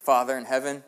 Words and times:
Father 0.00 0.36
in 0.36 0.44
heaven, 0.44 0.82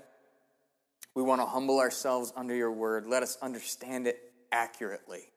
we 1.14 1.22
want 1.22 1.40
to 1.40 1.46
humble 1.46 1.78
ourselves 1.78 2.32
under 2.34 2.54
your 2.54 2.72
word. 2.72 3.06
Let 3.06 3.22
us 3.22 3.36
understand 3.42 4.06
it 4.06 4.32
accurately. 4.50 5.30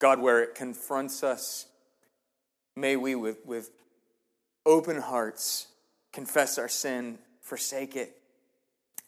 God, 0.00 0.20
where 0.20 0.42
it 0.42 0.54
confronts 0.54 1.22
us, 1.22 1.66
may 2.74 2.96
we, 2.96 3.14
with, 3.14 3.46
with 3.46 3.70
open 4.66 5.00
hearts, 5.00 5.68
confess 6.12 6.58
our 6.58 6.68
sin, 6.68 7.18
forsake 7.40 7.94
it, 7.94 8.16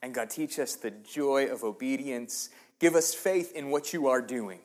and 0.05 0.15
God, 0.15 0.29
teach 0.29 0.59
us 0.59 0.77
the 0.77 0.91
joy 0.91 1.47
of 1.47 1.65
obedience. 1.65 2.51
Give 2.79 2.95
us 2.95 3.15
faith 3.15 3.53
in 3.57 3.71
what 3.71 3.95
you 3.95 4.09
are 4.09 4.21
doing. 4.21 4.61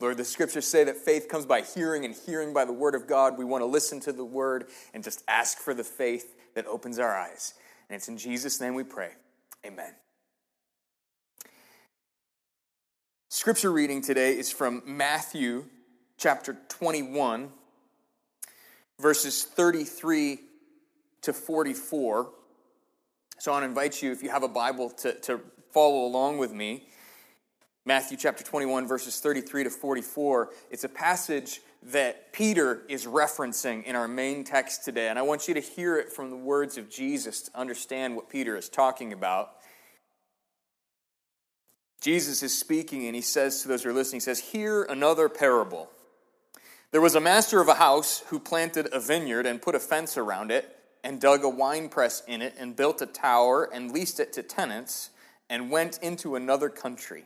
Lord, 0.00 0.16
the 0.16 0.24
scriptures 0.24 0.66
say 0.66 0.84
that 0.84 0.96
faith 0.96 1.28
comes 1.28 1.44
by 1.44 1.62
hearing 1.62 2.04
and 2.04 2.14
hearing 2.14 2.52
by 2.52 2.64
the 2.64 2.72
word 2.72 2.94
of 2.94 3.08
God. 3.08 3.36
We 3.36 3.44
want 3.44 3.62
to 3.62 3.66
listen 3.66 3.98
to 4.00 4.12
the 4.12 4.24
word 4.24 4.66
and 4.94 5.02
just 5.02 5.24
ask 5.26 5.58
for 5.58 5.74
the 5.74 5.82
faith 5.82 6.36
that 6.54 6.66
opens 6.66 6.98
our 6.98 7.16
eyes. 7.16 7.54
And 7.88 7.96
it's 7.96 8.08
in 8.08 8.16
Jesus' 8.16 8.60
name 8.60 8.74
we 8.74 8.84
pray. 8.84 9.10
Amen. 9.66 9.92
Scripture 13.28 13.72
reading 13.72 14.00
today 14.00 14.38
is 14.38 14.52
from 14.52 14.82
Matthew 14.86 15.64
chapter 16.16 16.56
21, 16.68 17.50
verses 19.00 19.44
33 19.44 20.38
to 21.22 21.32
44. 21.32 22.30
So 23.38 23.50
I 23.50 23.54
want 23.54 23.64
to 23.64 23.68
invite 23.68 24.02
you, 24.02 24.12
if 24.12 24.22
you 24.22 24.30
have 24.30 24.44
a 24.44 24.48
Bible, 24.48 24.90
to, 24.90 25.12
to 25.20 25.40
follow 25.72 26.06
along 26.06 26.38
with 26.38 26.52
me. 26.52 26.88
Matthew 27.88 28.18
chapter 28.18 28.44
21, 28.44 28.86
verses 28.86 29.18
33 29.18 29.64
to 29.64 29.70
44. 29.70 30.50
It's 30.70 30.84
a 30.84 30.90
passage 30.90 31.62
that 31.84 32.34
Peter 32.34 32.82
is 32.86 33.06
referencing 33.06 33.82
in 33.84 33.96
our 33.96 34.06
main 34.06 34.44
text 34.44 34.84
today. 34.84 35.08
And 35.08 35.18
I 35.18 35.22
want 35.22 35.48
you 35.48 35.54
to 35.54 35.60
hear 35.60 35.96
it 35.96 36.12
from 36.12 36.28
the 36.28 36.36
words 36.36 36.76
of 36.76 36.90
Jesus 36.90 37.40
to 37.44 37.58
understand 37.58 38.14
what 38.14 38.28
Peter 38.28 38.58
is 38.58 38.68
talking 38.68 39.14
about. 39.14 39.52
Jesus 42.02 42.42
is 42.42 42.54
speaking, 42.54 43.06
and 43.06 43.16
he 43.16 43.22
says 43.22 43.62
to 43.62 43.68
those 43.68 43.84
who 43.84 43.88
are 43.88 43.94
listening, 43.94 44.18
he 44.18 44.20
says, 44.20 44.38
Hear 44.38 44.82
another 44.82 45.30
parable. 45.30 45.88
There 46.90 47.00
was 47.00 47.14
a 47.14 47.22
master 47.22 47.58
of 47.58 47.68
a 47.68 47.74
house 47.76 48.22
who 48.26 48.38
planted 48.38 48.90
a 48.92 49.00
vineyard 49.00 49.46
and 49.46 49.62
put 49.62 49.74
a 49.74 49.80
fence 49.80 50.18
around 50.18 50.50
it, 50.50 50.76
and 51.02 51.22
dug 51.22 51.42
a 51.42 51.48
wine 51.48 51.88
press 51.88 52.22
in 52.28 52.42
it, 52.42 52.54
and 52.58 52.76
built 52.76 53.00
a 53.00 53.06
tower, 53.06 53.64
and 53.72 53.92
leased 53.92 54.20
it 54.20 54.34
to 54.34 54.42
tenants, 54.42 55.08
and 55.48 55.70
went 55.70 55.98
into 56.02 56.36
another 56.36 56.68
country. 56.68 57.24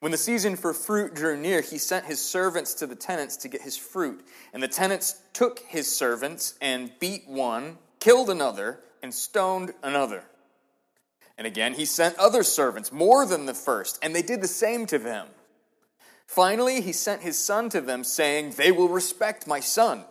When 0.00 0.12
the 0.12 0.18
season 0.18 0.54
for 0.54 0.72
fruit 0.72 1.14
drew 1.14 1.36
near, 1.36 1.60
he 1.60 1.78
sent 1.78 2.06
his 2.06 2.20
servants 2.20 2.74
to 2.74 2.86
the 2.86 2.94
tenants 2.94 3.36
to 3.38 3.48
get 3.48 3.62
his 3.62 3.76
fruit. 3.76 4.24
And 4.52 4.62
the 4.62 4.68
tenants 4.68 5.20
took 5.32 5.58
his 5.60 5.94
servants 5.94 6.54
and 6.60 6.92
beat 7.00 7.28
one, 7.28 7.78
killed 7.98 8.30
another, 8.30 8.80
and 9.02 9.12
stoned 9.12 9.72
another. 9.82 10.22
And 11.36 11.46
again, 11.46 11.74
he 11.74 11.84
sent 11.84 12.16
other 12.16 12.42
servants, 12.42 12.92
more 12.92 13.26
than 13.26 13.46
the 13.46 13.54
first, 13.54 13.98
and 14.02 14.14
they 14.14 14.22
did 14.22 14.40
the 14.40 14.48
same 14.48 14.86
to 14.86 14.98
them. 14.98 15.26
Finally, 16.26 16.80
he 16.80 16.92
sent 16.92 17.22
his 17.22 17.38
son 17.38 17.68
to 17.70 17.80
them, 17.80 18.04
saying, 18.04 18.50
They 18.50 18.70
will 18.70 18.88
respect 18.88 19.46
my 19.46 19.60
son. 19.60 20.04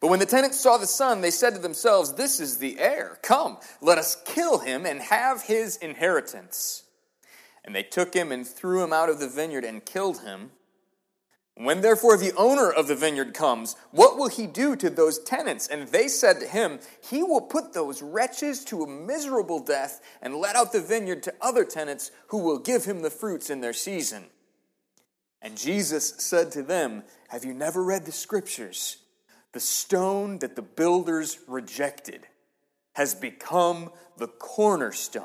But 0.00 0.08
when 0.08 0.18
the 0.18 0.26
tenants 0.26 0.60
saw 0.60 0.76
the 0.76 0.86
son, 0.86 1.22
they 1.22 1.30
said 1.30 1.54
to 1.54 1.60
themselves, 1.60 2.12
This 2.12 2.38
is 2.38 2.58
the 2.58 2.78
heir. 2.78 3.18
Come, 3.22 3.56
let 3.80 3.98
us 3.98 4.22
kill 4.26 4.58
him 4.58 4.84
and 4.84 5.00
have 5.00 5.42
his 5.42 5.76
inheritance. 5.76 6.84
And 7.66 7.74
they 7.74 7.82
took 7.82 8.14
him 8.14 8.30
and 8.30 8.46
threw 8.46 8.82
him 8.82 8.92
out 8.92 9.10
of 9.10 9.18
the 9.18 9.28
vineyard 9.28 9.64
and 9.64 9.84
killed 9.84 10.22
him. 10.22 10.52
When 11.58 11.80
therefore 11.80 12.16
the 12.16 12.34
owner 12.36 12.70
of 12.70 12.86
the 12.86 12.94
vineyard 12.94 13.32
comes, 13.32 13.76
what 13.90 14.18
will 14.18 14.28
he 14.28 14.46
do 14.46 14.76
to 14.76 14.90
those 14.90 15.18
tenants? 15.18 15.66
And 15.66 15.88
they 15.88 16.06
said 16.06 16.38
to 16.40 16.46
him, 16.46 16.80
He 17.02 17.22
will 17.22 17.40
put 17.40 17.72
those 17.72 18.02
wretches 18.02 18.62
to 18.66 18.82
a 18.82 18.86
miserable 18.86 19.60
death 19.60 20.02
and 20.20 20.36
let 20.36 20.54
out 20.54 20.72
the 20.72 20.82
vineyard 20.82 21.22
to 21.24 21.34
other 21.40 21.64
tenants 21.64 22.10
who 22.28 22.38
will 22.38 22.58
give 22.58 22.84
him 22.84 23.00
the 23.00 23.10
fruits 23.10 23.48
in 23.48 23.62
their 23.62 23.72
season. 23.72 24.26
And 25.40 25.56
Jesus 25.56 26.14
said 26.18 26.52
to 26.52 26.62
them, 26.62 27.04
Have 27.28 27.44
you 27.44 27.54
never 27.54 27.82
read 27.82 28.04
the 28.04 28.12
scriptures? 28.12 28.98
The 29.52 29.60
stone 29.60 30.38
that 30.40 30.56
the 30.56 30.62
builders 30.62 31.38
rejected 31.48 32.26
has 32.94 33.14
become 33.14 33.90
the 34.18 34.28
cornerstone. 34.28 35.24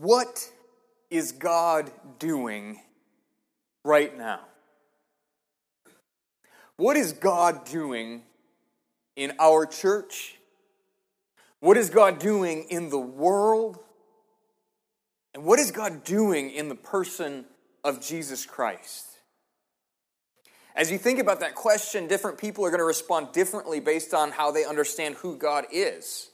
What 0.00 0.50
is 1.08 1.32
God 1.32 1.90
doing 2.18 2.78
right 3.82 4.16
now? 4.16 4.40
What 6.76 6.98
is 6.98 7.14
God 7.14 7.64
doing 7.64 8.22
in 9.16 9.32
our 9.38 9.64
church? 9.64 10.36
What 11.60 11.78
is 11.78 11.88
God 11.88 12.18
doing 12.18 12.66
in 12.68 12.90
the 12.90 12.98
world? 12.98 13.78
And 15.32 15.44
what 15.44 15.58
is 15.58 15.70
God 15.70 16.04
doing 16.04 16.50
in 16.50 16.68
the 16.68 16.74
person 16.74 17.46
of 17.82 18.02
Jesus 18.02 18.44
Christ? 18.44 19.06
As 20.74 20.90
you 20.90 20.98
think 20.98 21.18
about 21.20 21.40
that 21.40 21.54
question, 21.54 22.06
different 22.06 22.36
people 22.36 22.66
are 22.66 22.70
going 22.70 22.80
to 22.80 22.84
respond 22.84 23.32
differently 23.32 23.80
based 23.80 24.12
on 24.12 24.30
how 24.30 24.50
they 24.50 24.66
understand 24.66 25.14
who 25.14 25.38
God 25.38 25.64
is. 25.72 26.28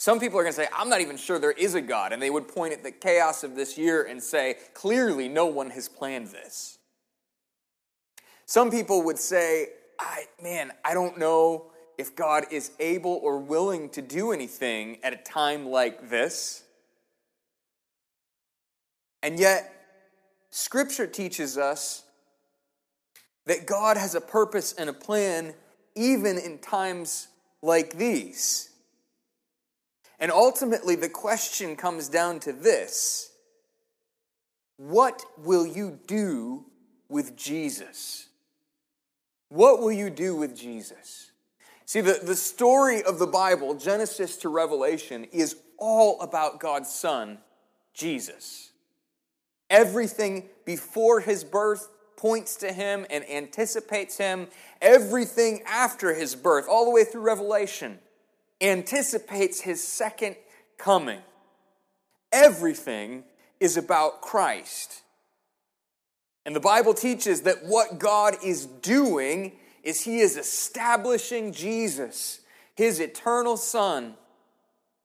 Some 0.00 0.18
people 0.18 0.38
are 0.38 0.42
going 0.42 0.54
to 0.54 0.56
say, 0.56 0.68
I'm 0.74 0.88
not 0.88 1.02
even 1.02 1.18
sure 1.18 1.38
there 1.38 1.50
is 1.50 1.74
a 1.74 1.80
God. 1.82 2.14
And 2.14 2.22
they 2.22 2.30
would 2.30 2.48
point 2.48 2.72
at 2.72 2.82
the 2.82 2.90
chaos 2.90 3.44
of 3.44 3.54
this 3.54 3.76
year 3.76 4.02
and 4.02 4.22
say, 4.22 4.56
clearly 4.72 5.28
no 5.28 5.44
one 5.44 5.68
has 5.68 5.90
planned 5.90 6.28
this. 6.28 6.78
Some 8.46 8.70
people 8.70 9.02
would 9.02 9.18
say, 9.18 9.66
I, 9.98 10.22
man, 10.42 10.72
I 10.86 10.94
don't 10.94 11.18
know 11.18 11.72
if 11.98 12.16
God 12.16 12.46
is 12.50 12.70
able 12.80 13.20
or 13.22 13.40
willing 13.40 13.90
to 13.90 14.00
do 14.00 14.32
anything 14.32 15.00
at 15.02 15.12
a 15.12 15.18
time 15.18 15.66
like 15.66 16.08
this. 16.08 16.62
And 19.22 19.38
yet, 19.38 19.70
Scripture 20.48 21.06
teaches 21.06 21.58
us 21.58 22.04
that 23.44 23.66
God 23.66 23.98
has 23.98 24.14
a 24.14 24.22
purpose 24.22 24.72
and 24.72 24.88
a 24.88 24.94
plan 24.94 25.52
even 25.94 26.38
in 26.38 26.56
times 26.56 27.28
like 27.60 27.98
these. 27.98 28.69
And 30.20 30.30
ultimately, 30.30 30.94
the 30.94 31.08
question 31.08 31.74
comes 31.74 32.08
down 32.08 32.40
to 32.40 32.52
this 32.52 33.32
What 34.76 35.24
will 35.38 35.66
you 35.66 35.98
do 36.06 36.66
with 37.08 37.36
Jesus? 37.36 38.28
What 39.48 39.80
will 39.80 39.90
you 39.90 40.10
do 40.10 40.36
with 40.36 40.56
Jesus? 40.56 41.32
See, 41.86 42.00
the, 42.00 42.20
the 42.22 42.36
story 42.36 43.02
of 43.02 43.18
the 43.18 43.26
Bible, 43.26 43.74
Genesis 43.74 44.36
to 44.38 44.48
Revelation, 44.48 45.24
is 45.32 45.56
all 45.76 46.20
about 46.20 46.60
God's 46.60 46.88
Son, 46.88 47.38
Jesus. 47.94 48.70
Everything 49.68 50.50
before 50.64 51.18
his 51.18 51.42
birth 51.42 51.88
points 52.16 52.54
to 52.56 52.72
him 52.72 53.06
and 53.10 53.28
anticipates 53.28 54.18
him. 54.18 54.46
Everything 54.80 55.62
after 55.66 56.14
his 56.14 56.36
birth, 56.36 56.66
all 56.68 56.84
the 56.84 56.90
way 56.90 57.02
through 57.02 57.22
Revelation, 57.22 57.98
anticipates 58.60 59.60
his 59.60 59.82
second 59.82 60.36
coming. 60.78 61.20
Everything 62.32 63.24
is 63.58 63.76
about 63.76 64.20
Christ. 64.22 65.02
And 66.46 66.56
the 66.56 66.60
Bible 66.60 66.94
teaches 66.94 67.42
that 67.42 67.64
what 67.64 67.98
God 67.98 68.36
is 68.42 68.66
doing 68.66 69.52
is 69.82 70.02
he 70.02 70.20
is 70.20 70.36
establishing 70.36 71.52
Jesus, 71.52 72.40
his 72.74 73.00
eternal 73.00 73.56
Son, 73.56 74.14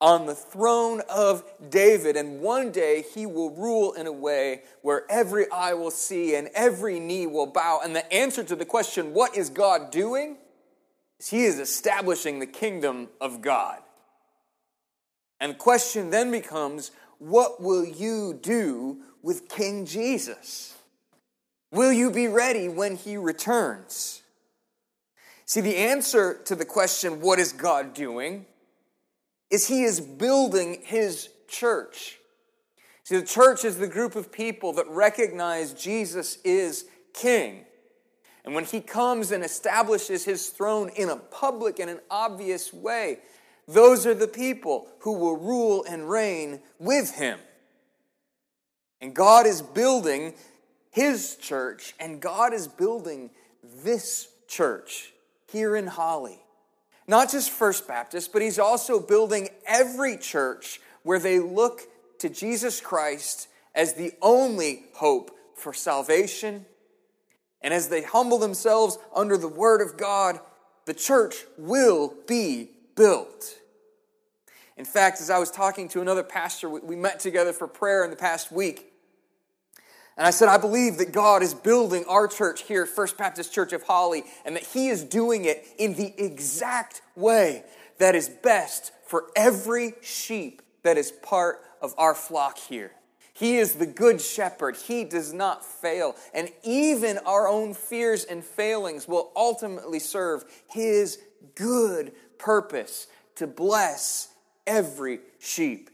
on 0.01 0.25
the 0.25 0.35
throne 0.35 1.01
of 1.09 1.43
David. 1.69 2.15
And 2.15 2.41
one 2.41 2.71
day 2.71 3.03
he 3.13 3.25
will 3.25 3.51
rule 3.51 3.93
in 3.93 4.07
a 4.07 4.11
way 4.11 4.63
where 4.81 5.03
every 5.09 5.49
eye 5.51 5.73
will 5.73 5.91
see 5.91 6.35
and 6.35 6.49
every 6.53 6.99
knee 6.99 7.27
will 7.27 7.47
bow. 7.47 7.81
And 7.83 7.95
the 7.95 8.11
answer 8.13 8.43
to 8.43 8.55
the 8.55 8.65
question, 8.65 9.13
what 9.13 9.35
is 9.35 9.49
God 9.49 9.91
doing? 9.91 10.37
He 11.23 11.45
is 11.45 11.59
establishing 11.59 12.39
the 12.39 12.47
kingdom 12.47 13.09
of 13.21 13.41
God. 13.41 13.79
And 15.39 15.53
the 15.53 15.57
question 15.57 16.09
then 16.09 16.31
becomes 16.31 16.91
what 17.19 17.61
will 17.61 17.85
you 17.85 18.39
do 18.41 19.01
with 19.21 19.49
King 19.49 19.85
Jesus? 19.85 20.75
Will 21.71 21.91
you 21.91 22.11
be 22.11 22.27
ready 22.27 22.69
when 22.69 22.95
he 22.95 23.17
returns? 23.17 24.21
See, 25.45 25.61
the 25.61 25.75
answer 25.75 26.41
to 26.45 26.55
the 26.55 26.65
question, 26.65 27.21
what 27.21 27.39
is 27.39 27.53
God 27.53 27.93
doing, 27.93 28.45
is 29.51 29.67
He 29.67 29.83
is 29.83 30.01
building 30.01 30.81
His 30.83 31.29
church. 31.47 32.17
See, 33.03 33.17
the 33.17 33.25
church 33.25 33.63
is 33.63 33.77
the 33.77 33.87
group 33.87 34.15
of 34.15 34.31
people 34.31 34.73
that 34.73 34.87
recognize 34.87 35.73
Jesus 35.73 36.39
is 36.43 36.85
King. 37.13 37.65
And 38.45 38.55
when 38.55 38.65
He 38.65 38.79
comes 38.79 39.31
and 39.31 39.43
establishes 39.43 40.23
His 40.23 40.49
throne 40.49 40.89
in 40.95 41.09
a 41.09 41.17
public 41.17 41.79
and 41.79 41.89
an 41.89 41.99
obvious 42.09 42.71
way, 42.71 43.19
those 43.67 44.05
are 44.05 44.13
the 44.13 44.27
people 44.27 44.87
who 44.99 45.13
will 45.13 45.37
rule 45.37 45.83
and 45.87 46.09
reign 46.09 46.61
with 46.79 47.15
Him. 47.15 47.39
And 49.01 49.13
God 49.13 49.45
is 49.45 49.61
building 49.61 50.35
His 50.91 51.35
church, 51.35 51.95
and 51.99 52.21
God 52.21 52.53
is 52.53 52.67
building 52.67 53.31
this 53.83 54.29
church 54.47 55.11
here 55.51 55.75
in 55.75 55.87
Holly. 55.87 56.39
Not 57.07 57.31
just 57.31 57.51
First 57.51 57.87
Baptist, 57.87 58.33
but 58.33 58.41
he's 58.41 58.59
also 58.59 58.99
building 58.99 59.49
every 59.67 60.17
church 60.17 60.81
where 61.03 61.19
they 61.19 61.39
look 61.39 61.81
to 62.19 62.29
Jesus 62.29 62.81
Christ 62.81 63.47
as 63.75 63.93
the 63.93 64.13
only 64.21 64.85
hope 64.93 65.31
for 65.55 65.73
salvation. 65.73 66.65
And 67.65 67.73
as 67.73 67.89
they 67.89 68.03
humble 68.03 68.37
themselves 68.37 68.99
under 69.13 69.37
the 69.37 69.47
Word 69.47 69.81
of 69.81 69.97
God, 69.97 70.39
the 70.85 70.93
church 70.93 71.45
will 71.57 72.13
be 72.27 72.69
built. 72.95 73.57
In 74.77 74.85
fact, 74.85 75.19
as 75.19 75.31
I 75.31 75.39
was 75.39 75.49
talking 75.49 75.87
to 75.89 75.99
another 75.99 76.21
pastor, 76.21 76.69
we 76.69 76.95
met 76.95 77.19
together 77.19 77.53
for 77.53 77.67
prayer 77.67 78.03
in 78.03 78.11
the 78.11 78.15
past 78.15 78.51
week. 78.51 78.93
And 80.15 80.27
I 80.27 80.29
said, 80.29 80.47
I 80.47 80.59
believe 80.59 80.99
that 80.99 81.11
God 81.11 81.41
is 81.41 81.55
building 81.55 82.05
our 82.07 82.27
church 82.27 82.61
here, 82.61 82.85
First 82.85 83.17
Baptist 83.17 83.51
Church 83.51 83.73
of 83.73 83.81
Holly, 83.81 84.25
and 84.45 84.55
that 84.55 84.63
He 84.63 84.89
is 84.89 85.03
doing 85.03 85.45
it 85.45 85.65
in 85.79 85.95
the 85.95 86.13
exact 86.23 87.01
way 87.15 87.63
that 87.97 88.13
is 88.13 88.29
best 88.29 88.91
for 89.07 89.25
every 89.35 89.95
sheep 90.03 90.61
that 90.83 90.99
is 90.99 91.11
part 91.11 91.61
of 91.81 91.95
our 91.97 92.13
flock 92.13 92.59
here. 92.59 92.91
He 93.35 93.57
is 93.57 93.75
the 93.75 93.85
good 93.85 94.21
shepherd. 94.21 94.77
He 94.77 95.03
does 95.03 95.33
not 95.33 95.65
fail. 95.65 96.15
And 96.33 96.49
even 96.63 97.17
our 97.19 97.49
own 97.49 97.73
fears 97.73 98.23
and 98.23 98.41
failings 98.41 99.09
will 99.09 99.33
ultimately 99.35 99.99
serve 99.99 100.45
His 100.67 101.19
good 101.53 102.13
purpose 102.37 103.07
to 103.35 103.45
bless 103.45 104.29
every 104.65 105.19
sheep. 105.39 105.89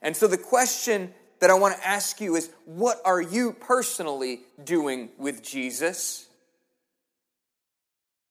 And 0.00 0.16
so 0.16 0.26
the 0.26 0.38
question 0.38 1.12
that 1.40 1.50
I 1.50 1.54
want 1.54 1.76
to 1.76 1.86
ask 1.86 2.22
you 2.22 2.36
is 2.36 2.50
what 2.64 3.02
are 3.04 3.20
you 3.20 3.52
personally 3.52 4.40
doing 4.64 5.10
with 5.18 5.42
Jesus? 5.42 6.26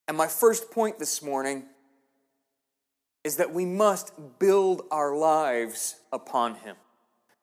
And 0.08 0.16
my 0.16 0.26
first 0.26 0.72
point 0.72 0.98
this 0.98 1.22
morning 1.22 1.64
is 3.22 3.36
that 3.36 3.52
we 3.52 3.64
must 3.64 4.12
build 4.40 4.82
our 4.90 5.14
lives 5.14 5.96
upon 6.12 6.56
Him. 6.56 6.74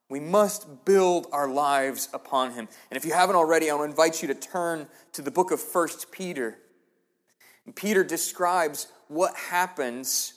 We 0.09 0.19
must 0.19 0.85
build 0.85 1.27
our 1.31 1.47
lives 1.47 2.09
upon 2.13 2.53
Him. 2.53 2.67
And 2.91 2.97
if 2.97 3.05
you 3.05 3.13
haven't 3.13 3.35
already, 3.35 3.69
I 3.69 3.75
want 3.75 3.87
to 3.87 3.91
invite 3.91 4.21
you 4.21 4.27
to 4.27 4.35
turn 4.35 4.87
to 5.13 5.21
the 5.21 5.31
book 5.31 5.51
of 5.51 5.59
First 5.59 6.11
Peter. 6.11 6.57
And 7.65 7.75
Peter 7.75 8.03
describes 8.03 8.87
what 9.07 9.35
happens 9.35 10.33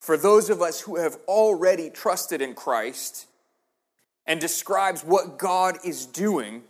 for 0.00 0.16
those 0.16 0.50
of 0.50 0.62
us 0.62 0.80
who 0.80 0.96
have 0.96 1.16
already 1.26 1.90
trusted 1.90 2.40
in 2.40 2.54
Christ 2.54 3.26
and 4.26 4.40
describes 4.40 5.02
what 5.02 5.38
God 5.38 5.78
is 5.84 6.06
doing. 6.06 6.62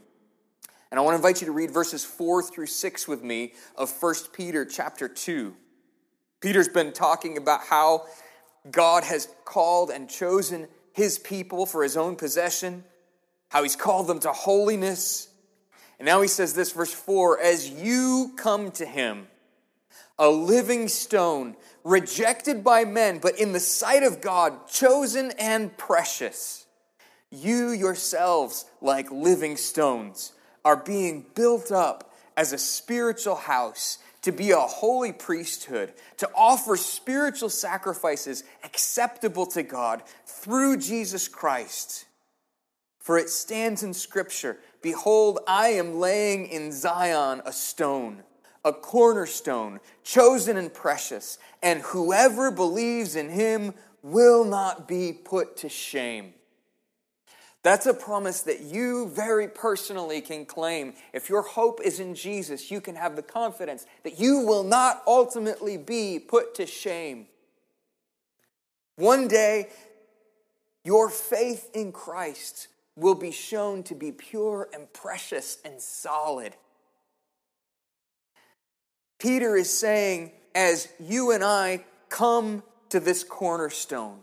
And 0.91 0.99
I 0.99 1.03
want 1.03 1.15
to 1.15 1.17
invite 1.17 1.41
you 1.41 1.47
to 1.47 1.53
read 1.53 1.71
verses 1.71 2.05
4 2.05 2.43
through 2.43 2.67
6 2.67 3.09
with 3.09 3.23
me 3.23 3.55
of 3.77 3.91
1 4.01 4.15
Peter 4.33 4.65
chapter 4.65 5.09
2. 5.09 5.55
Peter's 6.41 6.69
been 6.69 6.93
talking 6.93 7.37
about 7.37 7.63
how 7.63 8.05
God 8.71 9.05
has 9.05 9.29
called 9.45 9.91
and 9.91 10.09
chosen 10.09 10.69
his 10.95 11.19
people 11.19 11.67
for 11.67 11.83
his 11.83 11.97
own 11.97 12.17
possession, 12.17 12.85
how 13.51 13.63
he's 13.63 13.77
called 13.77 14.07
them 14.07 14.21
to 14.21 14.33
holiness. 14.33 15.29
And 15.99 16.07
now 16.07 16.23
he 16.23 16.29
says 16.29 16.55
this, 16.55 16.73
verse 16.73 16.93
4 16.93 17.41
As 17.41 17.69
you 17.69 18.33
come 18.37 18.71
to 18.73 18.87
him, 18.87 19.29
a 20.19 20.31
living 20.31 20.89
stone, 20.89 21.57
rejected 21.83 22.65
by 22.65 22.87
men, 22.87 23.19
but 23.19 23.39
in 23.39 23.53
the 23.53 23.61
sight 23.61 24.03
of 24.03 24.23
God, 24.23 24.69
chosen 24.69 25.33
and 25.39 25.77
precious 25.77 26.65
you 27.35 27.71
yourselves, 27.71 28.65
like 28.81 29.11
living 29.11 29.57
stones, 29.57 30.33
are 30.65 30.77
being 30.77 31.27
built 31.35 31.73
up 31.73 32.15
as 32.37 32.53
a 32.53 32.59
spiritual 32.59 33.35
house 33.35 33.99
to 34.25 34.33
be 34.33 34.53
a 34.53 34.57
holy 34.57 35.13
priesthood, 35.13 35.93
to 36.17 36.29
offer 36.35 36.79
spiritual 36.79 37.51
sacrifices 37.51 38.43
acceptable 38.65 39.45
to 39.45 39.63
God 39.63 40.03
through 40.25 40.79
Jesus 40.79 41.29
Christ. 41.29 42.07
For 42.99 43.19
it 43.19 43.29
stands 43.29 43.83
in 43.83 43.93
Scripture 43.93 44.59
Behold, 44.81 45.41
I 45.47 45.69
am 45.69 45.99
laying 45.99 46.47
in 46.47 46.73
Zion 46.73 47.43
a 47.45 47.53
stone, 47.53 48.23
a 48.65 48.73
cornerstone, 48.73 49.81
chosen 50.03 50.57
and 50.57 50.73
precious, 50.73 51.39
and 51.63 51.81
whoever 51.83 52.51
believes 52.51 53.17
in 53.17 53.29
him 53.29 53.75
will 54.03 54.45
not 54.45 54.89
be 54.89 55.13
put 55.13 55.59
to 55.59 55.69
shame. 55.69 56.33
That's 57.65 57.87
a 57.87 57.95
promise 57.95 58.43
that 58.43 58.61
you 58.61 59.09
very 59.09 59.49
personally 59.49 60.21
can 60.21 60.45
claim. 60.45 60.93
If 61.15 61.31
your 61.31 61.41
hope 61.41 61.81
is 61.83 61.99
in 61.99 62.15
Jesus, 62.15 62.71
you 62.71 62.83
can 62.83 62.95
have 62.95 63.17
the 63.17 63.23
confidence 63.23 63.87
that 64.03 64.21
you 64.21 64.41
will 64.41 64.65
not 64.65 65.03
ultimately 65.07 65.79
be 65.79 66.19
put 66.19 66.55
to 66.57 66.67
shame. 66.67 67.27
One 68.97 69.29
day, 69.29 69.71
your 70.85 71.09
faith 71.09 71.71
in 71.73 71.91
Christ 71.91 72.69
will 72.97 73.15
be 73.15 73.33
shown 73.33 73.83
to 73.85 73.95
be 73.95 74.13
pure 74.13 74.69
and 74.75 74.93
precious 74.93 75.57
and 75.65 75.81
solid. 75.81 76.55
Peter 79.19 79.57
is 79.57 79.71
saying, 79.77 80.33
as 80.55 80.89
you 81.01 81.31
and 81.31 81.43
I 81.43 81.87
come 82.11 82.63
to 82.91 83.01
this 83.01 83.25
cornerstone, 83.25 84.19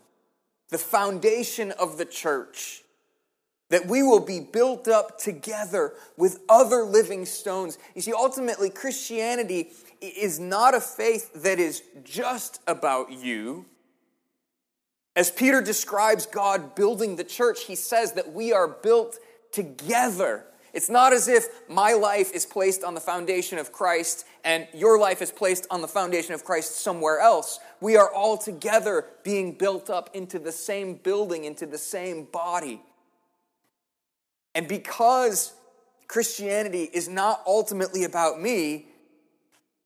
the 0.70 0.78
foundation 0.78 1.72
of 1.72 1.98
the 1.98 2.06
church, 2.06 2.84
that 3.72 3.88
we 3.88 4.04
will 4.04 4.20
be 4.20 4.42
built 4.42 4.88
up 4.90 5.18
together 5.18 5.94
with 6.18 6.40
other 6.50 6.84
living 6.84 7.26
stones. 7.26 7.78
You 7.96 8.02
see, 8.02 8.14
ultimately, 8.14 8.70
Christianity 8.70 9.70
is 10.02 10.40
not 10.40 10.76
a 10.76 10.82
faith 10.82 11.32
that 11.42 11.58
is 11.58 11.82
just 12.04 12.62
about 12.68 13.12
you. 13.12 13.66
As 15.16 15.32
Peter 15.32 15.62
describes 15.62 16.26
God 16.26 16.76
building 16.76 17.16
the 17.16 17.24
church, 17.24 17.64
he 17.64 17.76
says 17.76 18.12
that 18.14 18.34
we 18.34 18.52
are 18.52 18.68
built 18.68 19.18
together. 19.54 20.46
It's 20.74 20.90
not 20.90 21.14
as 21.14 21.30
if 21.30 21.48
my 21.70 21.94
life 21.94 22.34
is 22.34 22.46
placed 22.46 22.84
on 22.84 22.94
the 22.94 23.02
foundation 23.02 23.58
of 23.58 23.72
Christ 23.72 24.26
and 24.44 24.68
your 24.74 25.00
life 25.00 25.22
is 25.22 25.32
placed 25.32 25.66
on 25.72 25.82
the 25.82 25.88
foundation 25.88 26.34
of 26.34 26.44
Christ 26.44 26.82
somewhere 26.82 27.20
else. 27.20 27.60
We 27.80 27.96
are 27.96 28.14
all 28.14 28.38
together 28.38 29.06
being 29.24 29.54
built 29.54 29.90
up 29.90 30.10
into 30.14 30.40
the 30.40 30.52
same 30.52 30.96
building, 30.96 31.46
into 31.46 31.66
the 31.66 31.78
same 31.78 32.26
body. 32.26 32.82
And 34.54 34.68
because 34.68 35.54
Christianity 36.08 36.90
is 36.94 37.08
not 37.08 37.42
ultimately 37.46 38.04
about 38.04 38.42
me, 38.42 38.88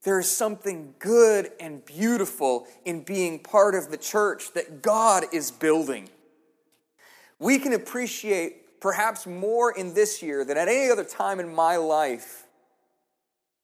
there 0.03 0.19
is 0.19 0.29
something 0.29 0.93
good 0.99 1.51
and 1.59 1.83
beautiful 1.85 2.67
in 2.85 3.03
being 3.03 3.39
part 3.39 3.75
of 3.75 3.89
the 3.89 3.97
church 3.97 4.53
that 4.53 4.81
God 4.81 5.25
is 5.33 5.51
building. 5.51 6.09
We 7.39 7.59
can 7.59 7.73
appreciate 7.73 8.79
perhaps 8.79 9.25
more 9.25 9.71
in 9.71 9.93
this 9.93 10.21
year 10.21 10.45
than 10.45 10.57
at 10.57 10.67
any 10.67 10.91
other 10.91 11.03
time 11.03 11.39
in 11.39 11.53
my 11.53 11.77
life 11.77 12.45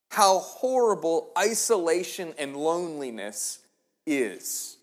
how 0.10 0.40
horrible 0.40 1.30
isolation 1.38 2.34
and 2.38 2.58
loneliness 2.58 3.60
is. 4.06 4.78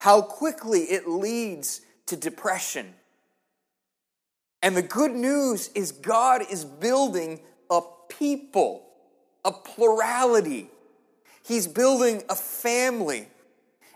How 0.00 0.22
quickly 0.22 0.80
it 0.80 1.06
leads 1.06 1.82
to 2.06 2.16
depression 2.16 2.94
and 4.62 4.76
the 4.76 4.82
good 4.82 5.12
news 5.12 5.68
is 5.74 5.92
God 5.92 6.42
is 6.50 6.64
building 6.64 7.40
a 7.70 7.80
people, 8.08 8.86
a 9.44 9.52
plurality. 9.52 10.68
He's 11.44 11.66
building 11.66 12.22
a 12.28 12.34
family. 12.34 13.28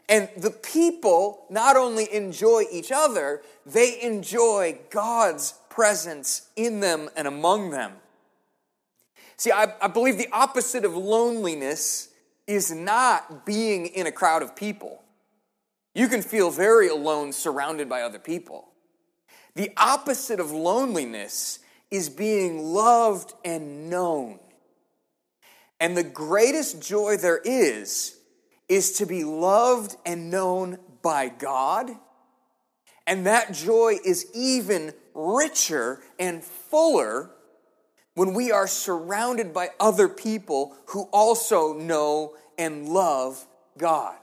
And 0.08 0.28
the 0.36 0.50
people 0.50 1.46
not 1.50 1.76
only 1.76 2.12
enjoy 2.12 2.64
each 2.70 2.92
other, 2.92 3.42
they 3.66 4.00
enjoy 4.02 4.78
God's 4.90 5.54
presence 5.68 6.48
in 6.56 6.80
them 6.80 7.08
and 7.16 7.26
among 7.26 7.70
them. 7.70 7.92
See, 9.36 9.50
I, 9.50 9.72
I, 9.80 9.88
believe 9.88 10.16
the 10.16 10.28
opposite 10.30 10.84
of 10.84 10.94
loneliness 10.96 12.10
is 12.46 12.70
not 12.70 13.44
being 13.44 13.86
in 13.86 14.06
a 14.06 14.12
crowd 14.12 14.42
of 14.42 14.54
people. 14.54 15.02
You 15.94 16.08
can 16.08 16.22
feel 16.22 16.50
very 16.50 16.88
alone 16.88 17.32
surrounded 17.32 17.88
by 17.88 18.02
other 18.02 18.18
people. 18.18 18.68
The 19.54 19.70
opposite 19.76 20.40
of 20.40 20.50
loneliness 20.50 21.60
is 21.90 22.08
being 22.08 22.62
loved 22.62 23.34
and 23.44 23.88
known. 23.88 24.40
And 25.78 25.96
the 25.96 26.02
greatest 26.02 26.82
joy 26.82 27.16
there 27.16 27.40
is, 27.44 28.16
is 28.68 28.92
to 28.98 29.06
be 29.06 29.22
loved 29.22 29.96
and 30.04 30.30
known 30.30 30.78
by 31.02 31.28
God. 31.28 31.90
And 33.06 33.26
that 33.26 33.52
joy 33.52 33.98
is 34.04 34.26
even 34.34 34.92
richer 35.14 36.00
and 36.18 36.42
fuller 36.42 37.30
when 38.14 38.34
we 38.34 38.50
are 38.50 38.66
surrounded 38.66 39.52
by 39.52 39.70
other 39.78 40.08
people 40.08 40.74
who 40.86 41.08
also 41.12 41.74
know 41.74 42.34
and 42.58 42.88
love 42.88 43.44
God. 43.76 44.16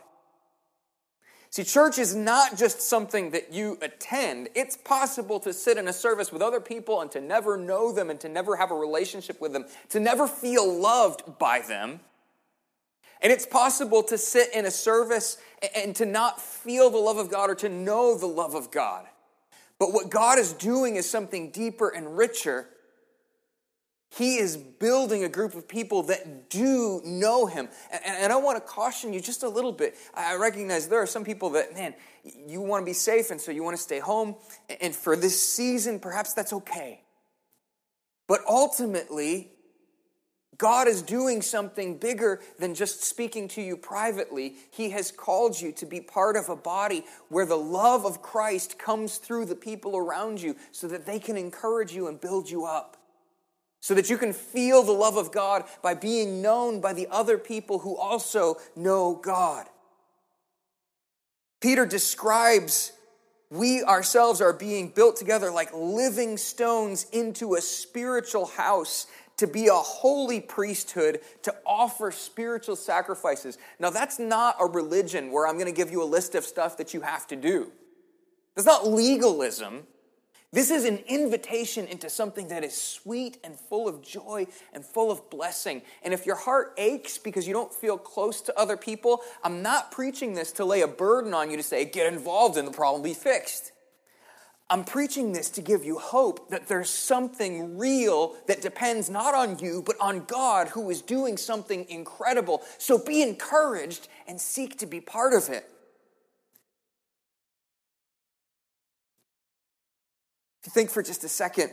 See, 1.51 1.65
church 1.65 1.99
is 1.99 2.15
not 2.15 2.57
just 2.57 2.81
something 2.81 3.31
that 3.31 3.51
you 3.51 3.77
attend. 3.81 4.47
It's 4.55 4.77
possible 4.77 5.37
to 5.41 5.51
sit 5.51 5.77
in 5.77 5.89
a 5.89 5.93
service 5.93 6.31
with 6.31 6.41
other 6.41 6.61
people 6.61 7.01
and 7.01 7.11
to 7.11 7.19
never 7.19 7.57
know 7.57 7.91
them 7.91 8.09
and 8.09 8.17
to 8.21 8.29
never 8.29 8.55
have 8.55 8.71
a 8.71 8.75
relationship 8.75 9.41
with 9.41 9.51
them, 9.51 9.65
to 9.89 9.99
never 9.99 10.27
feel 10.27 10.79
loved 10.79 11.37
by 11.39 11.59
them. 11.59 11.99
And 13.21 13.33
it's 13.33 13.45
possible 13.45 14.01
to 14.03 14.17
sit 14.17 14.53
in 14.55 14.65
a 14.65 14.71
service 14.71 15.37
and 15.75 15.93
to 15.97 16.05
not 16.05 16.41
feel 16.41 16.89
the 16.89 16.97
love 16.97 17.17
of 17.17 17.29
God 17.29 17.49
or 17.49 17.55
to 17.55 17.69
know 17.69 18.17
the 18.17 18.27
love 18.27 18.55
of 18.55 18.71
God. 18.71 19.05
But 19.77 19.91
what 19.91 20.09
God 20.09 20.39
is 20.39 20.53
doing 20.53 20.95
is 20.95 21.09
something 21.09 21.51
deeper 21.51 21.89
and 21.89 22.17
richer 22.17 22.69
he 24.13 24.35
is 24.35 24.57
building 24.57 25.23
a 25.23 25.29
group 25.29 25.55
of 25.55 25.69
people 25.69 26.03
that 26.03 26.49
do 26.49 27.01
know 27.05 27.45
him. 27.45 27.69
And, 27.91 28.01
and, 28.05 28.33
I 28.33 28.35
want 28.35 28.57
to 28.57 28.61
caution 28.61 29.13
you 29.13 29.21
just 29.21 29.41
a 29.43 29.47
little 29.47 29.71
bit. 29.71 29.95
I 30.13 30.35
recognize 30.35 30.89
there 30.89 31.01
are 31.01 31.07
some 31.07 31.23
people 31.23 31.51
that, 31.51 31.73
man, 31.73 31.93
you 32.45 32.59
want 32.59 32.81
to 32.81 32.85
be 32.85 32.93
safe, 32.93 33.31
and 33.31 33.39
so 33.39 33.53
you 33.53 33.63
want 33.63 33.77
to 33.77 33.81
stay 33.81 33.99
home. 33.99 34.35
And 34.81 34.93
for 34.93 35.15
this 35.15 35.41
season, 35.41 35.97
perhaps 35.97 36.33
that's 36.33 36.51
okay. 36.51 37.03
But 38.27 38.41
ultimately, 38.49 39.51
God 40.57 40.89
is 40.89 41.01
doing 41.01 41.41
something 41.41 41.97
bigger 41.97 42.41
than 42.59 42.75
just 42.75 43.03
speaking 43.03 43.47
to 43.49 43.61
you 43.61 43.77
privately. 43.77 44.55
He 44.71 44.89
has 44.89 45.09
called 45.09 45.59
you 45.59 45.71
to 45.71 45.85
be 45.85 46.01
part 46.01 46.35
of 46.35 46.49
a 46.49 46.55
body 46.57 47.05
where 47.29 47.45
the 47.45 47.57
love 47.57 48.05
of 48.05 48.21
Christ 48.21 48.77
comes 48.77 49.19
through 49.19 49.45
the 49.45 49.55
people 49.55 49.95
around 49.95 50.41
you 50.41 50.57
so 50.73 50.89
that 50.89 51.05
they 51.05 51.17
can 51.17 51.37
encourage 51.37 51.93
you 51.93 52.09
and 52.09 52.19
build 52.19 52.49
you 52.49 52.65
up 52.65 53.00
so 53.81 53.93
that 53.95 54.09
you 54.09 54.17
can 54.17 54.31
feel 54.31 54.83
the 54.83 54.91
love 54.91 55.17
of 55.17 55.31
God 55.31 55.65
by 55.81 55.95
being 55.95 56.41
known 56.41 56.79
by 56.79 56.93
the 56.93 57.07
other 57.11 57.37
people 57.37 57.79
who 57.79 57.97
also 57.97 58.57
know 58.75 59.15
God. 59.15 59.67
Peter 61.59 61.85
describes 61.85 62.93
we 63.49 63.83
ourselves 63.83 64.39
are 64.39 64.53
being 64.53 64.89
built 64.89 65.17
together 65.17 65.51
like 65.51 65.73
living 65.73 66.37
stones 66.37 67.05
into 67.11 67.55
a 67.55 67.61
spiritual 67.61 68.45
house 68.45 69.07
to 69.37 69.47
be 69.47 69.67
a 69.67 69.73
holy 69.73 70.39
priesthood 70.39 71.19
to 71.41 71.53
offer 71.65 72.11
spiritual 72.11 72.75
sacrifices. 72.75 73.57
Now, 73.79 73.89
that's 73.89 74.19
not 74.19 74.55
a 74.59 74.67
religion 74.67 75.31
where 75.31 75.47
I'm 75.47 75.55
going 75.55 75.65
to 75.65 75.71
give 75.71 75.91
you 75.91 76.03
a 76.03 76.05
list 76.05 76.35
of 76.35 76.45
stuff 76.45 76.77
that 76.77 76.93
you 76.93 77.01
have 77.01 77.27
to 77.27 77.35
do. 77.35 77.71
That's 78.55 78.67
not 78.67 78.87
legalism. 78.87 79.87
This 80.53 80.69
is 80.69 80.83
an 80.83 80.97
invitation 81.07 81.87
into 81.87 82.09
something 82.09 82.49
that 82.49 82.65
is 82.65 82.75
sweet 82.75 83.37
and 83.41 83.57
full 83.57 83.87
of 83.87 84.01
joy 84.01 84.47
and 84.73 84.83
full 84.83 85.09
of 85.09 85.29
blessing. 85.29 85.81
And 86.03 86.13
if 86.13 86.25
your 86.25 86.35
heart 86.35 86.73
aches 86.77 87.17
because 87.17 87.47
you 87.47 87.53
don't 87.53 87.73
feel 87.73 87.97
close 87.97 88.41
to 88.41 88.59
other 88.59 88.75
people, 88.75 89.21
I'm 89.45 89.61
not 89.61 89.91
preaching 89.91 90.33
this 90.33 90.51
to 90.53 90.65
lay 90.65 90.81
a 90.81 90.89
burden 90.89 91.33
on 91.33 91.51
you 91.51 91.55
to 91.55 91.63
say, 91.63 91.85
get 91.85 92.11
involved 92.11 92.57
and 92.57 92.67
the 92.67 92.71
problem 92.73 93.01
be 93.01 93.13
fixed. 93.13 93.71
I'm 94.69 94.83
preaching 94.83 95.31
this 95.31 95.49
to 95.51 95.61
give 95.61 95.85
you 95.85 95.99
hope 95.99 96.49
that 96.49 96.67
there's 96.67 96.89
something 96.89 97.77
real 97.77 98.35
that 98.47 98.61
depends 98.61 99.09
not 99.09 99.33
on 99.33 99.59
you, 99.59 99.81
but 99.85 99.95
on 100.01 100.25
God 100.25 100.69
who 100.69 100.89
is 100.89 101.01
doing 101.01 101.37
something 101.37 101.85
incredible. 101.89 102.61
So 102.77 102.97
be 102.97 103.21
encouraged 103.21 104.09
and 104.27 104.39
seek 104.39 104.77
to 104.79 104.85
be 104.85 104.99
part 104.99 105.33
of 105.33 105.49
it. 105.49 105.69
If 110.61 110.67
you 110.67 110.71
think 110.71 110.91
for 110.91 111.01
just 111.01 111.23
a 111.23 111.29
second, 111.29 111.71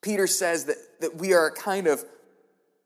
Peter 0.00 0.26
says 0.26 0.64
that, 0.64 0.76
that 1.00 1.16
we 1.16 1.34
are 1.34 1.50
kind 1.50 1.86
of 1.86 2.04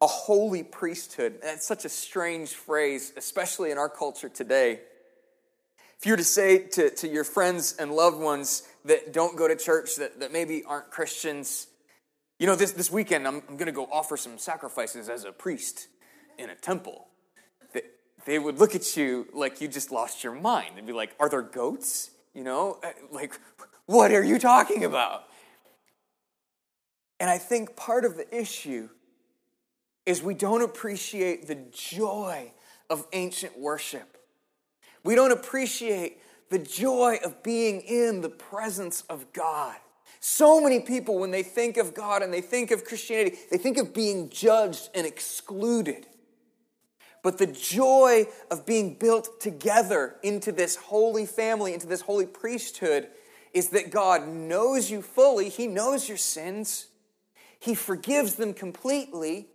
a 0.01 0.07
holy 0.07 0.63
priesthood. 0.63 1.39
That's 1.43 1.67
such 1.67 1.85
a 1.85 1.89
strange 1.89 2.51
phrase, 2.51 3.13
especially 3.17 3.71
in 3.71 3.79
our 3.79 3.89
culture 3.89 4.29
today. 4.29 4.81
If 5.99 6.07
you 6.07 6.15
were 6.15 6.17
to 6.17 6.25
say 6.25 6.59
to, 6.59 6.91
to 6.91 7.09
your 7.09 7.25
friends 7.25 7.77
and 7.79 7.93
loved 7.93 8.19
ones 8.19 8.67
that 8.87 9.13
don't 9.13 9.37
go 9.37 9.47
to 9.47 9.55
church, 9.55 9.97
that, 9.97 10.19
that 10.21 10.33
maybe 10.33 10.65
aren't 10.65 10.91
Christians, 10.91 11.67
you 12.39 12.47
know, 12.47 12.57
this, 12.57 12.73
this 12.73 12.91
weekend 12.91 13.29
I'm, 13.29 13.43
I'm 13.49 13.57
going 13.57 13.67
to 13.67 13.73
go 13.73 13.87
offer 13.93 14.17
some 14.17 14.39
sacrifices 14.39 15.09
as 15.09 15.25
a 15.25 15.31
priest 15.31 15.89
in 16.39 16.51
a 16.51 16.55
temple. 16.55 17.07
They, 17.75 17.83
they 18.25 18.39
would 18.39 18.59
look 18.59 18.75
at 18.75 18.97
you 18.97 19.29
like 19.35 19.61
you 19.61 19.69
just 19.69 19.93
lost 19.93 20.25
your 20.25 20.35
mind. 20.35 20.77
They'd 20.77 20.87
be 20.87 20.95
like, 20.95 21.15
Are 21.21 21.29
there 21.29 21.43
goats? 21.43 22.11
You 22.33 22.45
know, 22.45 22.79
uh, 22.83 22.93
like, 23.13 23.39
what 23.91 24.13
are 24.13 24.23
you 24.23 24.39
talking 24.39 24.85
about? 24.85 25.25
And 27.19 27.29
I 27.29 27.39
think 27.39 27.75
part 27.75 28.05
of 28.05 28.17
the 28.17 28.35
issue 28.35 28.89
is 30.07 30.23
we 30.23 30.35
don't 30.35 30.63
appreciate 30.63 31.49
the 31.49 31.59
joy 31.73 32.53
of 32.89 33.05
ancient 33.13 33.59
worship. 33.59 34.17
We 35.03 35.17
don't 35.17 35.33
appreciate 35.33 36.19
the 36.51 36.61
joy 36.61 37.19
of 37.25 37.43
being 37.43 37.81
in 37.81 38.21
the 38.21 38.29
presence 38.29 39.03
of 39.11 39.33
God. 39.33 39.77
So 40.21 40.61
many 40.61 40.79
people, 40.79 41.19
when 41.19 41.33
they 41.33 41.43
think 41.43 41.77
of 41.77 41.93
God 41.93 42.23
and 42.23 42.33
they 42.33 42.43
think 42.43 42.71
of 42.71 42.85
Christianity, 42.85 43.39
they 43.51 43.59
think 43.59 43.77
of 43.77 43.93
being 43.93 44.31
judged 44.31 44.89
and 44.95 45.05
excluded. 45.05 46.07
But 47.25 47.39
the 47.39 47.47
joy 47.49 48.27
of 48.53 48.65
being 48.65 48.95
built 48.95 49.41
together 49.41 50.15
into 50.23 50.53
this 50.53 50.77
holy 50.77 51.27
family, 51.27 51.75
into 51.75 51.89
this 51.89 52.03
holy 52.03 52.27
priesthood, 52.27 53.09
is 53.53 53.71
that 53.71 53.91
God 53.91 54.29
knows 54.29 54.91
you 54.91 55.03
fully. 55.03 55.49
He 55.49 55.67
knows 55.67 56.09
your 56.09 56.19
sins. 56.19 56.87
He 57.59 57.75
forgives 57.75 58.35
them 58.35 58.55
completely. 58.55 59.49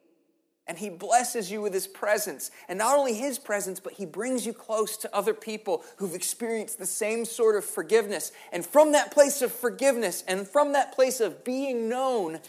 And 0.67 0.77
He 0.77 0.89
blesses 0.89 1.51
you 1.51 1.61
with 1.61 1.73
His 1.73 1.87
presence. 1.87 2.49
And 2.67 2.79
not 2.79 2.97
only 2.97 3.13
His 3.13 3.37
presence, 3.37 3.79
but 3.79 3.93
He 3.93 4.05
brings 4.05 4.45
you 4.45 4.53
close 4.53 4.97
to 4.97 5.15
other 5.15 5.33
people 5.33 5.83
who've 5.97 6.15
experienced 6.15 6.79
the 6.79 6.85
same 6.85 7.25
sort 7.25 7.55
of 7.55 7.63
forgiveness. 7.63 8.31
And 8.51 8.65
from 8.65 8.91
that 8.93 9.11
place 9.11 9.41
of 9.41 9.51
forgiveness 9.51 10.23
and 10.27 10.47
from 10.47 10.73
that 10.73 10.93
place 10.93 11.19
of 11.19 11.43
being 11.43 11.87
known, 11.87 12.39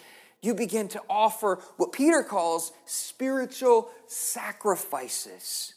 you 0.41 0.55
begin 0.55 0.89
to 0.89 1.03
offer 1.11 1.61
what 1.77 1.93
Peter 1.93 2.23
calls 2.23 2.73
spiritual 2.87 3.91
sacrifices. 4.07 5.76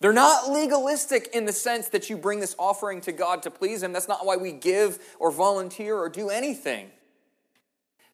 They're 0.00 0.12
not 0.12 0.50
legalistic 0.50 1.30
in 1.34 1.44
the 1.44 1.52
sense 1.52 1.88
that 1.88 2.08
you 2.08 2.16
bring 2.16 2.40
this 2.40 2.54
offering 2.58 3.00
to 3.02 3.12
God 3.12 3.42
to 3.42 3.50
please 3.50 3.82
Him. 3.82 3.92
That's 3.92 4.08
not 4.08 4.24
why 4.24 4.36
we 4.36 4.52
give 4.52 4.98
or 5.18 5.30
volunteer 5.32 5.96
or 5.96 6.08
do 6.08 6.30
anything. 6.30 6.90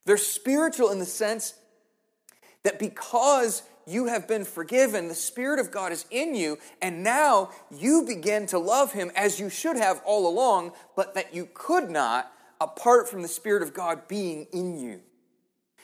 They're 0.06 0.16
spiritual 0.16 0.90
in 0.90 0.98
the 0.98 1.06
sense 1.06 1.54
that 2.62 2.78
because 2.78 3.62
you 3.86 4.06
have 4.06 4.26
been 4.26 4.44
forgiven, 4.44 5.08
the 5.08 5.14
Spirit 5.14 5.58
of 5.58 5.70
God 5.70 5.92
is 5.92 6.06
in 6.10 6.34
you, 6.34 6.58
and 6.80 7.04
now 7.04 7.50
you 7.70 8.04
begin 8.06 8.46
to 8.46 8.58
love 8.58 8.92
Him 8.92 9.10
as 9.14 9.38
you 9.38 9.50
should 9.50 9.76
have 9.76 10.00
all 10.06 10.26
along, 10.26 10.72
but 10.96 11.14
that 11.14 11.34
you 11.34 11.48
could 11.52 11.90
not 11.90 12.32
apart 12.60 13.10
from 13.10 13.20
the 13.20 13.28
Spirit 13.28 13.62
of 13.62 13.74
God 13.74 14.08
being 14.08 14.46
in 14.52 14.78
you. 14.78 15.00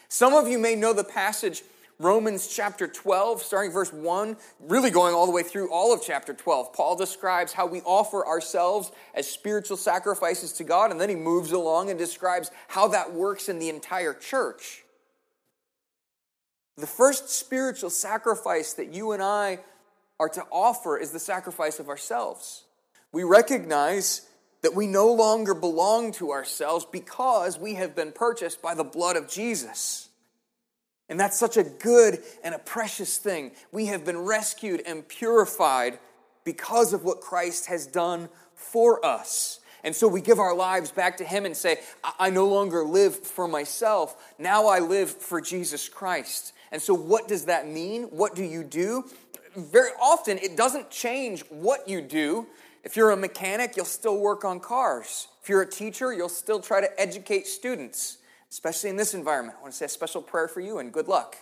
Some 0.08 0.32
of 0.32 0.48
you 0.48 0.58
may 0.58 0.74
know 0.74 0.94
the 0.94 1.04
passage 1.04 1.62
Romans 2.00 2.48
chapter 2.48 2.88
12, 2.88 3.42
starting 3.42 3.70
verse 3.70 3.92
1, 3.92 4.34
really 4.58 4.90
going 4.90 5.14
all 5.14 5.26
the 5.26 5.32
way 5.32 5.42
through 5.42 5.70
all 5.70 5.92
of 5.92 6.00
chapter 6.02 6.32
12. 6.32 6.72
Paul 6.72 6.96
describes 6.96 7.52
how 7.52 7.66
we 7.66 7.82
offer 7.82 8.26
ourselves 8.26 8.90
as 9.14 9.30
spiritual 9.30 9.76
sacrifices 9.76 10.54
to 10.54 10.64
God, 10.64 10.90
and 10.90 10.98
then 10.98 11.10
he 11.10 11.14
moves 11.14 11.52
along 11.52 11.90
and 11.90 11.98
describes 11.98 12.50
how 12.68 12.88
that 12.88 13.12
works 13.12 13.50
in 13.50 13.58
the 13.58 13.68
entire 13.68 14.14
church. 14.14 14.82
The 16.78 16.86
first 16.86 17.28
spiritual 17.28 17.90
sacrifice 17.90 18.72
that 18.72 18.94
you 18.94 19.12
and 19.12 19.22
I 19.22 19.58
are 20.18 20.30
to 20.30 20.46
offer 20.50 20.96
is 20.96 21.10
the 21.10 21.18
sacrifice 21.18 21.78
of 21.78 21.90
ourselves. 21.90 22.64
We 23.12 23.24
recognize 23.24 24.26
that 24.62 24.74
we 24.74 24.86
no 24.86 25.12
longer 25.12 25.52
belong 25.52 26.12
to 26.12 26.30
ourselves 26.30 26.86
because 26.90 27.58
we 27.58 27.74
have 27.74 27.94
been 27.94 28.12
purchased 28.12 28.62
by 28.62 28.74
the 28.74 28.84
blood 28.84 29.16
of 29.16 29.28
Jesus. 29.28 30.09
And 31.10 31.18
that's 31.18 31.36
such 31.36 31.56
a 31.56 31.64
good 31.64 32.22
and 32.44 32.54
a 32.54 32.58
precious 32.58 33.18
thing. 33.18 33.50
We 33.72 33.86
have 33.86 34.04
been 34.04 34.18
rescued 34.18 34.82
and 34.86 35.06
purified 35.06 35.98
because 36.44 36.92
of 36.92 37.04
what 37.04 37.20
Christ 37.20 37.66
has 37.66 37.86
done 37.86 38.28
for 38.54 39.04
us. 39.04 39.58
And 39.82 39.94
so 39.94 40.06
we 40.06 40.20
give 40.20 40.38
our 40.38 40.54
lives 40.54 40.92
back 40.92 41.16
to 41.16 41.24
Him 41.24 41.46
and 41.46 41.56
say, 41.56 41.80
I 42.18 42.30
no 42.30 42.46
longer 42.46 42.84
live 42.84 43.16
for 43.16 43.48
myself. 43.48 44.34
Now 44.38 44.68
I 44.68 44.78
live 44.78 45.10
for 45.10 45.40
Jesus 45.40 45.88
Christ. 45.88 46.52
And 46.70 46.80
so, 46.80 46.94
what 46.94 47.26
does 47.26 47.46
that 47.46 47.66
mean? 47.66 48.04
What 48.04 48.36
do 48.36 48.44
you 48.44 48.62
do? 48.62 49.04
Very 49.56 49.90
often, 50.00 50.38
it 50.38 50.56
doesn't 50.56 50.90
change 50.90 51.40
what 51.48 51.88
you 51.88 52.00
do. 52.02 52.46
If 52.84 52.96
you're 52.96 53.10
a 53.10 53.16
mechanic, 53.16 53.76
you'll 53.76 53.84
still 53.84 54.18
work 54.18 54.44
on 54.44 54.60
cars. 54.60 55.26
If 55.42 55.48
you're 55.48 55.62
a 55.62 55.70
teacher, 55.70 56.12
you'll 56.12 56.28
still 56.28 56.60
try 56.60 56.80
to 56.80 57.00
educate 57.00 57.48
students 57.48 58.18
especially 58.50 58.90
in 58.90 58.96
this 58.96 59.14
environment. 59.14 59.56
I 59.58 59.62
want 59.62 59.72
to 59.72 59.78
say 59.78 59.86
a 59.86 59.88
special 59.88 60.22
prayer 60.22 60.48
for 60.48 60.60
you 60.60 60.78
and 60.78 60.92
good 60.92 61.08
luck. 61.08 61.36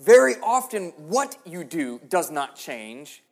very 0.00 0.34
often 0.42 0.90
what 0.96 1.36
you 1.46 1.64
do 1.64 2.00
does 2.08 2.30
not 2.30 2.56
change, 2.56 3.22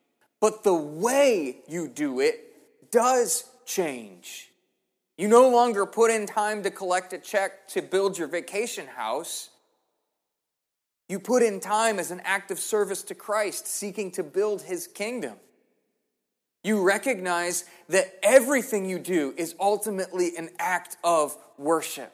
but 0.40 0.64
the 0.64 0.74
way 0.74 1.58
you 1.68 1.88
do 1.88 2.20
it 2.20 2.90
does 2.90 3.44
change. 3.66 4.50
You 5.18 5.28
no 5.28 5.48
longer 5.48 5.86
put 5.86 6.10
in 6.10 6.26
time 6.26 6.62
to 6.62 6.70
collect 6.70 7.12
a 7.12 7.18
check 7.18 7.68
to 7.68 7.82
build 7.82 8.18
your 8.18 8.28
vacation 8.28 8.86
house. 8.86 9.50
You 11.08 11.18
put 11.18 11.42
in 11.42 11.60
time 11.60 11.98
as 11.98 12.10
an 12.10 12.20
act 12.24 12.50
of 12.50 12.58
service 12.58 13.02
to 13.04 13.14
Christ, 13.14 13.66
seeking 13.66 14.10
to 14.12 14.22
build 14.22 14.62
his 14.62 14.86
kingdom. 14.86 15.34
You 16.62 16.82
recognize 16.82 17.64
that 17.88 18.18
everything 18.22 18.84
you 18.88 18.98
do 18.98 19.34
is 19.36 19.54
ultimately 19.58 20.36
an 20.36 20.50
act 20.58 20.96
of 21.02 21.36
worship. 21.58 22.12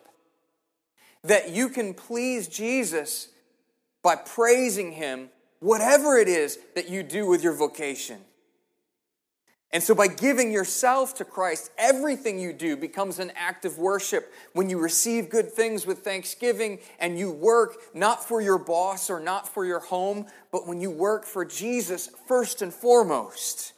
That 1.24 1.50
you 1.50 1.68
can 1.68 1.94
please 1.94 2.48
Jesus 2.48 3.28
by 4.02 4.16
praising 4.16 4.92
him, 4.92 5.28
whatever 5.60 6.16
it 6.16 6.28
is 6.28 6.58
that 6.74 6.88
you 6.88 7.02
do 7.02 7.26
with 7.26 7.42
your 7.42 7.52
vocation. 7.52 8.18
And 9.70 9.82
so, 9.82 9.94
by 9.94 10.06
giving 10.06 10.50
yourself 10.50 11.14
to 11.16 11.26
Christ, 11.26 11.70
everything 11.76 12.38
you 12.38 12.54
do 12.54 12.74
becomes 12.74 13.18
an 13.18 13.32
act 13.36 13.66
of 13.66 13.76
worship. 13.76 14.32
When 14.54 14.70
you 14.70 14.78
receive 14.78 15.28
good 15.28 15.52
things 15.52 15.84
with 15.84 15.98
thanksgiving 15.98 16.78
and 16.98 17.18
you 17.18 17.30
work 17.30 17.76
not 17.92 18.26
for 18.26 18.40
your 18.40 18.56
boss 18.56 19.10
or 19.10 19.20
not 19.20 19.46
for 19.46 19.66
your 19.66 19.80
home, 19.80 20.24
but 20.50 20.66
when 20.66 20.80
you 20.80 20.90
work 20.90 21.26
for 21.26 21.44
Jesus 21.44 22.08
first 22.26 22.62
and 22.62 22.72
foremost. 22.72 23.74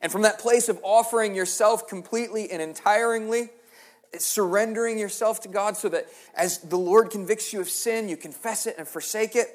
And 0.00 0.12
from 0.12 0.22
that 0.22 0.38
place 0.38 0.68
of 0.68 0.78
offering 0.82 1.34
yourself 1.34 1.88
completely 1.88 2.50
and 2.50 2.62
entirely, 2.62 3.50
surrendering 4.16 4.98
yourself 4.98 5.40
to 5.40 5.48
God 5.48 5.76
so 5.76 5.88
that 5.88 6.06
as 6.34 6.58
the 6.58 6.78
Lord 6.78 7.10
convicts 7.10 7.52
you 7.52 7.60
of 7.60 7.68
sin, 7.68 8.08
you 8.08 8.16
confess 8.16 8.66
it 8.66 8.76
and 8.78 8.86
forsake 8.86 9.36
it. 9.36 9.48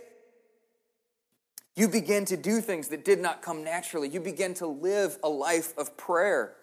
You 1.76 1.88
begin 1.88 2.26
to 2.26 2.38
do 2.38 2.62
things 2.62 2.90
that 2.90 3.04
did 3.04 3.20
not 3.20 3.42
come 3.42 3.64
naturally. 3.64 4.08
You 4.10 4.20
begin 4.20 4.54
to 4.56 4.68
live 4.68 5.18
a 5.24 5.30
life 5.30 5.76
of 5.78 5.98
prayer. 5.98 6.54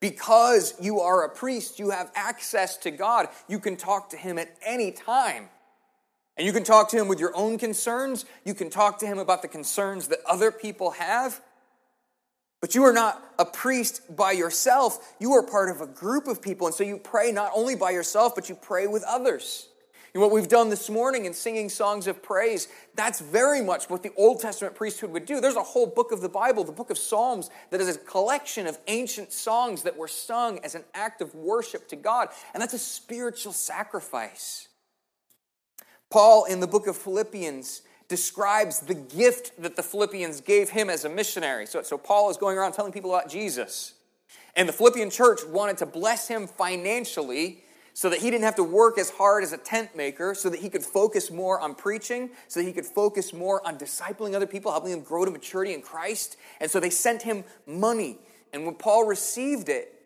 Because 0.00 0.72
you 0.80 1.00
are 1.00 1.24
a 1.24 1.28
priest, 1.28 1.78
you 1.78 1.90
have 1.90 2.10
access 2.14 2.78
to 2.78 2.90
God. 2.90 3.28
You 3.48 3.58
can 3.58 3.76
talk 3.76 4.10
to 4.10 4.16
Him 4.16 4.38
at 4.38 4.56
any 4.64 4.92
time. 4.92 5.50
And 6.38 6.46
you 6.46 6.54
can 6.54 6.64
talk 6.64 6.88
to 6.90 6.96
Him 6.96 7.06
with 7.06 7.20
your 7.20 7.36
own 7.36 7.58
concerns. 7.58 8.24
You 8.46 8.54
can 8.54 8.70
talk 8.70 8.98
to 9.00 9.06
Him 9.06 9.18
about 9.18 9.42
the 9.42 9.48
concerns 9.48 10.08
that 10.08 10.20
other 10.26 10.50
people 10.50 10.92
have. 10.92 11.42
But 12.60 12.74
you 12.74 12.84
are 12.84 12.92
not 12.92 13.22
a 13.38 13.44
priest 13.44 14.14
by 14.14 14.32
yourself. 14.32 15.14
You 15.18 15.32
are 15.32 15.42
part 15.42 15.70
of 15.70 15.80
a 15.80 15.86
group 15.86 16.26
of 16.26 16.42
people. 16.42 16.66
And 16.66 16.76
so 16.76 16.84
you 16.84 16.98
pray 16.98 17.32
not 17.32 17.52
only 17.54 17.74
by 17.74 17.90
yourself, 17.90 18.34
but 18.34 18.48
you 18.48 18.54
pray 18.54 18.86
with 18.86 19.02
others. 19.04 19.68
And 20.12 20.20
what 20.20 20.32
we've 20.32 20.48
done 20.48 20.70
this 20.70 20.90
morning 20.90 21.24
in 21.24 21.32
singing 21.32 21.68
songs 21.68 22.08
of 22.08 22.20
praise, 22.22 22.66
that's 22.96 23.20
very 23.20 23.62
much 23.62 23.88
what 23.88 24.02
the 24.02 24.10
Old 24.16 24.40
Testament 24.40 24.74
priesthood 24.74 25.10
would 25.12 25.24
do. 25.24 25.40
There's 25.40 25.56
a 25.56 25.62
whole 25.62 25.86
book 25.86 26.10
of 26.10 26.20
the 26.20 26.28
Bible, 26.28 26.64
the 26.64 26.72
book 26.72 26.90
of 26.90 26.98
Psalms, 26.98 27.48
that 27.70 27.80
is 27.80 27.94
a 27.94 27.98
collection 27.98 28.66
of 28.66 28.76
ancient 28.88 29.32
songs 29.32 29.84
that 29.84 29.96
were 29.96 30.08
sung 30.08 30.58
as 30.64 30.74
an 30.74 30.82
act 30.94 31.22
of 31.22 31.34
worship 31.34 31.86
to 31.88 31.96
God. 31.96 32.28
And 32.52 32.60
that's 32.60 32.74
a 32.74 32.78
spiritual 32.78 33.52
sacrifice. 33.52 34.66
Paul, 36.10 36.44
in 36.46 36.58
the 36.58 36.66
book 36.66 36.88
of 36.88 36.96
Philippians, 36.96 37.82
describes 38.10 38.80
the 38.80 38.94
gift 38.94 39.62
that 39.62 39.76
the 39.76 39.82
Philippians 39.82 40.40
gave 40.40 40.68
him 40.68 40.90
as 40.90 41.04
a 41.04 41.08
missionary. 41.08 41.64
So, 41.64 41.80
so 41.82 41.96
Paul 41.96 42.28
is 42.28 42.36
going 42.36 42.58
around 42.58 42.72
telling 42.72 42.92
people 42.92 43.14
about 43.14 43.30
Jesus. 43.30 43.94
And 44.56 44.68
the 44.68 44.72
Philippian 44.72 45.10
church 45.10 45.40
wanted 45.46 45.78
to 45.78 45.86
bless 45.86 46.26
him 46.26 46.48
financially 46.48 47.62
so 47.94 48.10
that 48.10 48.18
he 48.18 48.28
didn't 48.28 48.42
have 48.42 48.56
to 48.56 48.64
work 48.64 48.98
as 48.98 49.10
hard 49.10 49.44
as 49.44 49.52
a 49.52 49.58
tent 49.58 49.94
maker, 49.94 50.34
so 50.34 50.50
that 50.50 50.58
he 50.58 50.68
could 50.68 50.82
focus 50.82 51.30
more 51.30 51.60
on 51.60 51.74
preaching, 51.74 52.30
so 52.48 52.58
that 52.58 52.66
he 52.66 52.72
could 52.72 52.84
focus 52.84 53.32
more 53.32 53.64
on 53.64 53.78
discipling 53.78 54.34
other 54.34 54.46
people, 54.46 54.72
helping 54.72 54.90
them 54.90 55.02
grow 55.02 55.24
to 55.24 55.30
maturity 55.30 55.72
in 55.72 55.80
Christ. 55.80 56.36
And 56.60 56.68
so 56.68 56.80
they 56.80 56.90
sent 56.90 57.22
him 57.22 57.44
money. 57.64 58.18
And 58.52 58.66
when 58.66 58.74
Paul 58.74 59.06
received 59.06 59.68
it, 59.68 59.99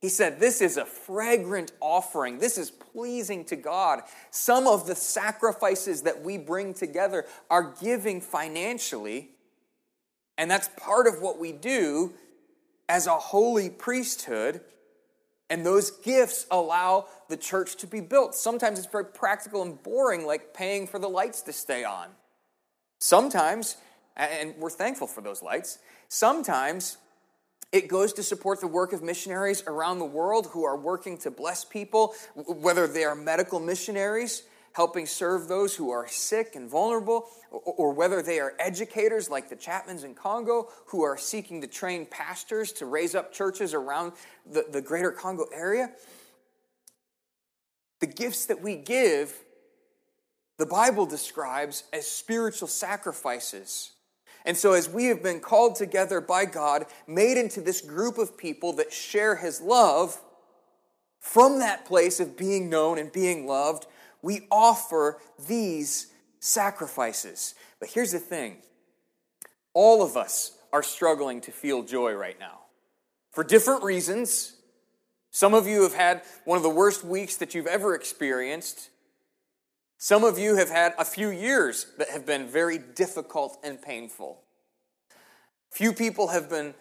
he 0.00 0.08
said, 0.08 0.40
This 0.40 0.60
is 0.60 0.76
a 0.76 0.84
fragrant 0.84 1.72
offering. 1.80 2.38
This 2.38 2.56
is 2.56 2.70
pleasing 2.70 3.44
to 3.46 3.56
God. 3.56 4.00
Some 4.30 4.66
of 4.66 4.86
the 4.86 4.94
sacrifices 4.94 6.02
that 6.02 6.22
we 6.22 6.38
bring 6.38 6.72
together 6.72 7.26
are 7.50 7.74
giving 7.80 8.20
financially, 8.20 9.30
and 10.38 10.50
that's 10.50 10.70
part 10.76 11.06
of 11.06 11.20
what 11.20 11.38
we 11.38 11.52
do 11.52 12.14
as 12.88 13.06
a 13.06 13.18
holy 13.18 13.68
priesthood. 13.68 14.62
And 15.50 15.66
those 15.66 15.90
gifts 15.90 16.46
allow 16.50 17.08
the 17.28 17.36
church 17.36 17.74
to 17.78 17.86
be 17.88 18.00
built. 18.00 18.36
Sometimes 18.36 18.78
it's 18.78 18.86
very 18.86 19.04
practical 19.04 19.62
and 19.62 19.82
boring, 19.82 20.24
like 20.24 20.54
paying 20.54 20.86
for 20.86 21.00
the 21.00 21.08
lights 21.08 21.42
to 21.42 21.52
stay 21.52 21.82
on. 21.82 22.08
Sometimes, 23.00 23.76
and 24.16 24.54
we're 24.58 24.70
thankful 24.70 25.08
for 25.08 25.22
those 25.22 25.42
lights, 25.42 25.78
sometimes 26.08 26.98
it 27.72 27.88
goes 27.88 28.12
to 28.14 28.22
support 28.22 28.60
the 28.60 28.66
work 28.66 28.92
of 28.92 29.02
missionaries 29.02 29.62
around 29.66 29.98
the 29.98 30.04
world 30.04 30.48
who 30.52 30.64
are 30.64 30.76
working 30.76 31.16
to 31.18 31.30
bless 31.30 31.64
people, 31.64 32.14
whether 32.34 32.86
they 32.86 33.04
are 33.04 33.14
medical 33.14 33.60
missionaries 33.60 34.42
helping 34.72 35.06
serve 35.06 35.48
those 35.48 35.74
who 35.74 35.90
are 35.90 36.06
sick 36.06 36.54
and 36.54 36.70
vulnerable, 36.70 37.28
or 37.50 37.92
whether 37.92 38.22
they 38.22 38.38
are 38.38 38.54
educators 38.58 39.28
like 39.28 39.48
the 39.48 39.56
Chapmans 39.56 40.04
in 40.04 40.14
Congo 40.14 40.68
who 40.86 41.02
are 41.02 41.18
seeking 41.18 41.60
to 41.60 41.66
train 41.66 42.06
pastors 42.06 42.72
to 42.72 42.86
raise 42.86 43.14
up 43.14 43.32
churches 43.32 43.74
around 43.74 44.12
the, 44.50 44.64
the 44.70 44.80
greater 44.80 45.10
Congo 45.10 45.46
area. 45.52 45.90
The 48.00 48.06
gifts 48.06 48.46
that 48.46 48.62
we 48.62 48.76
give, 48.76 49.34
the 50.56 50.66
Bible 50.66 51.06
describes 51.06 51.84
as 51.92 52.06
spiritual 52.06 52.68
sacrifices 52.68 53.92
and 54.44 54.56
so, 54.56 54.72
as 54.72 54.88
we 54.88 55.06
have 55.06 55.22
been 55.22 55.40
called 55.40 55.76
together 55.76 56.20
by 56.20 56.44
God, 56.44 56.86
made 57.06 57.36
into 57.36 57.60
this 57.60 57.80
group 57.80 58.18
of 58.18 58.38
people 58.38 58.72
that 58.74 58.92
share 58.92 59.36
His 59.36 59.60
love, 59.60 60.20
from 61.20 61.58
that 61.58 61.84
place 61.84 62.18
of 62.18 62.36
being 62.36 62.70
known 62.70 62.98
and 62.98 63.12
being 63.12 63.46
loved, 63.46 63.86
we 64.22 64.46
offer 64.50 65.18
these 65.46 66.08
sacrifices. 66.40 67.54
But 67.78 67.90
here's 67.90 68.12
the 68.12 68.18
thing 68.18 68.58
all 69.74 70.02
of 70.02 70.16
us 70.16 70.52
are 70.72 70.82
struggling 70.82 71.40
to 71.42 71.52
feel 71.52 71.82
joy 71.82 72.12
right 72.12 72.38
now 72.40 72.60
for 73.32 73.44
different 73.44 73.82
reasons. 73.82 74.56
Some 75.30 75.54
of 75.54 75.66
you 75.66 75.82
have 75.82 75.94
had 75.94 76.22
one 76.44 76.56
of 76.56 76.64
the 76.64 76.70
worst 76.70 77.04
weeks 77.04 77.36
that 77.36 77.54
you've 77.54 77.68
ever 77.68 77.94
experienced. 77.94 78.89
Some 80.02 80.24
of 80.24 80.38
you 80.38 80.56
have 80.56 80.70
had 80.70 80.94
a 80.98 81.04
few 81.04 81.28
years 81.28 81.84
that 81.98 82.08
have 82.08 82.24
been 82.24 82.46
very 82.46 82.78
difficult 82.78 83.58
and 83.62 83.80
painful. 83.82 84.40
Few 85.70 85.92
people 85.92 86.28
have 86.28 86.48
been 86.48 86.72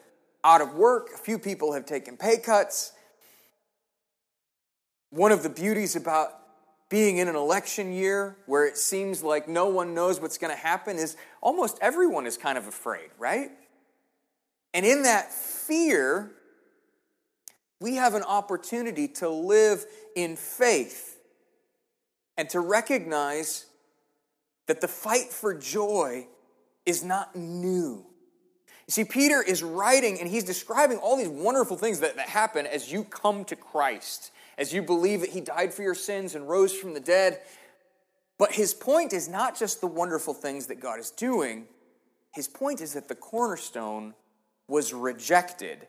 out 0.42 0.62
of 0.62 0.74
work, 0.76 1.10
a 1.14 1.18
few 1.18 1.38
people 1.38 1.74
have 1.74 1.86
taken 1.86 2.16
pay 2.16 2.38
cuts. 2.38 2.94
One 5.10 5.34
of 5.34 5.44
the 5.44 5.50
beauties 5.50 5.98
about 5.98 6.30
being 6.88 7.18
in 7.18 7.28
an 7.28 7.36
election 7.36 7.92
year 7.92 8.38
where 8.46 8.66
it 8.66 8.78
seems 8.78 9.22
like 9.22 9.50
no 9.50 9.68
one 9.68 9.94
knows 9.94 10.22
what's 10.22 10.38
going 10.38 10.56
to 10.56 10.62
happen 10.62 10.96
is 10.96 11.18
almost 11.42 11.78
everyone 11.82 12.26
is 12.26 12.38
kind 12.38 12.58
of 12.58 12.68
afraid, 12.68 13.10
right? 13.20 13.50
And 14.74 14.86
in 14.86 15.04
that 15.04 15.34
fear, 15.34 16.32
we 17.82 17.96
have 17.96 18.14
an 18.14 18.24
opportunity 18.24 19.10
to 19.10 19.28
live 19.28 19.86
in 20.16 20.38
faith 20.38 21.19
and 22.40 22.50
to 22.50 22.62
recognize 22.62 23.66
that 24.68 24.80
the 24.80 24.88
fight 24.88 25.28
for 25.30 25.54
joy 25.54 26.26
is 26.86 27.04
not 27.04 27.36
new. 27.36 28.06
You 28.88 28.92
see, 28.92 29.04
Peter 29.04 29.44
is 29.44 29.62
writing 29.62 30.22
and 30.22 30.30
he's 30.30 30.46
describing 30.46 31.00
all 31.00 31.18
these 31.18 31.28
wonderful 31.28 31.76
things 31.76 32.00
that, 32.00 32.16
that 32.16 32.30
happen 32.30 32.66
as 32.66 32.90
you 32.90 33.04
come 33.04 33.44
to 33.44 33.58
Christ, 33.58 34.32
as 34.58 34.72
you 34.72 34.82
believe 34.82 35.20
that 35.20 35.32
he 35.32 35.42
died 35.42 35.74
for 35.74 35.84
your 35.84 35.94
sins 35.94 36.34
and 36.34 36.48
rose 36.48 36.74
from 36.74 36.94
the 36.94 37.02
dead. 37.02 37.42
But 38.38 38.54
his 38.54 38.74
point 38.74 39.12
is 39.12 39.28
not 39.28 39.60
just 39.60 39.82
the 39.82 39.88
wonderful 39.88 40.34
things 40.34 40.68
that 40.68 40.80
God 40.80 40.98
is 40.98 41.12
doing, 41.12 41.68
his 42.32 42.48
point 42.48 42.80
is 42.80 42.94
that 42.94 43.10
the 43.10 43.16
cornerstone 43.16 44.14
was 44.66 44.94
rejected. 44.94 45.88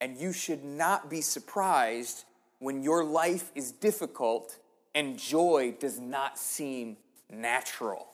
And 0.00 0.16
you 0.16 0.32
should 0.32 0.64
not 0.64 1.08
be 1.08 1.20
surprised 1.20 2.24
when 2.58 2.82
your 2.82 3.04
life 3.04 3.52
is 3.54 3.70
difficult 3.70 4.58
and 4.94 5.18
joy 5.18 5.74
does 5.78 5.98
not 5.98 6.38
seem 6.38 6.96
natural. 7.30 8.08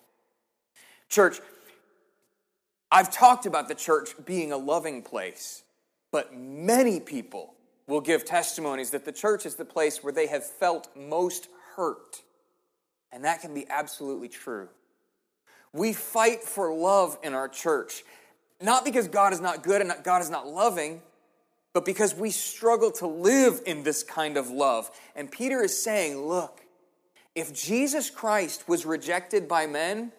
Church, 1.08 1.40
I've 2.90 3.10
talked 3.10 3.46
about 3.46 3.68
the 3.68 3.74
church 3.74 4.10
being 4.24 4.52
a 4.52 4.56
loving 4.56 5.02
place, 5.02 5.62
but 6.10 6.34
many 6.34 7.00
people 7.00 7.54
will 7.86 8.00
give 8.00 8.24
testimonies 8.24 8.90
that 8.90 9.04
the 9.04 9.12
church 9.12 9.46
is 9.46 9.56
the 9.56 9.64
place 9.64 10.02
where 10.02 10.12
they 10.12 10.26
have 10.26 10.44
felt 10.44 10.88
most 10.96 11.48
hurt. 11.76 12.22
And 13.10 13.24
that 13.24 13.40
can 13.40 13.54
be 13.54 13.66
absolutely 13.68 14.28
true. 14.28 14.68
We 15.72 15.92
fight 15.92 16.42
for 16.42 16.72
love 16.72 17.18
in 17.22 17.34
our 17.34 17.48
church, 17.48 18.04
not 18.60 18.84
because 18.84 19.08
God 19.08 19.32
is 19.32 19.40
not 19.40 19.62
good 19.62 19.80
and 19.80 19.92
God 20.02 20.22
is 20.22 20.30
not 20.30 20.46
loving, 20.46 21.02
but 21.72 21.84
because 21.84 22.14
we 22.14 22.30
struggle 22.30 22.90
to 22.92 23.06
live 23.06 23.62
in 23.66 23.82
this 23.82 24.02
kind 24.02 24.36
of 24.36 24.50
love. 24.50 24.90
And 25.14 25.30
Peter 25.30 25.62
is 25.62 25.80
saying, 25.80 26.16
look, 26.16 26.60
if 27.38 27.54
Jesus 27.54 28.10
Christ 28.10 28.68
was 28.68 28.84
rejected 28.84 29.46
by 29.46 29.66
men, 29.66 30.12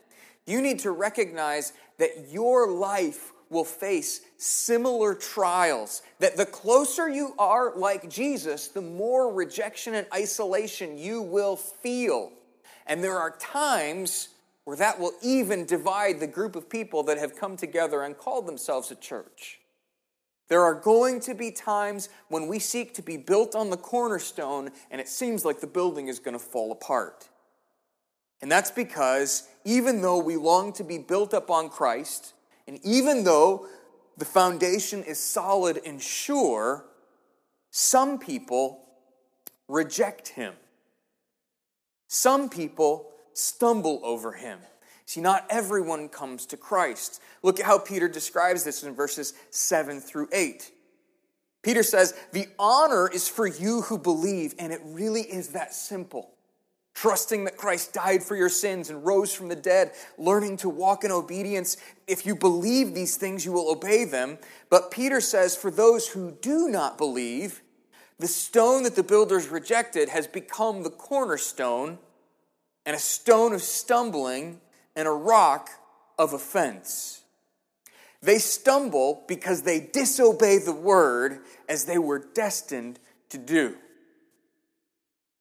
you 0.46 0.62
need 0.62 0.80
to 0.80 0.92
recognize 0.92 1.74
that 1.98 2.30
your 2.30 2.72
life 2.72 3.34
will 3.50 3.66
face 3.66 4.22
similar 4.38 5.14
trials. 5.14 6.02
That 6.20 6.38
the 6.38 6.46
closer 6.46 7.10
you 7.10 7.34
are 7.38 7.76
like 7.76 8.10
Jesus, 8.10 8.70
the 8.70 8.82
more 8.82 9.34
rejection 9.34 9.96
and 9.96 10.08
isolation 10.14 10.98
you 10.98 11.22
will 11.22 11.56
feel. 11.56 12.32
And 12.88 13.04
there 13.04 13.18
are 13.18 13.32
times 13.38 14.30
where 14.64 14.78
that 14.78 15.00
will 15.00 15.14
even 15.22 15.66
divide 15.66 16.20
the 16.20 16.28
group 16.28 16.56
of 16.56 16.70
people 16.70 17.04
that 17.04 17.18
have 17.18 17.36
come 17.36 17.58
together 17.58 18.04
and 18.04 18.18
called 18.18 18.48
themselves 18.48 18.92
a 18.92 18.96
church. 18.96 19.60
There 20.50 20.64
are 20.64 20.74
going 20.74 21.20
to 21.22 21.36
be 21.36 21.52
times 21.52 22.10
when 22.28 22.48
we 22.48 22.60
seek 22.60 22.94
to 22.96 23.02
be 23.02 23.18
built 23.18 23.56
on 23.56 23.70
the 23.70 23.78
cornerstone 23.78 24.72
and 24.92 25.00
it 25.00 25.08
seems 25.08 25.46
like 25.46 25.62
the 25.62 25.68
building 25.68 26.08
is 26.08 26.20
going 26.20 26.34
to 26.34 26.44
fall 26.44 26.72
apart. 26.72 27.30
And 28.42 28.52
that's 28.52 28.72
because 28.72 29.48
even 29.64 30.02
though 30.02 30.18
we 30.18 30.36
long 30.36 30.74
to 30.74 30.84
be 30.84 30.98
built 30.98 31.34
up 31.34 31.52
on 31.52 31.70
Christ, 31.70 32.34
and 32.68 32.80
even 32.84 33.24
though 33.24 33.68
the 34.18 34.26
foundation 34.26 35.04
is 35.04 35.20
solid 35.20 35.80
and 35.86 36.02
sure, 36.02 36.86
some 37.70 38.18
people 38.18 38.86
reject 39.68 40.30
him. 40.30 40.54
Some 42.08 42.50
people 42.50 43.12
stumble 43.34 44.02
over 44.04 44.34
him. 44.34 44.60
See, 45.10 45.22
not 45.22 45.48
everyone 45.50 46.08
comes 46.08 46.46
to 46.46 46.56
Christ. 46.56 47.20
Look 47.42 47.60
at 47.60 47.66
how 47.66 47.80
Peter 47.80 48.08
describes 48.08 48.64
this 48.64 48.84
in 48.84 48.94
verses 48.94 49.34
7 49.50 50.02
through 50.02 50.30
8. 50.32 50.72
Peter 51.64 51.82
says, 51.82 52.14
The 52.32 52.46
honor 52.60 53.10
is 53.12 53.28
for 53.28 53.48
you 53.48 53.82
who 53.82 53.98
believe, 53.98 54.54
and 54.60 54.72
it 54.72 54.82
really 54.86 55.22
is 55.22 55.48
that 55.48 55.74
simple. 55.74 56.36
Trusting 56.94 57.46
that 57.46 57.58
Christ 57.58 57.92
died 57.92 58.22
for 58.22 58.36
your 58.36 58.50
sins 58.50 58.92
and 58.92 59.04
rose 59.04 59.34
from 59.34 59.48
the 59.48 59.56
dead, 59.56 59.94
learning 60.20 60.58
to 60.58 60.70
walk 60.70 61.04
in 61.04 61.10
obedience. 61.10 61.78
If 62.06 62.28
you 62.28 62.36
believe 62.36 62.94
these 62.94 63.18
things, 63.18 63.44
you 63.44 63.52
will 63.52 63.72
obey 63.72 64.06
them. 64.06 64.38
But 64.70 64.92
Peter 64.92 65.22
says, 65.22 65.56
For 65.56 65.72
those 65.72 66.10
who 66.10 66.38
do 66.40 66.70
not 66.70 67.00
believe, 67.00 67.64
the 68.20 68.28
stone 68.28 68.84
that 68.84 68.96
the 68.96 69.02
builders 69.02 69.48
rejected 69.48 70.10
has 70.10 70.28
become 70.28 70.84
the 70.84 70.92
cornerstone 70.92 71.98
and 72.86 72.96
a 72.96 73.00
stone 73.00 73.54
of 73.54 73.64
stumbling 73.64 74.62
and 75.00 75.08
a 75.08 75.12
rock 75.12 75.70
of 76.18 76.34
offense. 76.34 77.22
They 78.22 78.38
stumble 78.38 79.24
because 79.30 79.62
they 79.62 79.80
disobey 79.80 80.58
the 80.58 80.74
word 80.74 81.40
as 81.70 81.86
they 81.86 81.98
were 81.98 82.20
destined 82.20 83.00
to 83.30 83.38
do. 83.38 83.78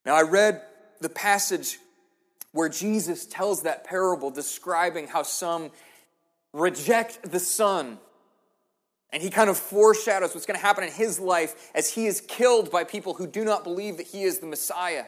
Now, 0.07 0.14
I 0.14 0.23
read 0.23 0.62
the 1.01 1.09
passage 1.09 1.81
where 2.53 2.68
Jesus 2.68 3.27
tells 3.27 3.64
that 3.64 3.83
parable 3.83 4.31
describing 4.31 5.09
how 5.09 5.25
some 5.25 5.73
reject 6.53 7.29
the 7.29 7.40
Son 7.40 7.99
and 9.11 9.21
he 9.21 9.29
kind 9.29 9.51
of 9.51 9.59
foreshadows 9.59 10.35
what's 10.35 10.47
going 10.47 10.59
to 10.59 10.64
happen 10.64 10.85
in 10.85 10.92
his 10.92 11.18
life 11.18 11.73
as 11.75 11.92
he 11.92 12.07
is 12.07 12.21
killed 12.21 12.71
by 12.71 12.85
people 12.85 13.14
who 13.14 13.27
do 13.27 13.44
not 13.44 13.64
believe 13.64 13.97
that 13.97 14.07
he 14.07 14.23
is 14.23 14.38
the 14.38 14.47
Messiah. 14.47 15.07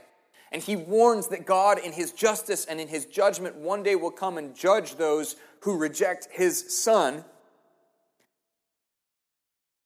And 0.52 0.62
he 0.62 0.74
warns 0.74 1.28
that 1.28 1.46
God, 1.46 1.78
in 1.78 1.92
his 1.92 2.12
justice 2.12 2.64
and 2.64 2.80
in 2.80 2.88
his 2.88 3.06
judgment, 3.06 3.56
one 3.56 3.82
day 3.82 3.94
will 3.94 4.10
come 4.10 4.36
and 4.36 4.54
judge 4.54 4.96
those 4.96 5.36
who 5.60 5.76
reject 5.78 6.28
his 6.32 6.76
son. 6.76 7.24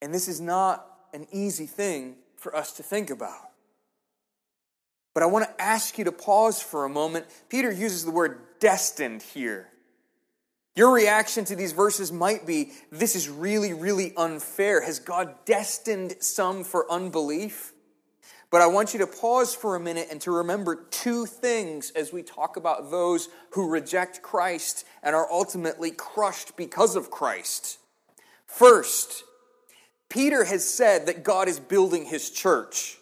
And 0.01 0.13
this 0.13 0.27
is 0.27 0.41
not 0.41 0.87
an 1.13 1.27
easy 1.33 1.67
thing 1.67 2.17
for 2.37 2.57
us 2.57 2.73
to 2.73 2.83
think 2.83 3.11
about. 3.11 3.51
But 5.13 5.23
I 5.23 5.27
want 5.27 5.45
to 5.47 5.63
ask 5.63 5.99
you 5.99 6.05
to 6.05 6.13
pause 6.13 6.61
for 6.61 6.85
a 6.85 6.89
moment. 6.89 7.27
Peter 7.49 7.71
uses 7.71 8.05
the 8.05 8.11
word 8.11 8.41
destined 8.59 9.23
here. 9.23 9.69
Your 10.77 10.93
reaction 10.93 11.45
to 11.45 11.55
these 11.55 11.73
verses 11.73 12.11
might 12.11 12.47
be 12.47 12.73
this 12.91 13.15
is 13.15 13.29
really, 13.29 13.73
really 13.73 14.13
unfair. 14.17 14.81
Has 14.81 14.99
God 14.99 15.35
destined 15.45 16.17
some 16.21 16.65
for 16.65 16.91
unbelief? 16.91 17.74
But 18.55 18.63
I 18.63 18.69
want 18.69 18.93
you 18.93 19.01
to 19.01 19.09
pause 19.09 19.53
for 19.53 19.75
a 19.75 19.81
minute 19.81 20.07
and 20.13 20.21
to 20.21 20.31
remember 20.31 20.77
two 20.77 21.27
things 21.27 21.91
as 21.97 22.13
we 22.13 22.23
talk 22.23 22.57
about 22.57 22.89
those 22.89 23.29
who 23.51 23.69
reject 23.69 24.23
Christ 24.23 24.87
and 25.03 25.13
are 25.17 25.27
ultimately 25.29 25.91
crushed 25.91 26.57
because 26.57 26.95
of 26.95 27.11
Christ. 27.11 27.79
First, 28.47 29.25
Peter 30.09 30.45
has 30.45 30.65
said 30.65 31.07
that 31.07 31.25
God 31.25 31.49
is 31.49 31.59
building 31.59 32.05
his 32.05 32.31
church, 32.31 32.97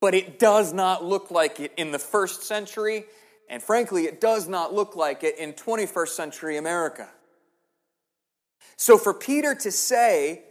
but 0.00 0.16
it 0.16 0.40
does 0.40 0.72
not 0.72 1.04
look 1.04 1.30
like 1.30 1.60
it 1.60 1.72
in 1.76 1.92
the 1.92 2.00
first 2.00 2.42
century 2.42 3.04
and 3.48 3.62
frankly, 3.62 4.06
it 4.06 4.20
does 4.20 4.48
not 4.48 4.74
look 4.74 4.96
like 4.96 5.22
it 5.22 5.38
in 5.38 5.52
21st 5.52 6.08
century 6.08 6.56
America. 6.56 7.08
So 8.76 8.98
for 8.98 9.14
Peter 9.14 9.54
to 9.54 9.70
say 9.70 10.42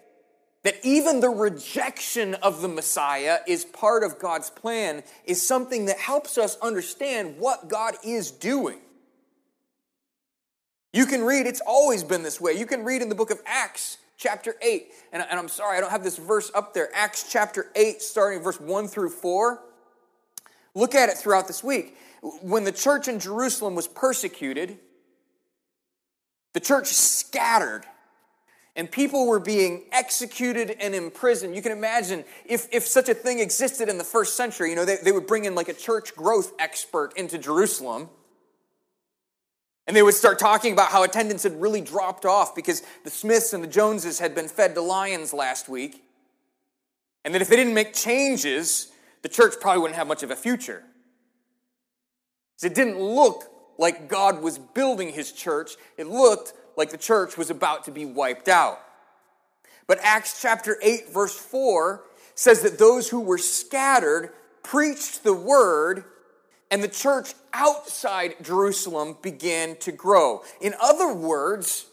that 0.64 0.76
even 0.84 1.20
the 1.20 1.30
rejection 1.30 2.36
of 2.36 2.62
the 2.62 2.68
Messiah 2.68 3.40
is 3.48 3.64
part 3.66 4.04
of 4.04 4.20
God's 4.20 4.50
plan 4.50 5.04
is 5.26 5.46
something 5.46 5.86
that 5.86 5.98
helps 5.98 6.38
us 6.38 6.58
understand 6.62 7.38
what 7.38 7.70
God 7.70 7.96
is 8.04 8.32
doing. 8.32 8.80
You 10.92 11.06
can 11.06 11.24
read, 11.24 11.46
it's 11.46 11.62
always 11.66 12.04
been 12.04 12.24
this 12.24 12.42
way. 12.42 12.54
You 12.54 12.66
can 12.66 12.84
read 12.84 13.02
in 13.02 13.10
the 13.10 13.16
book 13.16 13.32
of 13.32 13.40
Acts, 13.46 14.00
chapter 14.18 14.56
8. 14.62 14.88
And, 15.14 15.24
and 15.30 15.40
I'm 15.40 15.48
sorry, 15.48 15.78
I 15.78 15.82
don't 15.82 15.92
have 15.92 16.04
this 16.04 16.18
verse 16.18 16.52
up 16.54 16.74
there. 16.74 16.90
Acts 16.94 17.32
chapter 17.32 17.68
8, 17.76 18.02
starting 18.02 18.42
verse 18.42 18.60
1 18.60 18.88
through 18.88 19.12
4. 19.12 19.62
Look 20.76 20.96
at 20.96 21.10
it 21.10 21.18
throughout 21.18 21.48
this 21.48 21.64
week 21.64 21.96
when 22.22 22.64
the 22.64 22.72
church 22.72 23.08
in 23.08 23.20
Jerusalem 23.20 23.76
was 23.76 23.88
persecuted, 23.88 24.78
the 26.54 26.60
church 26.60 26.88
scattered 26.88 27.86
and 28.80 28.90
people 28.90 29.28
were 29.28 29.42
being 29.42 29.84
executed 29.92 30.74
and 30.80 30.96
imprisoned. 30.96 31.54
You 31.54 31.62
can 31.62 31.74
imagine 31.74 32.24
if, 32.46 32.66
if 32.72 32.88
such 32.88 33.10
a 33.10 33.14
thing 33.14 33.40
existed 33.40 33.90
in 33.90 33.98
the 33.98 34.06
first 34.06 34.38
century, 34.38 34.70
you 34.70 34.78
know, 34.78 34.86
they, 34.86 34.96
they 35.04 35.12
would 35.12 35.28
bring 35.28 35.44
in 35.44 35.54
like 35.54 35.68
a 35.68 35.74
church 35.74 36.16
growth 36.16 36.54
expert 36.60 37.12
into 37.18 37.38
Jerusalem. 37.38 38.08
And 39.86 39.98
they 39.98 40.02
would 40.02 40.14
start 40.14 40.40
talking 40.40 40.72
about 40.72 40.92
how 40.92 41.04
attendance 41.04 41.44
had 41.44 41.60
really 41.60 41.82
dropped 41.82 42.24
off 42.24 42.56
because 42.56 42.82
the 43.04 43.10
Smiths 43.10 43.52
and 43.52 43.62
the 43.62 43.68
Joneses 43.68 44.18
had 44.18 44.34
been 44.34 44.48
fed 44.48 44.76
to 44.76 44.82
lions 44.82 45.34
last 45.34 45.68
week. 45.68 46.02
And 47.26 47.36
that 47.36 47.42
if 47.42 47.50
they 47.50 47.58
didn't 47.58 47.74
make 47.74 47.94
changes, 47.94 48.94
the 49.24 49.30
church 49.30 49.56
probably 49.60 49.82
wouldn't 49.82 49.98
have 49.98 50.08
much 50.08 50.24
of 50.24 50.32
a 50.32 50.38
future. 50.38 50.84
Because 52.56 52.72
it 52.72 52.76
didn't 52.76 52.98
look 52.98 53.44
like 53.78 54.08
God 54.08 54.42
was 54.42 54.58
building 54.58 55.10
his 55.12 55.34
church, 55.34 55.72
it 55.98 56.08
looked 56.08 56.54
like 56.80 56.90
the 56.90 56.98
church 56.98 57.38
was 57.38 57.50
about 57.50 57.84
to 57.84 57.92
be 57.92 58.06
wiped 58.06 58.48
out. 58.48 58.80
But 59.86 60.00
Acts 60.02 60.42
chapter 60.42 60.78
8, 60.82 61.14
verse 61.14 61.36
4 61.36 62.02
says 62.34 62.62
that 62.62 62.80
those 62.80 63.10
who 63.10 63.20
were 63.20 63.38
scattered 63.38 64.32
preached 64.64 65.24
the 65.24 65.34
word, 65.34 66.06
and 66.72 66.82
the 66.82 66.88
church 66.88 67.34
outside 67.54 68.36
Jerusalem 68.42 69.18
began 69.22 69.76
to 69.78 69.92
grow. 69.92 70.42
In 70.62 70.74
other 70.80 71.14
words, 71.14 71.88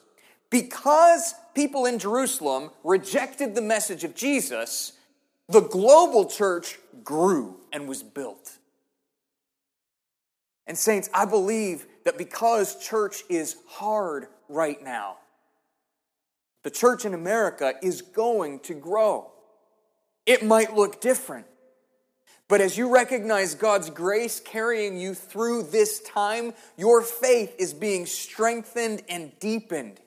because 0.51 1.35
people 1.55 1.87
in 1.87 1.99
Jerusalem 1.99 2.71
rejected 2.85 3.57
the 3.57 3.63
message 3.63 4.05
of 4.05 4.15
Jesus, 4.15 4.93
the 5.49 5.63
global 5.63 6.27
church 6.27 6.79
grew 7.03 7.57
and 7.73 7.89
was 7.89 8.05
built. 8.05 8.53
And, 10.69 10.79
saints, 10.79 11.11
I 11.13 11.25
believe 11.25 11.87
that 12.05 12.19
because 12.19 12.79
church 12.85 13.23
is 13.29 13.57
hard 13.67 14.29
right 14.49 14.83
now, 14.83 15.17
the 16.63 16.71
church 16.71 17.05
in 17.05 17.15
America 17.15 17.75
is 17.83 18.03
going 18.03 18.61
to 18.61 18.75
grow. 18.75 19.31
It 20.25 20.45
might 20.45 20.75
look 20.75 21.01
different. 21.01 21.47
But 22.49 22.61
as 22.61 22.79
you 22.79 22.93
recognize 22.93 23.55
God's 23.55 23.91
grace 23.91 24.41
carrying 24.41 24.99
you 24.99 25.15
through 25.15 25.65
this 25.65 26.01
time, 26.01 26.55
your 26.77 27.03
faith 27.03 27.55
is 27.59 27.75
being 27.75 28.07
strengthened 28.07 29.03
and 29.09 29.33
deepened. 29.41 30.01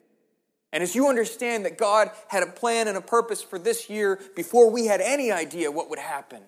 And 0.72 0.82
as 0.82 0.94
you 0.94 1.08
understand 1.08 1.64
that 1.64 1.76
God 1.76 2.10
had 2.28 2.42
a 2.42 2.46
plan 2.46 2.88
and 2.88 2.96
a 2.96 3.02
purpose 3.02 3.42
for 3.42 3.58
this 3.58 3.90
year 3.90 4.20
before 4.36 4.70
we 4.70 4.86
had 4.86 5.00
any 5.00 5.32
idea 5.32 5.70
what 5.70 5.90
would 5.90 5.98
happen, 5.98 6.42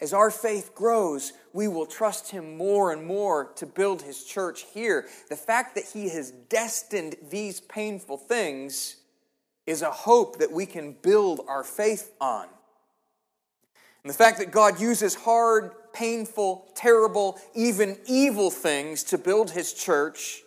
as 0.00 0.12
our 0.12 0.30
faith 0.30 0.74
grows, 0.74 1.32
we 1.52 1.68
will 1.68 1.86
trust 1.86 2.30
Him 2.30 2.56
more 2.56 2.92
and 2.92 3.06
more 3.06 3.52
to 3.56 3.64
build 3.66 4.02
His 4.02 4.24
church 4.24 4.64
here. 4.74 5.06
The 5.30 5.36
fact 5.36 5.74
that 5.74 5.84
He 5.84 6.10
has 6.10 6.30
destined 6.30 7.16
these 7.30 7.60
painful 7.60 8.18
things 8.18 8.96
is 9.66 9.82
a 9.82 9.90
hope 9.90 10.38
that 10.38 10.52
we 10.52 10.66
can 10.66 10.92
build 10.92 11.40
our 11.48 11.64
faith 11.64 12.12
on. 12.20 12.46
And 14.02 14.10
the 14.10 14.16
fact 14.16 14.38
that 14.38 14.52
God 14.52 14.78
uses 14.78 15.14
hard, 15.14 15.72
painful, 15.92 16.68
terrible, 16.74 17.40
even 17.54 17.98
evil 18.06 18.50
things 18.50 19.02
to 19.04 19.18
build 19.18 19.50
His 19.50 19.72
church 19.72 20.42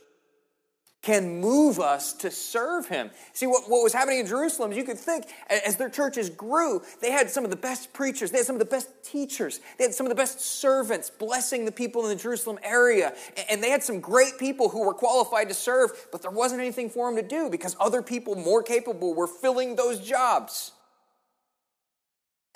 can 1.01 1.39
move 1.39 1.79
us 1.79 2.11
to 2.11 2.29
serve 2.29 2.87
him. 2.87 3.09
See, 3.31 3.47
what, 3.47 3.69
what 3.69 3.83
was 3.83 3.93
happening 3.93 4.19
in 4.19 4.27
Jerusalem 4.27 4.73
you 4.73 4.83
could 4.83 4.99
think 4.99 5.25
as 5.49 5.77
their 5.77 5.89
churches 5.89 6.29
grew, 6.29 6.81
they 7.01 7.11
had 7.11 7.29
some 7.29 7.45
of 7.45 7.51
the 7.51 7.55
best 7.55 7.93
preachers, 7.93 8.31
they 8.31 8.37
had 8.37 8.45
some 8.45 8.55
of 8.55 8.59
the 8.59 8.65
best 8.65 8.89
teachers, 9.03 9.61
they 9.77 9.85
had 9.85 9.93
some 9.93 10.05
of 10.05 10.09
the 10.09 10.15
best 10.15 10.41
servants 10.41 11.09
blessing 11.09 11.63
the 11.63 11.71
people 11.71 12.03
in 12.03 12.09
the 12.09 12.21
Jerusalem 12.21 12.59
area. 12.63 13.13
And 13.49 13.63
they 13.63 13.69
had 13.69 13.81
some 13.81 14.01
great 14.01 14.37
people 14.37 14.67
who 14.67 14.85
were 14.85 14.93
qualified 14.93 15.47
to 15.47 15.53
serve, 15.53 15.91
but 16.11 16.21
there 16.21 16.31
wasn't 16.31 16.61
anything 16.61 16.89
for 16.89 17.09
them 17.09 17.21
to 17.21 17.27
do 17.27 17.49
because 17.49 17.77
other 17.79 18.01
people 18.01 18.35
more 18.35 18.61
capable 18.61 19.13
were 19.13 19.27
filling 19.27 19.77
those 19.77 19.99
jobs. 19.99 20.73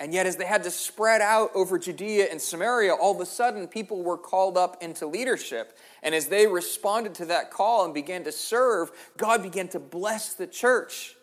And 0.00 0.12
yet, 0.12 0.26
as 0.26 0.36
they 0.36 0.44
had 0.44 0.64
to 0.64 0.70
spread 0.70 1.20
out 1.20 1.50
over 1.54 1.78
Judea 1.78 2.26
and 2.30 2.40
Samaria, 2.40 2.92
all 2.92 3.14
of 3.14 3.20
a 3.20 3.26
sudden 3.26 3.68
people 3.68 4.02
were 4.02 4.18
called 4.18 4.58
up 4.58 4.82
into 4.82 5.06
leadership. 5.06 5.78
And 6.04 6.14
as 6.14 6.26
they 6.26 6.46
responded 6.46 7.14
to 7.14 7.24
that 7.26 7.50
call 7.50 7.84
and 7.84 7.94
began 7.94 8.24
to 8.24 8.32
serve, 8.32 8.92
God 9.16 9.42
began 9.42 9.68
to 9.68 9.80
bless 9.80 10.34
the 10.34 10.46
church. 10.46 11.16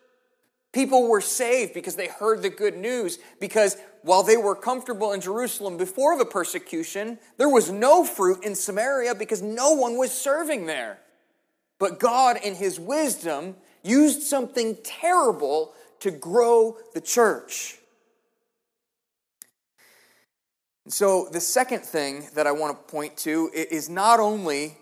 People 0.74 1.08
were 1.08 1.22
saved 1.22 1.74
because 1.74 1.96
they 1.96 2.08
heard 2.08 2.41
the 2.41 2.50
good 2.50 2.76
news. 2.76 3.20
Because 3.39 3.78
while 4.02 4.24
they 4.24 4.38
were 4.38 4.56
comfortable 4.56 5.12
in 5.12 5.22
Jerusalem 5.22 5.78
before 5.78 6.17
the 6.17 6.26
persecution, 6.26 7.20
there 7.38 7.50
was 7.50 7.72
no 7.72 8.04
fruit 8.04 8.44
in 8.44 8.56
Samaria 8.56 9.13
because 9.13 9.41
no 9.41 9.72
one 9.74 9.98
was 9.98 10.12
serving 10.12 10.65
there. 10.65 10.98
But 11.78 12.00
God, 12.00 12.38
in 12.44 12.56
His 12.56 12.80
wisdom, 12.80 13.56
used 13.84 14.24
something 14.24 14.78
terrible 14.84 15.74
to 16.00 16.10
grow 16.10 16.78
the 16.94 17.02
church. 17.02 17.78
So, 20.91 21.30
the 21.32 21.39
second 21.39 21.86
thing 21.86 22.27
that 22.34 22.47
I 22.47 22.51
want 22.51 22.75
to 22.75 22.91
point 22.91 23.15
to 23.19 23.49
is 23.54 23.89
not 23.89 24.19
only 24.19 24.75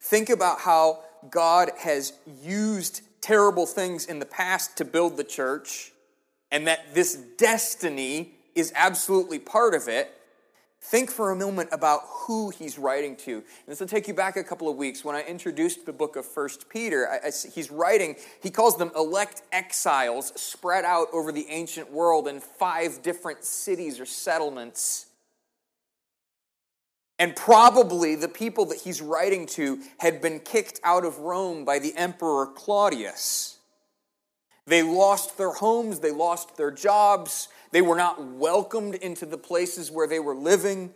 think 0.00 0.28
about 0.28 0.58
how 0.58 1.04
God 1.30 1.70
has 1.78 2.14
used 2.42 3.02
terrible 3.20 3.64
things 3.64 4.06
in 4.06 4.18
the 4.18 4.26
past 4.26 4.76
to 4.78 4.84
build 4.84 5.16
the 5.16 5.22
church, 5.22 5.92
and 6.50 6.66
that 6.66 6.94
this 6.94 7.14
destiny 7.38 8.32
is 8.56 8.72
absolutely 8.74 9.38
part 9.38 9.74
of 9.74 9.86
it. 9.86 10.10
Think 10.80 11.12
for 11.12 11.30
a 11.30 11.36
moment 11.36 11.68
about 11.70 12.00
who 12.06 12.50
he's 12.50 12.76
writing 12.76 13.14
to. 13.18 13.34
And 13.34 13.44
this 13.68 13.78
will 13.78 13.86
take 13.86 14.08
you 14.08 14.14
back 14.14 14.36
a 14.36 14.42
couple 14.42 14.68
of 14.68 14.76
weeks 14.76 15.04
when 15.04 15.14
I 15.14 15.22
introduced 15.22 15.86
the 15.86 15.92
book 15.92 16.16
of 16.16 16.26
First 16.26 16.68
Peter. 16.68 17.08
I, 17.08 17.28
I, 17.28 17.30
he's 17.54 17.70
writing, 17.70 18.16
he 18.42 18.50
calls 18.50 18.76
them 18.76 18.90
elect 18.96 19.42
exiles 19.52 20.32
spread 20.34 20.84
out 20.84 21.06
over 21.12 21.30
the 21.30 21.46
ancient 21.50 21.92
world 21.92 22.26
in 22.26 22.40
five 22.40 23.00
different 23.02 23.44
cities 23.44 24.00
or 24.00 24.06
settlements. 24.06 25.05
And 27.18 27.34
probably 27.34 28.14
the 28.14 28.28
people 28.28 28.66
that 28.66 28.80
he's 28.80 29.00
writing 29.00 29.46
to 29.46 29.80
had 29.98 30.20
been 30.20 30.40
kicked 30.40 30.80
out 30.84 31.04
of 31.04 31.18
Rome 31.18 31.64
by 31.64 31.78
the 31.78 31.96
Emperor 31.96 32.46
Claudius. 32.46 33.58
They 34.66 34.82
lost 34.82 35.38
their 35.38 35.52
homes, 35.52 36.00
they 36.00 36.10
lost 36.10 36.56
their 36.56 36.70
jobs, 36.70 37.48
they 37.70 37.80
were 37.80 37.96
not 37.96 38.22
welcomed 38.22 38.96
into 38.96 39.24
the 39.26 39.38
places 39.38 39.90
where 39.90 40.06
they 40.08 40.18
were 40.18 40.34
living. 40.34 40.92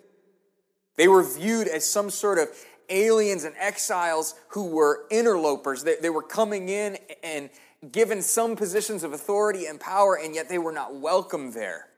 They 0.97 1.09
were 1.09 1.23
viewed 1.23 1.69
as 1.69 1.89
some 1.89 2.11
sort 2.11 2.39
of 2.39 2.49
aliens 2.89 3.45
and 3.45 3.55
exiles 3.57 4.35
who 4.49 4.67
were 4.67 5.07
interlopers. 5.11 5.85
They, 5.85 5.97
they 5.97 6.11
were 6.11 6.23
coming 6.23 6.69
in 6.69 6.99
and 7.23 7.49
given 7.93 8.21
some 8.21 8.57
positions 8.57 9.05
of 9.05 9.13
authority 9.13 9.67
and 9.67 9.81
power, 9.81 10.19
and 10.23 10.35
yet 10.35 10.49
they 10.49 10.59
were 10.59 10.73
not 10.73 10.95
welcome 10.97 11.53
there. 11.53 11.89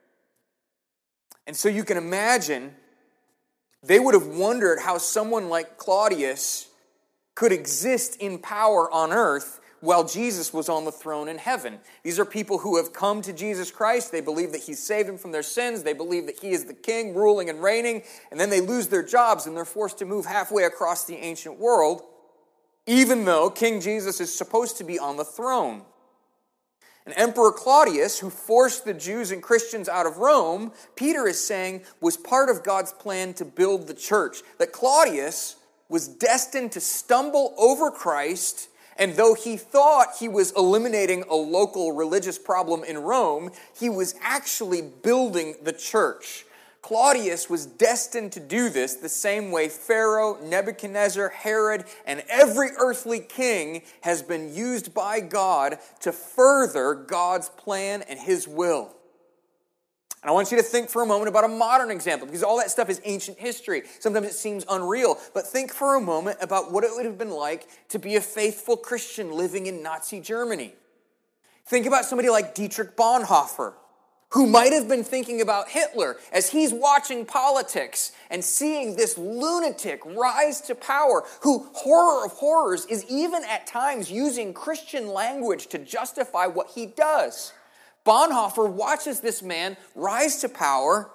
And 1.45 1.55
so 1.55 1.67
you 1.67 1.83
can 1.83 1.97
imagine 1.97 2.75
they 3.83 3.99
would 3.99 4.13
have 4.13 4.27
wondered 4.27 4.79
how 4.79 4.97
someone 4.97 5.49
like 5.49 5.77
Claudius 5.77 6.69
could 7.35 7.51
exist 7.51 8.15
in 8.17 8.39
power 8.39 8.89
on 8.91 9.11
earth 9.11 9.59
while 9.81 10.05
Jesus 10.05 10.53
was 10.53 10.69
on 10.69 10.85
the 10.85 10.91
throne 10.93 11.27
in 11.27 11.37
heaven. 11.37 11.77
These 12.03 12.17
are 12.17 12.23
people 12.23 12.59
who 12.59 12.77
have 12.77 12.93
come 12.93 13.21
to 13.21 13.33
Jesus 13.33 13.69
Christ. 13.69 14.13
They 14.13 14.21
believe 14.21 14.53
that 14.53 14.61
He 14.61 14.75
saved 14.75 15.09
them 15.09 15.17
from 15.17 15.33
their 15.33 15.43
sins. 15.43 15.83
They 15.83 15.91
believe 15.91 16.25
that 16.27 16.39
He 16.39 16.51
is 16.51 16.63
the 16.63 16.73
King, 16.73 17.13
ruling 17.13 17.49
and 17.49 17.61
reigning. 17.61 18.03
And 18.31 18.39
then 18.39 18.49
they 18.49 18.61
lose 18.61 18.87
their 18.87 19.03
jobs 19.03 19.45
and 19.45 19.57
they're 19.57 19.65
forced 19.65 19.97
to 19.97 20.05
move 20.05 20.25
halfway 20.25 20.63
across 20.63 21.03
the 21.03 21.17
ancient 21.17 21.59
world, 21.59 22.01
even 22.87 23.25
though 23.25 23.49
King 23.49 23.81
Jesus 23.81 24.21
is 24.21 24.33
supposed 24.33 24.77
to 24.77 24.85
be 24.85 24.97
on 24.97 25.17
the 25.17 25.25
throne. 25.25 25.81
And 27.05 27.13
Emperor 27.17 27.51
Claudius, 27.51 28.19
who 28.19 28.29
forced 28.29 28.85
the 28.85 28.93
Jews 28.93 29.31
and 29.31 29.43
Christians 29.43 29.89
out 29.89 30.05
of 30.05 30.17
Rome, 30.17 30.71
Peter 30.95 31.27
is 31.27 31.45
saying 31.45 31.81
was 31.99 32.15
part 32.15 32.49
of 32.49 32.63
God's 32.63 32.93
plan 32.93 33.33
to 33.35 33.45
build 33.45 33.87
the 33.87 33.93
church. 33.93 34.37
That 34.57 34.71
Claudius 34.71 35.57
was 35.89 36.07
destined 36.07 36.71
to 36.71 36.79
stumble 36.79 37.53
over 37.57 37.91
Christ, 37.91 38.69
and 38.97 39.15
though 39.15 39.33
he 39.33 39.57
thought 39.57 40.15
he 40.19 40.29
was 40.29 40.51
eliminating 40.53 41.23
a 41.29 41.35
local 41.35 41.91
religious 41.91 42.39
problem 42.39 42.83
in 42.83 42.99
Rome, 42.99 43.51
he 43.77 43.89
was 43.89 44.15
actually 44.21 44.81
building 44.81 45.55
the 45.61 45.73
church. 45.73 46.45
Claudius 46.83 47.49
was 47.49 47.65
destined 47.65 48.33
to 48.33 48.41
do 48.41 48.69
this 48.69 48.95
the 48.95 49.07
same 49.07 49.51
way 49.51 49.69
Pharaoh, 49.69 50.37
Nebuchadnezzar, 50.43 51.29
Herod, 51.29 51.85
and 52.05 52.21
every 52.27 52.71
earthly 52.77 53.21
king 53.21 53.83
has 54.01 54.21
been 54.21 54.53
used 54.53 54.93
by 54.93 55.21
God 55.21 55.79
to 56.01 56.11
further 56.11 56.93
God's 56.93 57.47
plan 57.47 58.01
and 58.01 58.19
his 58.19 58.49
will. 58.49 58.93
And 60.21 60.29
I 60.29 60.33
want 60.33 60.51
you 60.51 60.57
to 60.57 60.63
think 60.63 60.89
for 60.89 61.01
a 61.01 61.05
moment 61.05 61.29
about 61.29 61.45
a 61.45 61.47
modern 61.47 61.89
example 61.89 62.27
because 62.27 62.43
all 62.43 62.57
that 62.57 62.69
stuff 62.69 62.89
is 62.89 62.99
ancient 63.05 63.39
history. 63.39 63.83
Sometimes 63.99 64.27
it 64.27 64.33
seems 64.33 64.65
unreal. 64.69 65.17
But 65.33 65.47
think 65.47 65.73
for 65.73 65.95
a 65.95 66.01
moment 66.01 66.39
about 66.41 66.73
what 66.73 66.83
it 66.83 66.91
would 66.93 67.05
have 67.05 67.17
been 67.17 67.31
like 67.31 67.65
to 67.89 67.99
be 67.99 68.17
a 68.17 68.21
faithful 68.21 68.75
Christian 68.75 69.31
living 69.31 69.67
in 69.67 69.81
Nazi 69.81 70.19
Germany. 70.19 70.73
Think 71.65 71.85
about 71.85 72.03
somebody 72.03 72.29
like 72.29 72.55
Dietrich 72.55 72.97
Bonhoeffer 72.97 73.73
who 74.33 74.47
might 74.47 74.73
have 74.73 74.87
been 74.87 75.03
thinking 75.03 75.41
about 75.41 75.69
Hitler 75.69 76.17
as 76.31 76.49
he's 76.49 76.73
watching 76.73 77.23
politics 77.23 78.11
and 78.31 78.43
seeing 78.43 78.95
this 78.95 79.15
lunatic 79.15 80.01
rise 80.05 80.59
to 80.61 80.73
power, 80.73 81.23
who, 81.41 81.69
horror 81.73 82.25
of 82.25 82.31
horrors, 82.31 82.85
is 82.87 83.05
even 83.07 83.43
at 83.43 83.67
times 83.67 84.09
using 84.09 84.51
Christian 84.51 85.07
language 85.07 85.67
to 85.67 85.77
justify 85.77 86.47
what 86.47 86.71
he 86.71 86.87
does. 86.87 87.53
Bonhoeffer 88.07 88.67
watches 88.67 89.19
this 89.19 89.43
man 89.43 89.77
rise 89.93 90.37
to 90.37 90.49
power, 90.49 91.11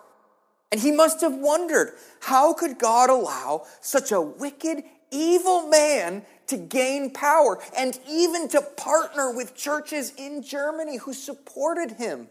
and 0.70 0.81
he 0.81 0.92
must 0.92 1.20
have 1.20 1.35
wondered 1.35 1.94
how 2.20 2.52
could 2.52 2.78
God 2.78 3.11
allow 3.11 3.66
such 3.81 4.12
a 4.12 4.20
wicked, 4.20 4.85
evil 5.11 5.66
man 5.66 6.22
to 6.46 6.57
gain 6.57 7.11
power 7.11 7.59
and 7.76 7.98
even 8.09 8.46
to 8.48 8.62
partner 8.62 9.35
with 9.35 9.57
churches 9.57 10.12
in 10.16 10.40
Germany 10.40 10.98
who 10.98 11.12
supported 11.12 11.92
him? 11.92 12.28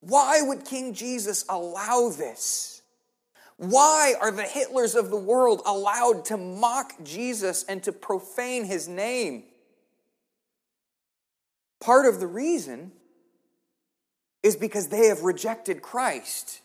Why 0.00 0.40
would 0.42 0.64
King 0.64 0.94
Jesus 0.94 1.44
allow 1.48 2.10
this? 2.10 2.82
Why 3.56 4.14
are 4.18 4.30
the 4.30 4.42
Hitlers 4.42 4.96
of 4.96 5.10
the 5.10 5.18
world 5.18 5.60
allowed 5.66 6.24
to 6.26 6.38
mock 6.38 6.94
Jesus 7.04 7.62
and 7.64 7.82
to 7.82 7.92
profane 7.92 8.64
his 8.64 8.88
name? 8.88 9.44
Part 11.78 12.06
of 12.06 12.20
the 12.20 12.26
reason 12.26 12.92
is 14.42 14.56
because 14.56 14.88
they 14.88 15.08
have 15.08 15.22
rejected 15.22 15.82
Christ. 15.82 16.62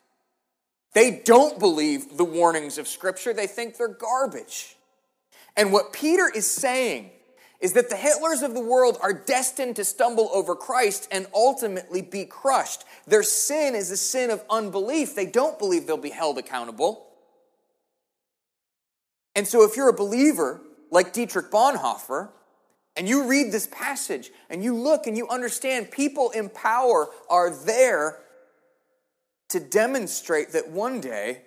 They 0.93 1.21
don't 1.25 1.59
believe 1.59 2.15
the 2.15 2.23
warnings 2.23 2.77
of 2.77 2.87
Scripture, 2.87 3.33
they 3.33 3.47
think 3.47 3.77
they're 3.77 3.89
garbage. 3.89 4.77
And 5.57 5.73
what 5.73 5.91
Peter 5.91 6.31
is 6.33 6.49
saying 6.49 7.11
is 7.65 7.73
that 7.73 7.89
the 7.89 7.95
Hitlers 7.95 8.43
of 8.43 8.54
the 8.54 8.62
world 8.62 8.99
are 9.01 9.12
destined 9.12 9.75
to 9.78 9.84
stumble 9.84 10.30
over 10.32 10.56
Christ 10.56 11.08
and 11.10 11.25
ultimately 11.34 12.04
be 12.04 12.23
crushed. 12.23 12.84
Their 13.08 13.23
sin 13.23 13.73
is 13.73 13.89
a 13.89 13.97
sin 13.97 14.30
of 14.30 14.43
unbelief. 14.51 15.15
They 15.15 15.25
don't 15.25 15.58
believe 15.58 15.88
they'll 15.88 15.97
be 15.97 16.12
held 16.12 16.38
accountable. 16.38 17.08
And 19.36 19.47
so, 19.47 19.63
if 19.63 19.75
you're 19.75 19.89
a 19.89 19.93
believer 19.93 20.62
like 20.91 21.12
Dietrich 21.12 21.49
Bonhoeffer, 21.49 22.30
and 22.95 23.10
you 23.10 23.28
read 23.28 23.51
this 23.51 23.65
passage 23.65 24.30
and 24.47 24.63
you 24.63 24.75
look 24.75 25.08
and 25.08 25.17
you 25.17 25.28
understand 25.28 25.89
people 25.89 26.30
in 26.30 26.49
power 26.49 27.08
are 27.32 27.49
there 27.49 28.19
to 29.49 29.60
demonstrate 29.60 30.51
that 30.51 30.69
one 30.69 31.01
day 31.01 31.41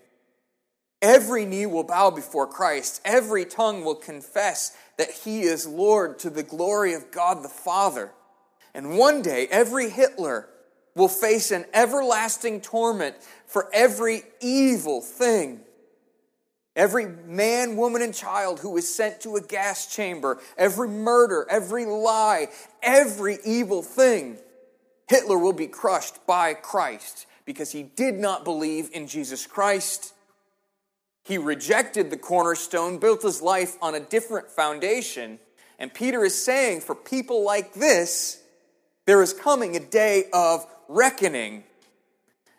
every 1.00 1.44
knee 1.44 1.66
will 1.66 1.84
bow 1.84 2.10
before 2.10 2.48
Christ, 2.48 3.00
every 3.04 3.44
tongue 3.44 3.84
will 3.84 3.94
confess 3.94 4.76
that 4.98 5.10
he 5.10 5.42
is 5.42 5.66
Lord 5.66 6.18
to 6.20 6.30
the 6.30 6.42
glory 6.42 6.92
of 6.92 7.10
God 7.10 7.42
the 7.42 7.48
Father. 7.48 8.12
And 8.74 8.98
one 8.98 9.22
day, 9.22 9.46
every 9.50 9.88
Hitler 9.88 10.48
will 10.94 11.08
face 11.08 11.50
an 11.50 11.64
everlasting 11.72 12.60
torment 12.60 13.16
for 13.46 13.70
every 13.72 14.22
evil 14.40 15.00
thing. 15.00 15.60
Every 16.76 17.06
man, 17.06 17.76
woman, 17.76 18.02
and 18.02 18.14
child 18.14 18.60
who 18.60 18.76
is 18.76 18.92
sent 18.92 19.20
to 19.22 19.36
a 19.36 19.40
gas 19.40 19.92
chamber, 19.92 20.38
every 20.56 20.88
murder, 20.88 21.46
every 21.48 21.86
lie, 21.86 22.48
every 22.82 23.38
evil 23.44 23.82
thing, 23.82 24.38
Hitler 25.08 25.38
will 25.38 25.52
be 25.52 25.66
crushed 25.66 26.24
by 26.26 26.54
Christ 26.54 27.26
because 27.44 27.72
he 27.72 27.82
did 27.82 28.14
not 28.14 28.44
believe 28.44 28.90
in 28.92 29.06
Jesus 29.06 29.46
Christ 29.46 30.12
he 31.28 31.36
rejected 31.36 32.10
the 32.10 32.16
cornerstone, 32.16 32.96
built 32.98 33.22
his 33.22 33.42
life 33.42 33.76
on 33.82 33.94
a 33.94 34.00
different 34.00 34.50
foundation, 34.50 35.38
And 35.78 35.94
Peter 35.94 36.24
is 36.24 36.40
saying, 36.40 36.80
for 36.80 36.94
people 36.94 37.44
like 37.44 37.74
this, 37.74 38.42
there 39.06 39.22
is 39.22 39.32
coming 39.32 39.76
a 39.76 39.80
day 39.80 40.24
of 40.32 40.66
reckoning. 40.88 41.64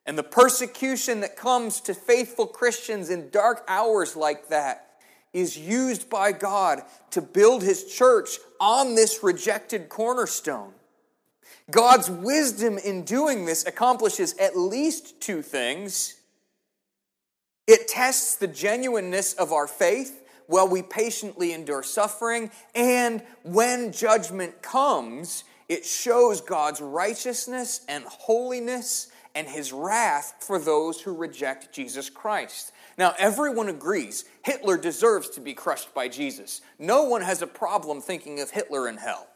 And 0.05 0.17
the 0.17 0.23
persecution 0.23 1.19
that 1.19 1.35
comes 1.35 1.81
to 1.81 1.93
faithful 1.93 2.47
Christians 2.47 3.09
in 3.09 3.29
dark 3.29 3.63
hours 3.67 4.15
like 4.15 4.47
that 4.47 4.85
is 5.33 5.57
used 5.57 6.09
by 6.09 6.31
God 6.31 6.81
to 7.11 7.21
build 7.21 7.61
his 7.61 7.83
church 7.83 8.39
on 8.59 8.95
this 8.95 9.21
rejected 9.21 9.89
cornerstone. 9.89 10.71
God's 11.69 12.09
wisdom 12.09 12.79
in 12.79 13.03
doing 13.03 13.45
this 13.45 13.65
accomplishes 13.67 14.35
at 14.37 14.57
least 14.57 15.21
two 15.21 15.43
things. 15.43 16.15
It 17.69 17.87
tests 17.87 18.35
the 18.35 18.47
genuineness 18.47 19.33
of 19.33 19.53
our 19.53 19.67
faith 19.67 20.27
while 20.47 20.67
we 20.67 20.81
patiently 20.81 21.53
endure 21.53 21.83
suffering, 21.83 22.49
and 22.73 23.21
when 23.43 23.91
judgment 23.91 24.63
comes, 24.63 25.43
it 25.67 25.85
shows 25.85 26.41
God's 26.41 26.81
righteousness 26.81 27.81
and 27.87 28.03
holiness 28.05 29.11
and 29.35 29.47
his 29.47 29.71
wrath 29.71 30.33
for 30.39 30.57
those 30.57 30.99
who 30.99 31.13
reject 31.13 31.71
Jesus 31.71 32.09
Christ. 32.09 32.71
Now, 32.97 33.13
everyone 33.19 33.69
agrees 33.69 34.25
Hitler 34.41 34.75
deserves 34.75 35.29
to 35.29 35.39
be 35.39 35.53
crushed 35.53 35.93
by 35.93 36.07
Jesus. 36.07 36.61
No 36.79 37.03
one 37.03 37.21
has 37.21 37.43
a 37.43 37.47
problem 37.47 38.01
thinking 38.01 38.39
of 38.39 38.49
Hitler 38.49 38.89
in 38.89 38.97
hell. 38.97 39.28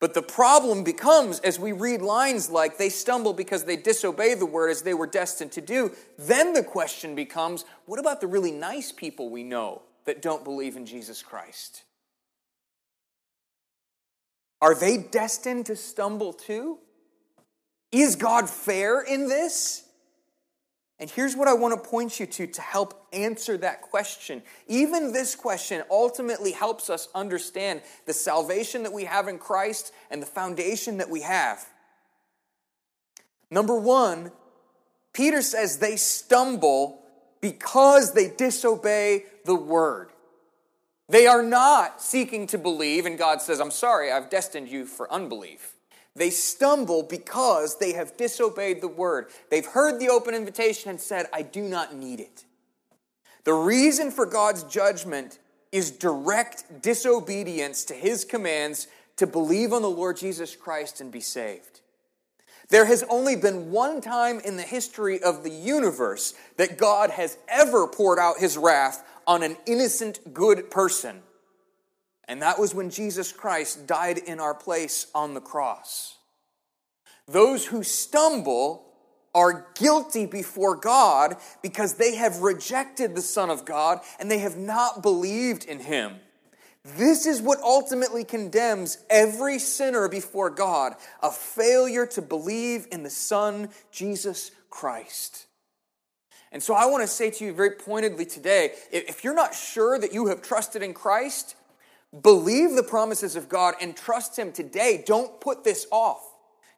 But 0.00 0.14
the 0.14 0.22
problem 0.22 0.82
becomes 0.82 1.40
as 1.40 1.58
we 1.58 1.72
read 1.72 2.00
lines 2.00 2.48
like, 2.48 2.78
they 2.78 2.88
stumble 2.88 3.34
because 3.34 3.64
they 3.64 3.76
disobey 3.76 4.34
the 4.34 4.46
word 4.46 4.70
as 4.70 4.80
they 4.80 4.94
were 4.94 5.06
destined 5.06 5.52
to 5.52 5.60
do, 5.60 5.92
then 6.18 6.54
the 6.54 6.64
question 6.64 7.14
becomes, 7.14 7.66
what 7.84 8.00
about 8.00 8.22
the 8.22 8.26
really 8.26 8.50
nice 8.50 8.92
people 8.92 9.28
we 9.28 9.42
know 9.42 9.82
that 10.06 10.22
don't 10.22 10.42
believe 10.42 10.76
in 10.76 10.86
Jesus 10.86 11.22
Christ? 11.22 11.82
Are 14.62 14.74
they 14.74 14.96
destined 14.96 15.66
to 15.66 15.76
stumble 15.76 16.32
too? 16.32 16.78
Is 17.92 18.16
God 18.16 18.48
fair 18.48 19.02
in 19.02 19.28
this? 19.28 19.84
And 21.00 21.08
here's 21.08 21.34
what 21.34 21.48
I 21.48 21.54
want 21.54 21.82
to 21.82 21.88
point 21.88 22.20
you 22.20 22.26
to 22.26 22.46
to 22.46 22.60
help 22.60 23.06
answer 23.14 23.56
that 23.56 23.80
question. 23.80 24.42
Even 24.68 25.12
this 25.12 25.34
question 25.34 25.82
ultimately 25.90 26.52
helps 26.52 26.90
us 26.90 27.08
understand 27.14 27.80
the 28.04 28.12
salvation 28.12 28.82
that 28.82 28.92
we 28.92 29.04
have 29.06 29.26
in 29.26 29.38
Christ 29.38 29.94
and 30.10 30.20
the 30.20 30.26
foundation 30.26 30.98
that 30.98 31.08
we 31.08 31.22
have. 31.22 31.66
Number 33.50 33.74
one, 33.74 34.30
Peter 35.14 35.40
says 35.40 35.78
they 35.78 35.96
stumble 35.96 37.02
because 37.40 38.12
they 38.12 38.28
disobey 38.28 39.24
the 39.46 39.54
word. 39.54 40.10
They 41.08 41.26
are 41.26 41.42
not 41.42 42.02
seeking 42.02 42.46
to 42.48 42.58
believe, 42.58 43.06
and 43.06 43.18
God 43.18 43.40
says, 43.40 43.58
I'm 43.58 43.72
sorry, 43.72 44.12
I've 44.12 44.30
destined 44.30 44.68
you 44.68 44.84
for 44.84 45.10
unbelief. 45.10 45.72
They 46.16 46.30
stumble 46.30 47.02
because 47.02 47.78
they 47.78 47.92
have 47.92 48.16
disobeyed 48.16 48.80
the 48.80 48.88
word. 48.88 49.28
They've 49.50 49.66
heard 49.66 50.00
the 50.00 50.08
open 50.08 50.34
invitation 50.34 50.90
and 50.90 51.00
said, 51.00 51.26
I 51.32 51.42
do 51.42 51.62
not 51.62 51.94
need 51.94 52.20
it. 52.20 52.44
The 53.44 53.54
reason 53.54 54.10
for 54.10 54.26
God's 54.26 54.64
judgment 54.64 55.38
is 55.72 55.90
direct 55.90 56.82
disobedience 56.82 57.84
to 57.84 57.94
his 57.94 58.24
commands 58.24 58.88
to 59.16 59.26
believe 59.26 59.72
on 59.72 59.82
the 59.82 59.90
Lord 59.90 60.16
Jesus 60.16 60.56
Christ 60.56 61.00
and 61.00 61.12
be 61.12 61.20
saved. 61.20 61.80
There 62.70 62.86
has 62.86 63.04
only 63.08 63.36
been 63.36 63.70
one 63.70 64.00
time 64.00 64.40
in 64.40 64.56
the 64.56 64.62
history 64.62 65.22
of 65.22 65.42
the 65.42 65.50
universe 65.50 66.34
that 66.56 66.78
God 66.78 67.10
has 67.10 67.36
ever 67.48 67.86
poured 67.86 68.18
out 68.18 68.38
his 68.38 68.56
wrath 68.56 69.04
on 69.26 69.42
an 69.42 69.56
innocent, 69.66 70.32
good 70.32 70.70
person. 70.70 71.22
And 72.30 72.42
that 72.42 72.60
was 72.60 72.72
when 72.72 72.90
Jesus 72.90 73.32
Christ 73.32 73.88
died 73.88 74.16
in 74.16 74.38
our 74.38 74.54
place 74.54 75.08
on 75.16 75.34
the 75.34 75.40
cross. 75.40 76.16
Those 77.26 77.66
who 77.66 77.82
stumble 77.82 78.86
are 79.34 79.66
guilty 79.74 80.26
before 80.26 80.76
God 80.76 81.34
because 81.60 81.94
they 81.94 82.14
have 82.14 82.38
rejected 82.38 83.16
the 83.16 83.20
Son 83.20 83.50
of 83.50 83.64
God 83.64 83.98
and 84.20 84.30
they 84.30 84.38
have 84.38 84.56
not 84.56 85.02
believed 85.02 85.64
in 85.64 85.80
Him. 85.80 86.20
This 86.84 87.26
is 87.26 87.42
what 87.42 87.58
ultimately 87.62 88.22
condemns 88.22 88.98
every 89.10 89.58
sinner 89.58 90.08
before 90.08 90.50
God 90.50 90.94
a 91.24 91.32
failure 91.32 92.06
to 92.06 92.22
believe 92.22 92.86
in 92.92 93.02
the 93.02 93.10
Son, 93.10 93.70
Jesus 93.90 94.52
Christ. 94.70 95.46
And 96.52 96.62
so 96.62 96.74
I 96.74 96.86
want 96.86 97.02
to 97.02 97.08
say 97.08 97.32
to 97.32 97.44
you 97.44 97.52
very 97.52 97.72
pointedly 97.72 98.24
today 98.24 98.74
if 98.92 99.24
you're 99.24 99.34
not 99.34 99.52
sure 99.52 99.98
that 99.98 100.12
you 100.12 100.28
have 100.28 100.42
trusted 100.42 100.80
in 100.80 100.94
Christ, 100.94 101.56
Believe 102.18 102.74
the 102.74 102.82
promises 102.82 103.36
of 103.36 103.48
God 103.48 103.74
and 103.80 103.96
trust 103.96 104.38
Him 104.38 104.52
today. 104.52 105.02
Don't 105.06 105.40
put 105.40 105.62
this 105.62 105.86
off. 105.92 106.22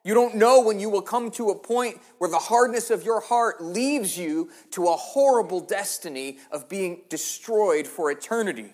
You 0.03 0.13
don't 0.13 0.35
know 0.35 0.61
when 0.61 0.79
you 0.79 0.89
will 0.89 1.01
come 1.01 1.31
to 1.31 1.49
a 1.49 1.55
point 1.57 1.99
where 2.17 2.29
the 2.29 2.37
hardness 2.37 2.91
of 2.91 3.05
your 3.05 3.21
heart 3.21 3.63
leaves 3.63 4.17
you 4.17 4.49
to 4.71 4.89
a 4.89 4.95
horrible 4.95 5.61
destiny 5.61 6.39
of 6.51 6.67
being 6.67 7.01
destroyed 7.09 7.87
for 7.87 8.11
eternity. 8.11 8.73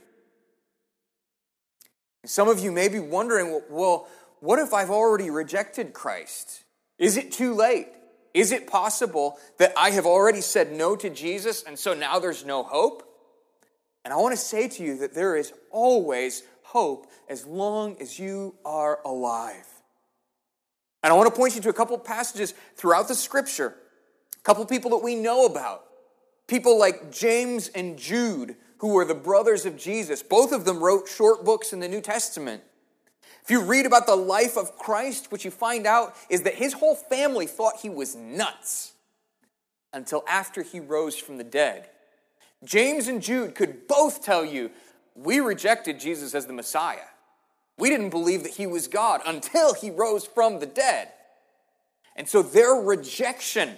Some 2.26 2.50
of 2.50 2.60
you 2.60 2.72
may 2.72 2.90
be 2.90 3.00
wondering, 3.00 3.62
well, 3.70 4.08
what 4.40 4.60
if 4.60 4.74
I've 4.74 4.90
already 4.90 5.30
rejected 5.30 5.94
Christ? 5.94 6.64
Is 6.98 7.16
it 7.16 7.32
too 7.32 7.54
late? 7.54 7.88
Is 8.34 8.52
it 8.52 8.68
possible 8.68 9.38
that 9.58 9.74
I 9.78 9.92
have 9.92 10.06
already 10.06 10.42
said 10.42 10.72
no 10.72 10.96
to 10.96 11.10
Jesus 11.10 11.64
and 11.64 11.78
so 11.78 11.94
now 11.94 12.20
there's 12.20 12.44
no 12.44 12.64
hope? 12.64 13.04
And 14.04 14.14
I 14.14 14.18
want 14.18 14.34
to 14.34 14.38
say 14.38 14.68
to 14.68 14.84
you 14.84 14.98
that 15.00 15.14
there 15.14 15.36
is 15.36 15.54
always 15.72 16.44
hope 16.70 17.08
as 17.28 17.48
long 17.48 17.98
as 18.00 18.20
you 18.20 18.54
are 18.64 19.00
alive. 19.04 19.66
And 21.02 21.12
I 21.12 21.16
want 21.16 21.34
to 21.34 21.36
point 21.36 21.56
you 21.56 21.62
to 21.62 21.70
a 21.70 21.74
couple 21.74 21.98
passages 21.98 22.54
throughout 22.76 23.08
the 23.08 23.16
scripture, 23.16 23.76
a 24.38 24.44
couple 24.44 24.64
people 24.66 24.92
that 24.92 25.04
we 25.04 25.16
know 25.16 25.46
about. 25.46 25.86
People 26.48 26.78
like 26.78 27.12
James 27.12 27.70
and 27.70 27.98
Jude, 27.98 28.56
who 28.80 28.90
were 28.90 29.06
the 29.06 29.16
brothers 29.16 29.66
of 29.66 29.78
Jesus. 29.78 30.22
Both 30.22 30.52
of 30.52 30.66
them 30.66 30.80
wrote 30.80 31.08
short 31.08 31.44
books 31.44 31.74
in 31.74 31.80
the 31.80 31.88
New 31.88 32.02
Testament. 32.02 32.62
If 33.44 33.50
you 33.50 33.62
read 33.62 33.88
about 33.88 34.06
the 34.06 34.16
life 34.16 34.56
of 34.56 34.78
Christ, 34.78 35.32
what 35.32 35.44
you 35.44 35.50
find 35.50 35.88
out 35.88 36.16
is 36.30 36.44
that 36.44 36.56
his 36.56 36.74
whole 36.74 36.96
family 36.96 37.48
thought 37.48 37.78
he 37.82 37.90
was 37.90 38.16
nuts 38.16 38.94
until 39.92 40.24
after 40.28 40.62
he 40.62 40.80
rose 40.80 41.18
from 41.18 41.38
the 41.38 41.44
dead. 41.44 41.90
James 42.64 43.08
and 43.08 43.24
Jude 43.24 43.56
could 43.56 43.88
both 43.88 44.24
tell 44.24 44.46
you 44.46 44.70
we 45.24 45.40
rejected 45.40 46.00
Jesus 46.00 46.34
as 46.36 46.46
the 46.46 46.54
Messiah. 46.54 47.08
We 47.78 47.90
didn't 47.90 48.10
believe 48.10 48.44
that 48.44 48.54
he 48.54 48.68
was 48.68 48.88
God 48.88 49.22
until 49.26 49.74
he 49.74 49.90
rose 49.90 50.26
from 50.26 50.60
the 50.60 50.66
dead. 50.66 51.10
And 52.16 52.28
so 52.28 52.42
their 52.42 52.74
rejection, 52.74 53.78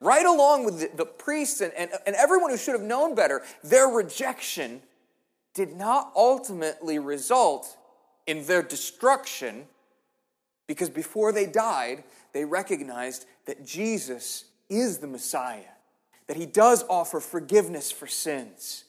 right 0.00 0.26
along 0.26 0.64
with 0.64 0.80
the, 0.80 0.90
the 0.96 1.06
priests 1.06 1.60
and, 1.60 1.72
and, 1.74 1.90
and 2.06 2.14
everyone 2.16 2.50
who 2.50 2.56
should 2.56 2.74
have 2.74 2.82
known 2.82 3.14
better, 3.14 3.42
their 3.64 3.86
rejection 3.86 4.82
did 5.54 5.74
not 5.74 6.12
ultimately 6.14 6.98
result 6.98 7.76
in 8.26 8.44
their 8.46 8.62
destruction 8.62 9.64
because 10.66 10.90
before 10.90 11.32
they 11.32 11.46
died, 11.46 12.04
they 12.32 12.44
recognized 12.44 13.26
that 13.46 13.66
Jesus 13.66 14.44
is 14.68 14.98
the 14.98 15.06
Messiah 15.06 15.62
that 16.32 16.36
He 16.36 16.46
does 16.46 16.84
offer 16.88 17.20
forgiveness 17.20 17.90
for 17.90 18.06
sins, 18.06 18.84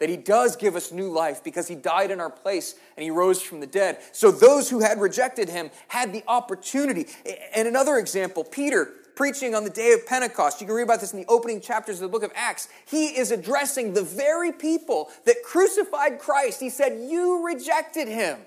that 0.00 0.08
He 0.08 0.16
does 0.16 0.56
give 0.56 0.76
us 0.76 0.92
new 0.92 1.10
life 1.10 1.42
because 1.42 1.68
He 1.68 1.74
died 1.74 2.10
in 2.10 2.20
our 2.20 2.30
place 2.30 2.74
and 2.96 3.04
He 3.04 3.10
rose 3.10 3.40
from 3.40 3.60
the 3.60 3.66
dead. 3.66 3.98
So 4.12 4.30
those 4.30 4.70
who 4.70 4.80
had 4.80 5.00
rejected 5.00 5.48
Him 5.48 5.70
had 5.88 6.12
the 6.12 6.22
opportunity. 6.26 7.06
And 7.54 7.68
another 7.68 7.96
example, 7.96 8.44
Peter 8.44 8.92
preaching 9.16 9.54
on 9.54 9.64
the 9.64 9.70
day 9.70 9.92
of 9.92 10.06
Pentecost. 10.06 10.60
You 10.60 10.66
can 10.66 10.76
read 10.76 10.82
about 10.82 11.00
this 11.00 11.12
in 11.12 11.20
the 11.20 11.26
opening 11.26 11.60
chapters 11.60 11.96
of 11.96 12.02
the 12.02 12.08
book 12.08 12.22
of 12.22 12.32
Acts. 12.34 12.68
He 12.86 13.16
is 13.16 13.30
addressing 13.30 13.94
the 13.94 14.02
very 14.02 14.52
people 14.52 15.10
that 15.24 15.36
crucified 15.44 16.18
Christ. 16.18 16.60
He 16.60 16.70
said, 16.70 17.08
You 17.08 17.46
rejected 17.46 18.08
him. 18.08 18.38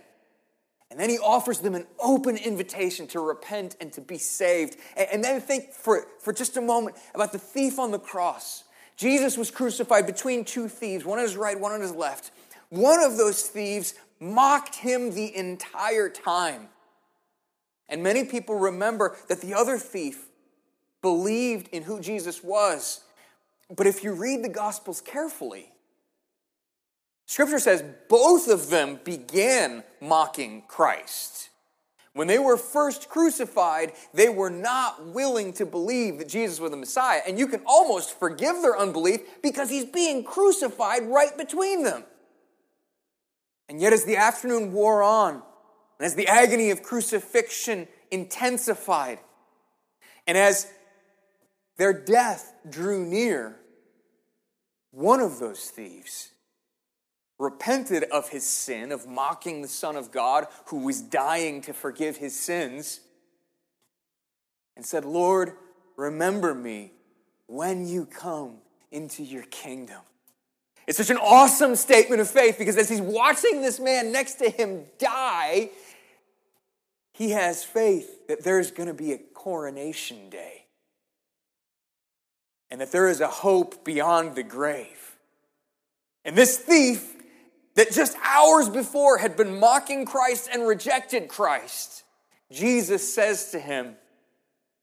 And 0.90 1.00
then 1.00 1.10
he 1.10 1.20
offers 1.20 1.60
them 1.60 1.76
an 1.76 1.86
open 2.00 2.38
invitation 2.38 3.08
to 3.08 3.20
repent 3.20 3.76
and 3.82 3.92
to 3.94 4.02
be 4.02 4.18
saved. 4.18 4.78
And 4.96 5.24
then 5.24 5.42
think 5.42 5.74
for, 5.74 6.08
for 6.20 6.32
just 6.32 6.56
a 6.56 6.62
moment 6.62 6.96
about 7.14 7.34
the 7.34 7.40
thief 7.40 7.78
on 7.78 7.92
the 7.92 8.00
cross. 8.00 8.64
Jesus 8.98 9.38
was 9.38 9.52
crucified 9.52 10.06
between 10.08 10.44
two 10.44 10.68
thieves, 10.68 11.06
one 11.06 11.20
on 11.20 11.24
his 11.24 11.38
right, 11.38 11.60
one 11.60 11.72
on 11.72 11.82
his 11.82 11.94
left. 11.94 12.32
One 12.70 13.02
of 13.02 13.16
those 13.18 13.44
thieves 13.44 13.94
mocked 14.20 14.76
him 14.76 15.14
the 15.14 15.36
entire 15.36 16.10
time. 16.10 16.68
And 17.88 18.04
many 18.04 18.26
people 18.26 18.56
remember 18.56 19.16
that 19.30 19.40
the 19.42 19.54
other 19.54 19.78
thief 19.78 20.26
believed 21.02 21.70
in 21.70 21.84
who 21.84 22.02
Jesus 22.02 22.44
was. 22.44 23.04
But 23.74 23.88
if 23.88 24.04
you 24.04 24.14
read 24.14 24.44
the 24.44 24.50
Gospels 24.50 25.00
carefully, 25.00 25.72
Scripture 27.28 27.60
says 27.60 27.84
both 28.10 28.48
of 28.48 28.70
them 28.70 29.00
began 29.04 29.84
mocking 30.02 30.64
Christ. 30.68 31.50
When 32.18 32.28
they 32.28 32.40
were 32.40 32.58
first 32.58 33.10
crucified, 33.10 33.94
they 34.12 34.28
were 34.28 34.50
not 34.50 35.06
willing 35.06 35.54
to 35.54 35.68
believe 35.68 36.18
that 36.18 36.28
Jesus 36.28 36.60
was 36.60 36.72
the 36.72 36.78
Messiah. 36.78 37.22
And 37.28 37.38
you 37.38 37.46
can 37.46 37.62
almost 37.64 38.18
forgive 38.18 38.64
their 38.64 38.76
unbelief 38.76 39.22
because 39.44 39.70
he's 39.70 39.86
being 39.86 40.24
crucified 40.24 41.04
right 41.04 41.38
between 41.38 41.84
them. 41.84 42.04
And 43.70 43.80
yet, 43.80 43.94
as 43.94 44.04
the 44.04 44.16
afternoon 44.16 44.74
wore 44.74 45.04
on, 45.04 45.36
and 45.36 46.06
as 46.06 46.16
the 46.16 46.28
agony 46.28 46.72
of 46.72 46.82
crucifixion 46.82 47.88
intensified, 48.10 49.20
and 50.26 50.40
as 50.40 50.72
their 51.78 51.94
death 51.94 52.52
drew 52.68 53.06
near, 53.06 53.60
one 54.90 55.20
of 55.20 55.38
those 55.38 55.66
thieves 55.66 56.32
repented 57.40 58.04
of 58.06 58.30
his 58.30 58.44
sin 58.44 58.92
of 58.92 59.08
mocking 59.08 59.62
the 59.62 59.68
Son 59.68 59.96
of 59.96 60.12
God 60.12 60.48
who 60.66 60.80
was 60.80 61.02
dying 61.02 61.62
to 61.62 61.74
forgive 61.74 62.18
his 62.18 62.38
sins 62.38 63.00
and 64.76 64.86
said, 64.86 65.06
Lord, 65.06 65.54
remember 65.96 66.54
me 66.54 66.92
when 67.48 67.88
you 67.88 68.06
come 68.06 68.58
into 68.92 69.24
your 69.24 69.44
kingdom. 69.44 70.02
It's 70.88 70.98
such 70.98 71.10
an 71.10 71.18
awesome 71.18 71.76
statement 71.76 72.22
of 72.22 72.30
faith 72.30 72.58
because 72.58 72.78
as 72.78 72.90
he's 72.90 73.02
watching 73.02 73.62
this 73.62 73.80
man 73.80 74.12
next 74.12 74.36
to 74.36 74.50
him 74.50 74.86
die, 74.98 75.70
he 77.14 77.32
has 77.32 77.64
faith 77.64 78.28
that 78.28 78.44
there's 78.44 78.72
going 78.72 78.88
to 78.88 78.94
be 78.94 79.12
a 79.12 79.18
coronation 79.18 80.30
day 80.30 80.66
and 82.70 82.80
that 82.80 82.92
there 82.92 83.10
is 83.10 83.22
a 83.22 83.28
hope 83.28 83.84
beyond 83.84 84.36
the 84.36 84.44
grave. 84.44 85.18
And 86.24 86.36
this 86.36 86.58
thief 86.58 87.16
that 87.78 87.92
just 87.92 88.18
hours 88.24 88.70
before 88.70 89.20
had 89.20 89.38
been 89.38 89.60
mocking 89.60 90.04
Christ 90.06 90.50
and 90.52 90.68
rejected 90.68 91.28
Christ, 91.30 92.04
Jesus 92.52 93.14
says 93.14 93.52
to 93.52 93.60
him, 93.60 93.96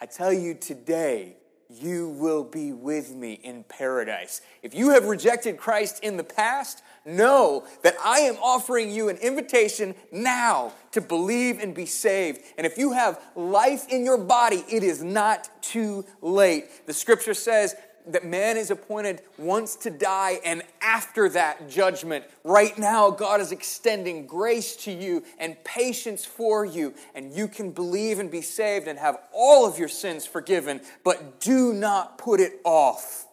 I 0.01 0.07
tell 0.07 0.33
you 0.33 0.55
today, 0.55 1.37
you 1.69 2.11
will 2.11 2.45
be 2.45 2.73
with 2.73 3.13
me 3.13 3.33
in 3.33 3.65
paradise. 3.65 4.43
If 4.63 4.75
you 4.75 4.91
have 4.91 5.07
rejected 5.07 5.57
Christ 5.57 6.05
in 6.05 6.17
the 6.17 6.23
past, 6.23 6.85
know 7.05 7.67
that 7.83 7.97
I 8.05 8.21
am 8.21 8.37
offering 8.37 8.91
you 8.91 9.09
an 9.09 9.17
invitation 9.17 9.97
now 10.13 10.73
to 10.93 11.01
believe 11.01 11.59
and 11.59 11.75
be 11.75 11.87
saved. 11.87 12.43
And 12.57 12.65
if 12.65 12.79
you 12.79 12.93
have 12.93 13.21
life 13.35 13.89
in 13.89 14.05
your 14.05 14.19
body, 14.19 14.63
it 14.71 14.85
is 14.85 15.03
not 15.03 15.51
too 15.63 16.05
late. 16.23 16.87
The 16.87 16.93
scripture 16.93 17.35
says 17.35 17.75
that 18.07 18.25
man 18.25 18.57
is 18.57 18.71
appointed 18.71 19.23
once 19.39 19.77
to 19.77 19.91
die 19.91 20.41
and 20.45 20.63
after 20.81 21.29
that 21.31 21.69
judgment. 21.69 22.25
Right 22.45 22.77
now, 22.79 23.11
God 23.11 23.41
is 23.41 23.53
extending 23.53 24.27
grace 24.27 24.77
to 24.85 24.93
you 24.93 25.25
and 25.39 25.57
patience 25.65 26.25
for 26.25 26.65
you, 26.65 26.95
and 27.15 27.33
you 27.33 27.49
can 27.49 27.71
believe 27.71 28.19
and 28.19 28.31
be 28.31 28.43
saved 28.43 28.89
and 28.89 28.99
have 28.99 29.19
all 29.33 29.67
of 29.67 29.79
your 29.79 29.89
sins 29.89 30.27
forgiven, 30.27 30.81
but 31.03 31.41
do 31.41 31.73
not 31.73 32.19
put 32.19 32.41
it 32.41 32.61
off. 32.65 33.27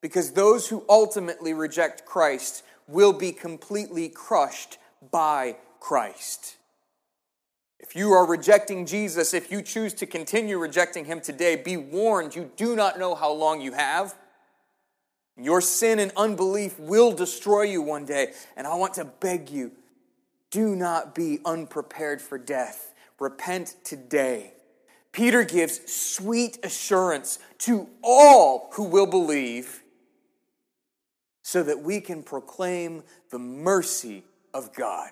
Because 0.00 0.32
those 0.32 0.68
who 0.68 0.84
ultimately 0.88 1.54
reject 1.54 2.04
Christ 2.04 2.64
will 2.88 3.12
be 3.12 3.32
completely 3.32 4.08
crushed 4.08 4.78
by 5.10 5.56
Christ. 5.80 6.56
If 7.82 7.96
you 7.96 8.12
are 8.12 8.24
rejecting 8.24 8.86
Jesus, 8.86 9.34
if 9.34 9.50
you 9.50 9.60
choose 9.60 9.92
to 9.94 10.06
continue 10.06 10.56
rejecting 10.58 11.04
him 11.04 11.20
today, 11.20 11.56
be 11.56 11.76
warned 11.76 12.34
you 12.34 12.50
do 12.56 12.76
not 12.76 12.98
know 12.98 13.14
how 13.14 13.32
long 13.32 13.60
you 13.60 13.72
have. 13.72 14.14
Your 15.36 15.60
sin 15.60 15.98
and 15.98 16.12
unbelief 16.16 16.78
will 16.78 17.12
destroy 17.12 17.62
you 17.62 17.82
one 17.82 18.04
day. 18.04 18.32
And 18.56 18.66
I 18.66 18.74
want 18.76 18.94
to 18.94 19.04
beg 19.04 19.50
you 19.50 19.72
do 20.52 20.76
not 20.76 21.14
be 21.14 21.40
unprepared 21.44 22.20
for 22.20 22.38
death. 22.38 22.94
Repent 23.18 23.74
today. 23.82 24.52
Peter 25.10 25.44
gives 25.44 25.90
sweet 25.90 26.58
assurance 26.62 27.38
to 27.58 27.88
all 28.02 28.68
who 28.74 28.84
will 28.84 29.06
believe 29.06 29.82
so 31.42 31.62
that 31.62 31.82
we 31.82 32.00
can 32.00 32.22
proclaim 32.22 33.02
the 33.30 33.38
mercy 33.38 34.22
of 34.54 34.74
God. 34.74 35.10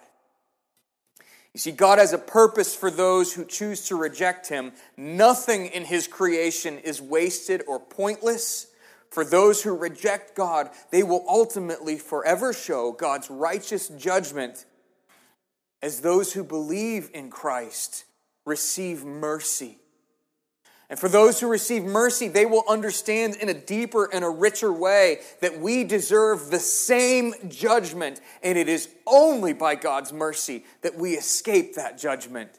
You 1.55 1.59
see, 1.59 1.73
God 1.73 1.99
has 1.99 2.13
a 2.13 2.19
purpose 2.19 2.77
for 2.77 2.91
those 2.91 3.33
who 3.33 3.45
choose 3.45 3.87
to 3.89 3.97
reject 3.97 4.49
Him. 4.49 4.73
Nothing 4.97 5.67
in 5.67 5.85
His 5.85 6.07
creation 6.07 6.79
is 6.79 7.03
wasted 7.03 7.65
or 7.67 7.81
pointless. 7.81 8.69
For 9.11 9.25
those 9.25 9.63
who 9.63 9.77
reject 9.77 10.37
God, 10.37 10.71
they 10.93 11.03
will 11.03 11.25
ultimately 11.29 11.99
forever 11.99 12.53
show 12.53 12.93
God's 12.93 13.29
righteous 13.29 13.89
judgment 13.89 14.65
as 15.83 16.01
those 16.01 16.33
who 16.33 16.45
believe 16.45 17.11
in 17.13 17.31
Christ 17.31 18.05
receive 18.47 19.05
mercy. 19.05 19.79
And 20.91 20.99
for 20.99 21.09
those 21.09 21.39
who 21.39 21.47
receive 21.47 21.85
mercy, 21.85 22.27
they 22.27 22.45
will 22.45 22.65
understand 22.69 23.37
in 23.37 23.49
a 23.49 23.55
deeper 23.55 24.13
and 24.13 24.25
a 24.25 24.29
richer 24.29 24.73
way 24.73 25.21
that 25.41 25.61
we 25.61 25.85
deserve 25.85 26.51
the 26.51 26.59
same 26.59 27.33
judgment, 27.49 28.21
and 28.43 28.59
it 28.59 28.69
is 28.69 28.89
only 29.07 29.53
by 29.53 29.77
God's 29.77 30.13
mercy 30.13 30.65
that 30.83 30.97
we 30.97 31.13
escape 31.13 31.77
that 31.77 31.97
judgment. 31.97 32.59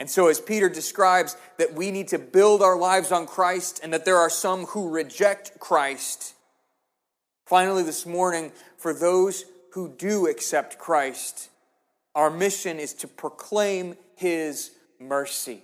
And 0.00 0.10
so, 0.10 0.26
as 0.26 0.40
Peter 0.40 0.68
describes 0.68 1.36
that 1.58 1.74
we 1.74 1.92
need 1.92 2.08
to 2.08 2.18
build 2.18 2.60
our 2.60 2.76
lives 2.76 3.12
on 3.12 3.26
Christ 3.26 3.78
and 3.80 3.92
that 3.92 4.04
there 4.04 4.18
are 4.18 4.30
some 4.30 4.66
who 4.66 4.90
reject 4.90 5.60
Christ, 5.60 6.34
finally, 7.46 7.84
this 7.84 8.04
morning, 8.04 8.50
for 8.76 8.92
those 8.92 9.44
who 9.74 9.88
do 9.88 10.26
accept 10.26 10.76
Christ, 10.76 11.50
our 12.16 12.30
mission 12.30 12.80
is 12.80 12.94
to 12.94 13.06
proclaim 13.06 13.96
his 14.16 14.72
mercy. 14.98 15.62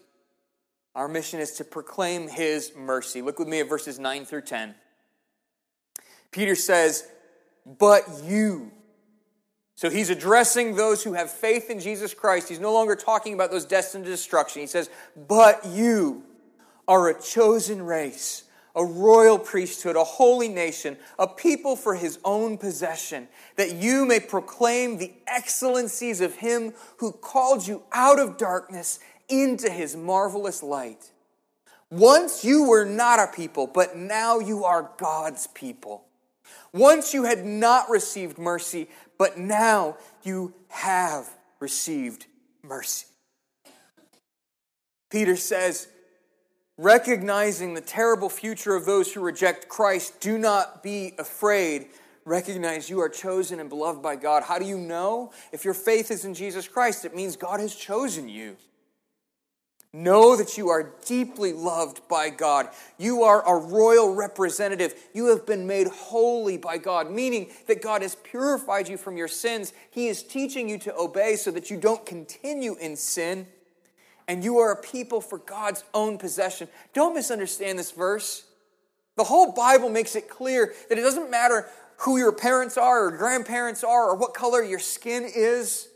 Our 0.94 1.08
mission 1.08 1.40
is 1.40 1.52
to 1.52 1.64
proclaim 1.64 2.28
his 2.28 2.72
mercy. 2.76 3.20
Look 3.20 3.38
with 3.38 3.48
me 3.48 3.60
at 3.60 3.68
verses 3.68 3.98
9 3.98 4.24
through 4.24 4.42
10. 4.42 4.74
Peter 6.30 6.54
says, 6.54 7.08
But 7.66 8.04
you. 8.24 8.70
So 9.76 9.90
he's 9.90 10.10
addressing 10.10 10.76
those 10.76 11.02
who 11.02 11.14
have 11.14 11.30
faith 11.30 11.68
in 11.68 11.80
Jesus 11.80 12.14
Christ. 12.14 12.48
He's 12.48 12.60
no 12.60 12.72
longer 12.72 12.94
talking 12.94 13.34
about 13.34 13.50
those 13.50 13.64
destined 13.64 14.04
to 14.04 14.10
destruction. 14.10 14.60
He 14.60 14.68
says, 14.68 14.88
But 15.28 15.66
you 15.66 16.22
are 16.86 17.08
a 17.08 17.20
chosen 17.20 17.82
race, 17.82 18.44
a 18.76 18.84
royal 18.84 19.38
priesthood, 19.38 19.96
a 19.96 20.04
holy 20.04 20.48
nation, 20.48 20.96
a 21.18 21.26
people 21.26 21.74
for 21.74 21.96
his 21.96 22.20
own 22.24 22.56
possession, 22.56 23.26
that 23.56 23.72
you 23.72 24.06
may 24.06 24.20
proclaim 24.20 24.98
the 24.98 25.12
excellencies 25.26 26.20
of 26.20 26.36
him 26.36 26.72
who 26.98 27.10
called 27.10 27.66
you 27.66 27.82
out 27.90 28.20
of 28.20 28.36
darkness 28.36 29.00
into 29.28 29.70
his 29.70 29.96
marvelous 29.96 30.62
light. 30.62 31.10
Once 31.90 32.44
you 32.44 32.68
were 32.68 32.84
not 32.84 33.20
a 33.20 33.26
people, 33.26 33.66
but 33.66 33.96
now 33.96 34.38
you 34.38 34.64
are 34.64 34.90
God's 34.96 35.46
people. 35.48 36.04
Once 36.72 37.14
you 37.14 37.24
had 37.24 37.44
not 37.44 37.88
received 37.88 38.36
mercy, 38.36 38.88
but 39.16 39.38
now 39.38 39.96
you 40.24 40.52
have 40.68 41.28
received 41.60 42.26
mercy. 42.62 43.06
Peter 45.10 45.36
says, 45.36 45.86
recognizing 46.76 47.74
the 47.74 47.80
terrible 47.80 48.28
future 48.28 48.74
of 48.74 48.84
those 48.84 49.12
who 49.12 49.20
reject 49.20 49.68
Christ, 49.68 50.20
do 50.20 50.36
not 50.36 50.82
be 50.82 51.12
afraid. 51.18 51.86
Recognize 52.24 52.90
you 52.90 53.00
are 53.00 53.08
chosen 53.08 53.60
and 53.60 53.68
beloved 53.68 54.02
by 54.02 54.16
God. 54.16 54.42
How 54.42 54.58
do 54.58 54.64
you 54.64 54.78
know? 54.78 55.30
If 55.52 55.64
your 55.64 55.74
faith 55.74 56.10
is 56.10 56.24
in 56.24 56.34
Jesus 56.34 56.66
Christ, 56.66 57.04
it 57.04 57.14
means 57.14 57.36
God 57.36 57.60
has 57.60 57.76
chosen 57.76 58.28
you. 58.28 58.56
Know 59.96 60.34
that 60.34 60.58
you 60.58 60.70
are 60.70 60.92
deeply 61.06 61.52
loved 61.52 62.08
by 62.08 62.28
God. 62.28 62.68
You 62.98 63.22
are 63.22 63.46
a 63.46 63.64
royal 63.64 64.12
representative. 64.12 64.92
You 65.14 65.26
have 65.26 65.46
been 65.46 65.68
made 65.68 65.86
holy 65.86 66.58
by 66.58 66.78
God, 66.78 67.12
meaning 67.12 67.52
that 67.68 67.80
God 67.80 68.02
has 68.02 68.16
purified 68.16 68.88
you 68.88 68.96
from 68.96 69.16
your 69.16 69.28
sins. 69.28 69.72
He 69.92 70.08
is 70.08 70.24
teaching 70.24 70.68
you 70.68 70.78
to 70.78 70.96
obey 70.96 71.36
so 71.36 71.52
that 71.52 71.70
you 71.70 71.76
don't 71.76 72.04
continue 72.04 72.74
in 72.80 72.96
sin. 72.96 73.46
And 74.26 74.42
you 74.42 74.58
are 74.58 74.72
a 74.72 74.82
people 74.82 75.20
for 75.20 75.38
God's 75.38 75.84
own 75.94 76.18
possession. 76.18 76.66
Don't 76.92 77.14
misunderstand 77.14 77.78
this 77.78 77.92
verse. 77.92 78.46
The 79.16 79.22
whole 79.22 79.52
Bible 79.52 79.90
makes 79.90 80.16
it 80.16 80.28
clear 80.28 80.74
that 80.88 80.98
it 80.98 81.02
doesn't 81.02 81.30
matter 81.30 81.68
who 81.98 82.16
your 82.16 82.32
parents 82.32 82.76
are 82.76 83.04
or 83.04 83.16
grandparents 83.16 83.84
are 83.84 84.10
or 84.10 84.16
what 84.16 84.34
color 84.34 84.60
your 84.60 84.80
skin 84.80 85.24
is. 85.32 85.86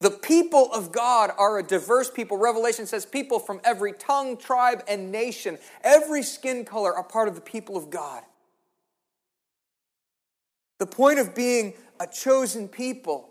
The 0.00 0.10
people 0.10 0.72
of 0.72 0.92
God 0.92 1.32
are 1.36 1.58
a 1.58 1.62
diverse 1.62 2.10
people. 2.10 2.36
Revelation 2.36 2.86
says 2.86 3.04
people 3.04 3.40
from 3.40 3.60
every 3.64 3.92
tongue, 3.92 4.36
tribe, 4.36 4.84
and 4.86 5.10
nation, 5.10 5.58
every 5.82 6.22
skin 6.22 6.64
color 6.64 6.94
are 6.94 7.02
part 7.02 7.28
of 7.28 7.34
the 7.34 7.40
people 7.40 7.76
of 7.76 7.90
God. 7.90 8.22
The 10.78 10.86
point 10.86 11.18
of 11.18 11.34
being 11.34 11.74
a 11.98 12.06
chosen 12.06 12.68
people 12.68 13.28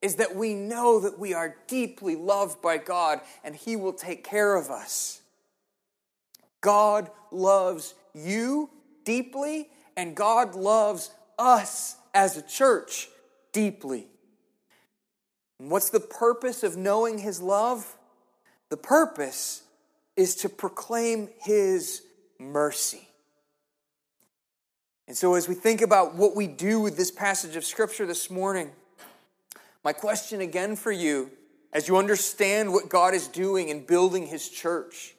is 0.00 0.16
that 0.16 0.34
we 0.34 0.54
know 0.54 1.00
that 1.00 1.18
we 1.18 1.34
are 1.34 1.56
deeply 1.66 2.16
loved 2.16 2.62
by 2.62 2.78
God 2.78 3.20
and 3.42 3.54
He 3.54 3.76
will 3.76 3.92
take 3.92 4.24
care 4.24 4.56
of 4.56 4.70
us. 4.70 5.20
God 6.62 7.10
loves 7.30 7.94
you 8.14 8.70
deeply, 9.04 9.68
and 9.98 10.16
God 10.16 10.54
loves 10.54 11.10
us 11.38 11.96
as 12.14 12.38
a 12.38 12.42
church 12.42 13.08
deeply. 13.52 14.06
And 15.64 15.70
what's 15.70 15.88
the 15.88 15.98
purpose 15.98 16.62
of 16.62 16.76
knowing 16.76 17.16
His 17.16 17.40
love? 17.40 17.96
The 18.68 18.76
purpose 18.76 19.62
is 20.14 20.34
to 20.36 20.50
proclaim 20.50 21.30
His 21.40 22.02
mercy. 22.38 23.08
And 25.08 25.16
so, 25.16 25.36
as 25.36 25.48
we 25.48 25.54
think 25.54 25.80
about 25.80 26.16
what 26.16 26.36
we 26.36 26.46
do 26.46 26.80
with 26.82 26.98
this 26.98 27.10
passage 27.10 27.56
of 27.56 27.64
Scripture 27.64 28.04
this 28.04 28.30
morning, 28.30 28.72
my 29.82 29.94
question 29.94 30.42
again 30.42 30.76
for 30.76 30.92
you, 30.92 31.30
as 31.72 31.88
you 31.88 31.96
understand 31.96 32.70
what 32.70 32.90
God 32.90 33.14
is 33.14 33.26
doing 33.26 33.70
in 33.70 33.86
building 33.86 34.26
His 34.26 34.50
church, 34.50 35.14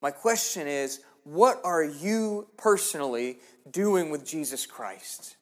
my 0.00 0.12
question 0.12 0.68
is 0.68 1.00
what 1.24 1.60
are 1.64 1.82
you 1.82 2.46
personally 2.56 3.40
doing 3.68 4.10
with 4.10 4.24
Jesus 4.24 4.64
Christ? 4.64 5.36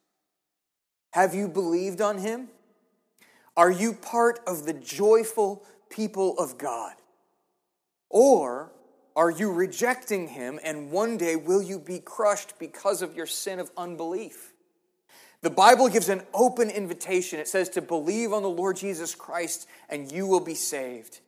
Have 1.10 1.34
you 1.34 1.46
believed 1.46 2.00
on 2.00 2.16
Him? 2.16 2.48
Are 3.58 3.72
you 3.72 3.92
part 3.92 4.38
of 4.46 4.66
the 4.66 4.72
joyful 4.72 5.64
people 5.90 6.38
of 6.38 6.58
God? 6.58 6.94
Or 8.08 8.70
are 9.16 9.32
you 9.32 9.50
rejecting 9.50 10.28
him 10.28 10.60
and 10.62 10.92
one 10.92 11.16
day 11.16 11.34
will 11.34 11.60
you 11.60 11.80
be 11.80 11.98
crushed 11.98 12.56
because 12.60 13.02
of 13.02 13.16
your 13.16 13.26
sin 13.26 13.58
of 13.58 13.72
unbelief? 13.76 14.52
The 15.42 15.50
Bible 15.50 15.88
gives 15.88 16.08
an 16.08 16.22
open 16.32 16.70
invitation. 16.70 17.40
It 17.40 17.48
says 17.48 17.68
to 17.70 17.82
believe 17.82 18.32
on 18.32 18.44
the 18.44 18.48
Lord 18.48 18.76
Jesus 18.76 19.16
Christ 19.16 19.66
and 19.88 20.12
you 20.12 20.28
will 20.28 20.38
be 20.38 20.54
saved. 20.54 21.18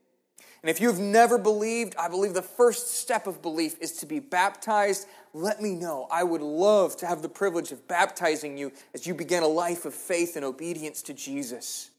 And 0.62 0.70
if 0.70 0.80
you've 0.80 1.00
never 1.00 1.36
believed, 1.36 1.96
I 1.98 2.06
believe 2.06 2.34
the 2.34 2.42
first 2.42 2.94
step 2.94 3.26
of 3.26 3.42
belief 3.42 3.76
is 3.80 3.94
to 3.94 4.06
be 4.06 4.20
baptized. 4.20 5.08
Let 5.34 5.60
me 5.60 5.74
know. 5.74 6.06
I 6.12 6.22
would 6.22 6.42
love 6.42 6.96
to 6.98 7.06
have 7.06 7.22
the 7.22 7.28
privilege 7.28 7.72
of 7.72 7.88
baptizing 7.88 8.56
you 8.56 8.70
as 8.94 9.04
you 9.04 9.14
begin 9.14 9.42
a 9.42 9.48
life 9.48 9.84
of 9.84 9.94
faith 9.94 10.36
and 10.36 10.44
obedience 10.44 11.02
to 11.02 11.12
Jesus. 11.12 11.90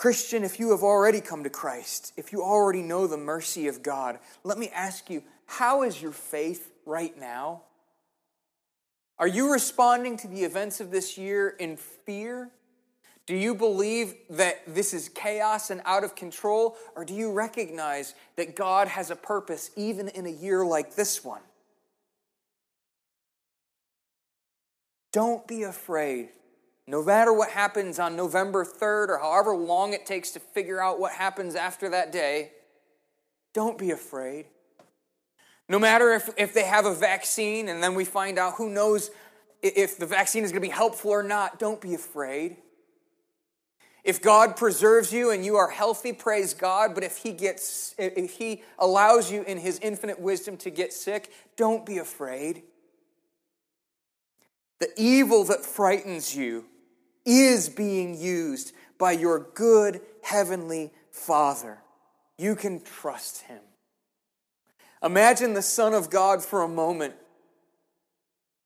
Christian, 0.00 0.44
if 0.44 0.58
you 0.58 0.70
have 0.70 0.82
already 0.82 1.20
come 1.20 1.44
to 1.44 1.50
Christ, 1.50 2.14
if 2.16 2.32
you 2.32 2.42
already 2.42 2.80
know 2.80 3.06
the 3.06 3.18
mercy 3.18 3.68
of 3.68 3.82
God, 3.82 4.18
let 4.44 4.56
me 4.56 4.70
ask 4.70 5.10
you, 5.10 5.22
how 5.44 5.82
is 5.82 6.00
your 6.00 6.12
faith 6.12 6.72
right 6.86 7.14
now? 7.20 7.64
Are 9.18 9.26
you 9.28 9.52
responding 9.52 10.16
to 10.16 10.26
the 10.26 10.42
events 10.42 10.80
of 10.80 10.90
this 10.90 11.18
year 11.18 11.50
in 11.50 11.76
fear? 11.76 12.50
Do 13.26 13.36
you 13.36 13.54
believe 13.54 14.14
that 14.30 14.62
this 14.66 14.94
is 14.94 15.10
chaos 15.10 15.68
and 15.68 15.82
out 15.84 16.02
of 16.02 16.14
control? 16.14 16.78
Or 16.96 17.04
do 17.04 17.12
you 17.12 17.30
recognize 17.30 18.14
that 18.36 18.56
God 18.56 18.88
has 18.88 19.10
a 19.10 19.16
purpose 19.16 19.70
even 19.76 20.08
in 20.08 20.24
a 20.24 20.30
year 20.30 20.64
like 20.64 20.94
this 20.94 21.22
one? 21.22 21.42
Don't 25.12 25.46
be 25.46 25.64
afraid 25.64 26.30
no 26.90 27.04
matter 27.04 27.32
what 27.32 27.50
happens 27.50 28.00
on 28.00 28.16
November 28.16 28.64
3rd 28.64 29.10
or 29.10 29.18
however 29.18 29.54
long 29.54 29.92
it 29.92 30.04
takes 30.04 30.32
to 30.32 30.40
figure 30.40 30.82
out 30.82 30.98
what 30.98 31.12
happens 31.12 31.54
after 31.54 31.88
that 31.90 32.10
day, 32.10 32.50
don't 33.54 33.78
be 33.78 33.92
afraid. 33.92 34.46
No 35.68 35.78
matter 35.78 36.12
if, 36.12 36.28
if 36.36 36.52
they 36.52 36.64
have 36.64 36.86
a 36.86 36.94
vaccine 36.94 37.68
and 37.68 37.80
then 37.80 37.94
we 37.94 38.04
find 38.04 38.40
out 38.40 38.54
who 38.54 38.68
knows 38.68 39.12
if 39.62 39.98
the 39.98 40.06
vaccine 40.06 40.42
is 40.42 40.50
going 40.50 40.60
to 40.60 40.68
be 40.68 40.72
helpful 40.72 41.12
or 41.12 41.22
not, 41.22 41.60
don't 41.60 41.80
be 41.80 41.94
afraid. 41.94 42.56
If 44.02 44.20
God 44.20 44.56
preserves 44.56 45.12
you 45.12 45.30
and 45.30 45.44
you 45.44 45.54
are 45.56 45.70
healthy, 45.70 46.12
praise 46.12 46.54
God. 46.54 46.96
But 46.96 47.04
if 47.04 47.18
He 47.18 47.32
gets, 47.32 47.94
if 47.98 48.32
He 48.32 48.64
allows 48.80 49.30
you 49.30 49.44
in 49.44 49.58
His 49.58 49.78
infinite 49.78 50.18
wisdom 50.18 50.56
to 50.56 50.70
get 50.70 50.92
sick, 50.92 51.30
don't 51.56 51.86
be 51.86 51.98
afraid. 51.98 52.64
The 54.80 54.90
evil 54.96 55.44
that 55.44 55.64
frightens 55.64 56.34
you 56.34 56.64
is 57.24 57.68
being 57.68 58.18
used 58.18 58.72
by 58.98 59.12
your 59.12 59.40
good 59.54 60.00
heavenly 60.22 60.92
Father. 61.10 61.78
You 62.38 62.54
can 62.54 62.80
trust 62.80 63.42
him. 63.42 63.60
Imagine 65.02 65.54
the 65.54 65.62
Son 65.62 65.94
of 65.94 66.10
God 66.10 66.44
for 66.44 66.62
a 66.62 66.68
moment. 66.68 67.14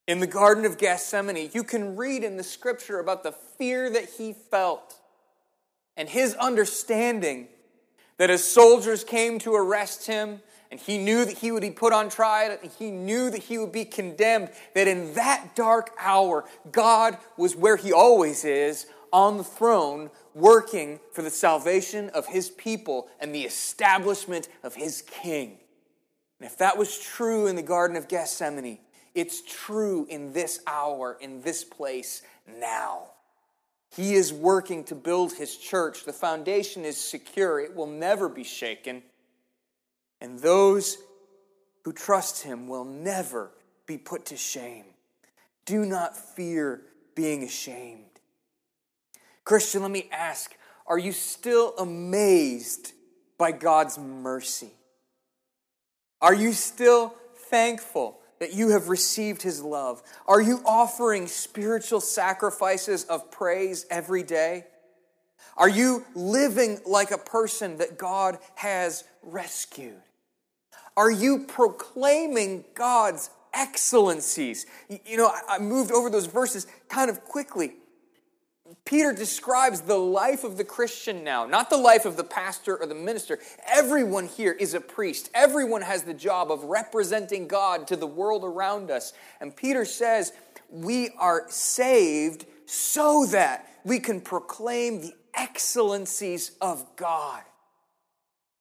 In 0.07 0.21
the 0.21 0.27
Garden 0.27 0.65
of 0.65 0.77
Gethsemane, 0.77 1.51
you 1.55 1.63
can 1.63 1.97
read 1.97 2.25
in 2.25 2.37
the 2.37 2.43
scripture 2.43 2.99
about 2.99 3.23
the 3.23 3.33
fear 3.33 3.89
that 3.89 4.11
he 4.19 4.33
felt 4.33 5.01
and 5.97 6.09
his 6.09 6.35
understanding 6.35 7.49
that 8.19 8.31
as 8.31 8.45
soldiers 8.45 9.03
came 9.03 9.39
to 9.41 9.55
arrest 9.55 10.07
him, 10.07 10.41
and 10.75 10.81
he 10.81 10.99
knew 10.99 11.25
that 11.25 11.39
he 11.39 11.53
would 11.53 11.61
be 11.61 11.71
put 11.71 11.93
on 11.93 12.09
trial, 12.09 12.59
and 12.61 12.73
he 12.73 12.91
knew 12.91 13.31
that 13.31 13.45
he 13.45 13.59
would 13.59 13.71
be 13.71 13.85
condemned, 13.85 14.51
that 14.75 14.89
in 14.89 15.15
that 15.15 15.55
dark 15.55 15.93
hour, 16.01 16.47
God 16.73 17.17
was 17.37 17.55
where 17.55 17.77
he 17.77 17.93
always 17.93 18.45
is, 18.45 18.87
on 19.13 19.37
the 19.37 19.45
throne, 19.45 20.11
working 20.35 20.99
for 21.13 21.23
the 21.23 21.31
salvation 21.31 22.11
of 22.11 22.27
his 22.27 22.51
people 22.51 23.07
and 23.21 23.33
the 23.33 23.43
establishment 23.43 24.49
of 24.65 24.75
his 24.75 25.03
king. 25.03 25.59
And 26.41 26.51
if 26.51 26.59
that 26.59 26.77
was 26.77 26.99
true 26.99 27.47
in 27.47 27.55
the 27.55 27.63
Garden 27.63 27.97
of 27.97 28.09
Gethsemane, 28.09 28.81
it's 29.15 29.43
true 29.43 30.09
in 30.11 30.33
this 30.33 30.59
hour, 30.67 31.17
in 31.21 31.41
this 31.43 31.63
place, 31.63 32.23
now. 32.59 33.13
He 33.95 34.15
is 34.15 34.33
working 34.33 34.83
to 34.87 34.97
build 34.97 35.35
his 35.35 35.57
church. 35.57 36.05
The 36.05 36.13
foundation 36.13 36.85
is 36.85 36.97
secure, 36.97 37.61
it 37.61 37.77
will 37.77 37.87
never 37.87 38.29
be 38.29 38.43
shaken 38.43 39.05
and 40.25 40.39
those 40.39 40.97
who 41.83 41.93
trust 41.93 42.45
him 42.45 42.67
will 42.67 42.87
never 42.87 43.51
be 43.85 43.99
put 43.99 44.25
to 44.25 44.39
shame. 44.39 44.87
Do 45.67 45.85
not 45.85 46.17
fear 46.17 46.81
being 47.15 47.43
ashamed. 47.43 48.07
Christian, 49.45 49.83
let 49.83 49.91
me 49.91 50.09
ask 50.11 50.57
are 50.87 50.99
you 50.99 51.13
still 51.13 51.75
amazed 51.77 52.93
by 53.37 53.53
God's 53.53 53.99
mercy? 53.99 54.71
Are 56.23 56.35
you 56.35 56.55
still 56.55 57.15
thankful 57.51 58.19
that 58.39 58.55
you 58.55 58.71
have 58.71 58.89
received 58.89 59.43
his 59.43 59.63
love? 59.63 60.03
Are 60.27 60.41
you 60.41 60.63
offering 60.65 61.27
spiritual 61.27 62.01
sacrifices 62.01 63.05
of 63.05 63.31
praise 63.31 63.85
every 63.91 64.23
day? 64.23 64.65
Are 65.59 65.69
you 65.69 66.07
living 66.15 66.81
like 66.87 67.11
a 67.11 67.19
person 67.19 67.77
that 67.77 67.99
God 67.99 68.39
has 68.55 69.05
rescued? 69.23 70.01
Are 70.97 71.11
you 71.11 71.41
proclaiming 71.41 72.65
God's 72.75 73.31
excellencies? 73.53 74.67
You 75.05 75.17
know, 75.17 75.33
I 75.49 75.59
moved 75.59 75.91
over 75.91 76.11
those 76.11 76.27
verses 76.27 76.67
kind 76.89 77.11
of 77.11 77.25
quickly. 77.25 77.75
Peter 78.85 79.13
describes 79.13 79.83
the 79.83 79.97
life 79.97 80.45
of 80.45 80.57
the 80.57 80.65
Christian 80.65 81.25
now, 81.25 81.47
not 81.47 81.71
the 81.71 81.77
life 81.77 82.05
of 82.05 82.17
the 82.17 82.25
pastor 82.25 82.77
or 82.77 82.87
the 82.87 82.95
minister. 82.95 83.39
Everyone 83.67 84.27
here 84.27 84.53
is 84.53 84.75
a 84.75 84.81
priest. 84.81 85.31
Everyone 85.35 85.83
has 85.83 86.03
the 86.03 86.15
job 86.15 86.51
of 86.51 86.65
representing 86.65 87.47
God 87.47 87.87
to 87.89 87.97
the 87.97 88.07
world 88.07 88.45
around 88.45 88.91
us. 88.91 89.13
And 89.41 89.55
Peter 89.55 89.85
says, 89.85 90.33
We 90.71 91.11
are 91.19 91.45
saved 91.49 92.47
so 92.67 93.27
that 93.27 93.69
we 93.85 94.01
can 94.01 94.21
proclaim 94.21 95.01
the 95.01 95.15
excellencies 95.35 96.53
of 96.61 96.85
God. 96.97 97.43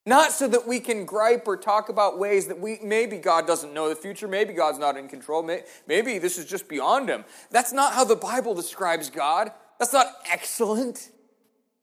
Not 0.05 0.33
so 0.33 0.49
that 0.49 0.67
we 0.67 0.81
can 0.81 1.05
gripe 1.05 1.47
or 1.47 1.55
talk 1.55 1.87
about 1.87 2.19
ways 2.19 2.47
that 2.47 2.59
we 2.59 2.77
maybe 2.83 3.17
God 3.17 3.47
doesn't 3.47 3.73
know 3.73 3.87
the 3.87 3.95
future, 3.95 4.27
maybe 4.27 4.53
God's 4.53 4.77
not 4.77 4.97
in 4.97 5.07
control, 5.07 5.41
maybe 5.87 6.19
this 6.19 6.37
is 6.37 6.45
just 6.45 6.67
beyond 6.67 7.07
him. 7.07 7.23
That's 7.51 7.71
not 7.71 7.93
how 7.93 8.03
the 8.03 8.17
Bible 8.17 8.53
describes 8.53 9.09
God. 9.09 9.51
That's 9.79 9.93
not 9.93 10.07
excellent. 10.29 11.09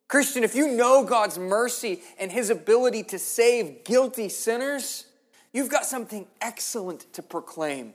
Christian, 0.06 0.44
if 0.44 0.54
you 0.54 0.68
know 0.68 1.04
God's 1.04 1.38
mercy 1.38 2.00
and 2.18 2.30
his 2.30 2.50
ability 2.50 3.04
to 3.04 3.18
save 3.18 3.84
guilty 3.84 4.28
sinners, 4.28 5.06
you've 5.52 5.70
got 5.70 5.86
something 5.86 6.26
excellent 6.40 7.10
to 7.14 7.22
proclaim. 7.22 7.94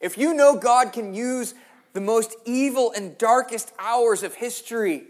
If 0.00 0.18
you 0.18 0.34
know 0.34 0.56
God 0.56 0.92
can 0.92 1.14
use 1.14 1.54
the 1.94 2.00
most 2.00 2.36
evil 2.44 2.92
and 2.94 3.16
darkest 3.16 3.72
hours 3.78 4.22
of 4.22 4.34
history 4.34 5.04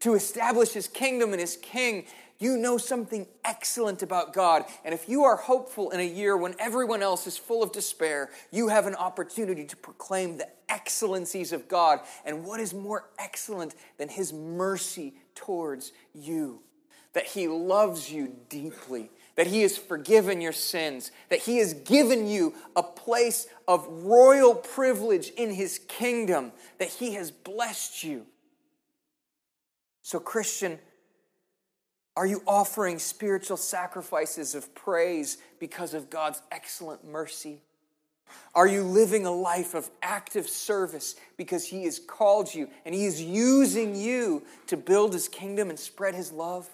to 0.00 0.14
establish 0.14 0.72
his 0.72 0.88
kingdom 0.88 1.32
and 1.32 1.40
his 1.40 1.56
king, 1.56 2.06
you 2.42 2.56
know 2.56 2.76
something 2.76 3.26
excellent 3.44 4.02
about 4.02 4.32
God. 4.32 4.64
And 4.84 4.92
if 4.92 5.08
you 5.08 5.24
are 5.24 5.36
hopeful 5.36 5.90
in 5.90 6.00
a 6.00 6.06
year 6.06 6.36
when 6.36 6.54
everyone 6.58 7.02
else 7.02 7.26
is 7.26 7.38
full 7.38 7.62
of 7.62 7.72
despair, 7.72 8.30
you 8.50 8.68
have 8.68 8.86
an 8.86 8.94
opportunity 8.94 9.64
to 9.64 9.76
proclaim 9.76 10.36
the 10.36 10.48
excellencies 10.68 11.52
of 11.52 11.68
God. 11.68 12.00
And 12.24 12.44
what 12.44 12.60
is 12.60 12.74
more 12.74 13.08
excellent 13.18 13.74
than 13.98 14.08
His 14.08 14.32
mercy 14.32 15.14
towards 15.34 15.92
you? 16.12 16.62
That 17.12 17.26
He 17.26 17.46
loves 17.46 18.10
you 18.10 18.34
deeply, 18.48 19.10
that 19.36 19.46
He 19.46 19.62
has 19.62 19.76
forgiven 19.76 20.40
your 20.40 20.52
sins, 20.52 21.12
that 21.28 21.40
He 21.40 21.58
has 21.58 21.74
given 21.74 22.26
you 22.26 22.54
a 22.74 22.82
place 22.82 23.46
of 23.68 23.86
royal 23.86 24.54
privilege 24.54 25.30
in 25.30 25.52
His 25.52 25.78
kingdom, 25.88 26.52
that 26.78 26.88
He 26.88 27.14
has 27.14 27.30
blessed 27.30 28.02
you. 28.02 28.26
So, 30.02 30.18
Christian, 30.18 30.80
are 32.16 32.26
you 32.26 32.42
offering 32.46 32.98
spiritual 32.98 33.56
sacrifices 33.56 34.54
of 34.54 34.74
praise 34.74 35.38
because 35.58 35.94
of 35.94 36.10
God's 36.10 36.42
excellent 36.50 37.04
mercy? 37.04 37.60
Are 38.54 38.66
you 38.66 38.82
living 38.82 39.24
a 39.26 39.30
life 39.30 39.74
of 39.74 39.90
active 40.02 40.48
service 40.48 41.16
because 41.36 41.66
He 41.66 41.84
has 41.84 41.98
called 41.98 42.54
you 42.54 42.68
and 42.84 42.94
He 42.94 43.06
is 43.06 43.22
using 43.22 43.94
you 43.94 44.42
to 44.66 44.76
build 44.76 45.12
His 45.14 45.28
kingdom 45.28 45.70
and 45.70 45.78
spread 45.78 46.14
His 46.14 46.32
love? 46.32 46.68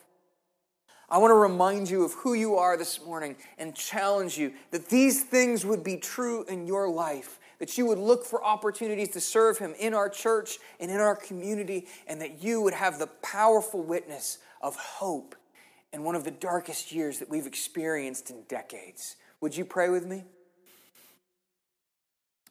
I 1.08 1.18
want 1.18 1.30
to 1.30 1.36
remind 1.36 1.88
you 1.88 2.04
of 2.04 2.12
who 2.14 2.34
you 2.34 2.56
are 2.56 2.76
this 2.76 3.04
morning 3.04 3.36
and 3.56 3.74
challenge 3.74 4.36
you 4.36 4.52
that 4.72 4.88
these 4.88 5.22
things 5.22 5.64
would 5.64 5.82
be 5.82 5.96
true 5.96 6.44
in 6.44 6.66
your 6.66 6.88
life. 6.88 7.38
That 7.60 7.78
you 7.78 7.86
would 7.86 7.98
look 7.98 8.24
for 8.24 8.44
opportunities 8.44 9.10
to 9.10 9.20
serve 9.20 9.58
Him 9.58 9.74
in 9.80 9.94
our 9.94 10.08
church 10.08 10.58
and 10.78 10.90
in 10.90 10.98
our 10.98 11.16
community, 11.16 11.86
and 12.06 12.20
that 12.20 12.42
you 12.42 12.60
would 12.60 12.74
have 12.74 12.98
the 12.98 13.08
powerful 13.22 13.82
witness 13.82 14.38
of 14.60 14.76
hope 14.76 15.34
in 15.92 16.04
one 16.04 16.14
of 16.14 16.24
the 16.24 16.30
darkest 16.30 16.92
years 16.92 17.18
that 17.18 17.30
we've 17.30 17.46
experienced 17.46 18.30
in 18.30 18.42
decades. 18.48 19.16
Would 19.40 19.56
you 19.56 19.64
pray 19.64 19.88
with 19.88 20.06
me? 20.06 20.24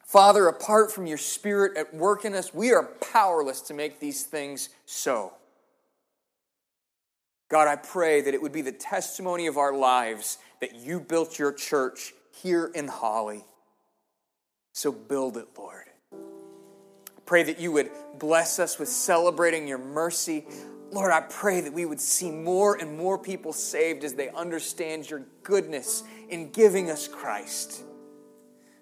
Father, 0.05 0.47
apart 0.47 0.91
from 0.91 1.05
your 1.05 1.17
Spirit 1.17 1.75
at 1.75 1.93
work 1.93 2.23
in 2.23 2.33
us, 2.33 2.53
we 2.53 2.71
are 2.71 2.83
powerless 3.11 3.59
to 3.61 3.73
make 3.73 3.99
these 3.99 4.23
things 4.23 4.69
so. 4.85 5.33
God, 7.49 7.67
I 7.67 7.75
pray 7.75 8.21
that 8.21 8.33
it 8.33 8.41
would 8.41 8.51
be 8.51 8.61
the 8.61 8.71
testimony 8.71 9.47
of 9.47 9.57
our 9.57 9.75
lives 9.75 10.37
that 10.61 10.75
you 10.75 10.99
built 10.99 11.37
your 11.37 11.51
church 11.51 12.13
here 12.41 12.71
in 12.73 12.87
Holly. 12.87 13.43
So 14.73 14.91
build 14.91 15.37
it, 15.37 15.47
Lord. 15.57 15.85
Pray 17.25 17.43
that 17.43 17.59
you 17.59 17.73
would 17.73 17.89
bless 18.17 18.59
us 18.59 18.79
with 18.79 18.87
celebrating 18.87 19.67
your 19.67 19.77
mercy. 19.77 20.45
Lord, 20.91 21.11
I 21.11 21.21
pray 21.21 21.61
that 21.61 21.73
we 21.73 21.85
would 21.85 21.99
see 21.99 22.31
more 22.31 22.75
and 22.75 22.97
more 22.97 23.17
people 23.17 23.51
saved 23.51 24.03
as 24.03 24.13
they 24.13 24.29
understand 24.29 25.09
your 25.09 25.25
goodness 25.43 26.03
in 26.29 26.51
giving 26.51 26.89
us 26.89 27.07
Christ. 27.07 27.83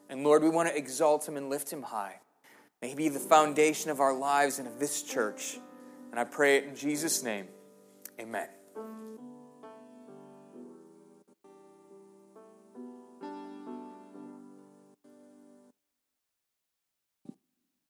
And 0.10 0.24
Lord, 0.24 0.44
we 0.44 0.50
want 0.50 0.70
to 0.70 0.78
exalt 0.78 1.28
him 1.28 1.36
and 1.36 1.50
lift 1.50 1.72
him 1.72 1.82
high. 1.82 2.20
May 2.82 2.90
he 2.90 2.96
be 2.96 3.10
the 3.10 3.20
foundation 3.20 3.90
of 3.90 4.00
our 4.00 4.14
lives 4.14 4.60
and 4.60 4.68
of 4.68 4.80
this 4.80 5.02
church. 5.02 5.58
And 6.12 6.20
I 6.20 6.24
pray 6.24 6.58
it 6.58 6.66
in 6.66 6.76
Jesus' 6.76 7.24
name. 7.24 7.48
Amen. 8.20 8.48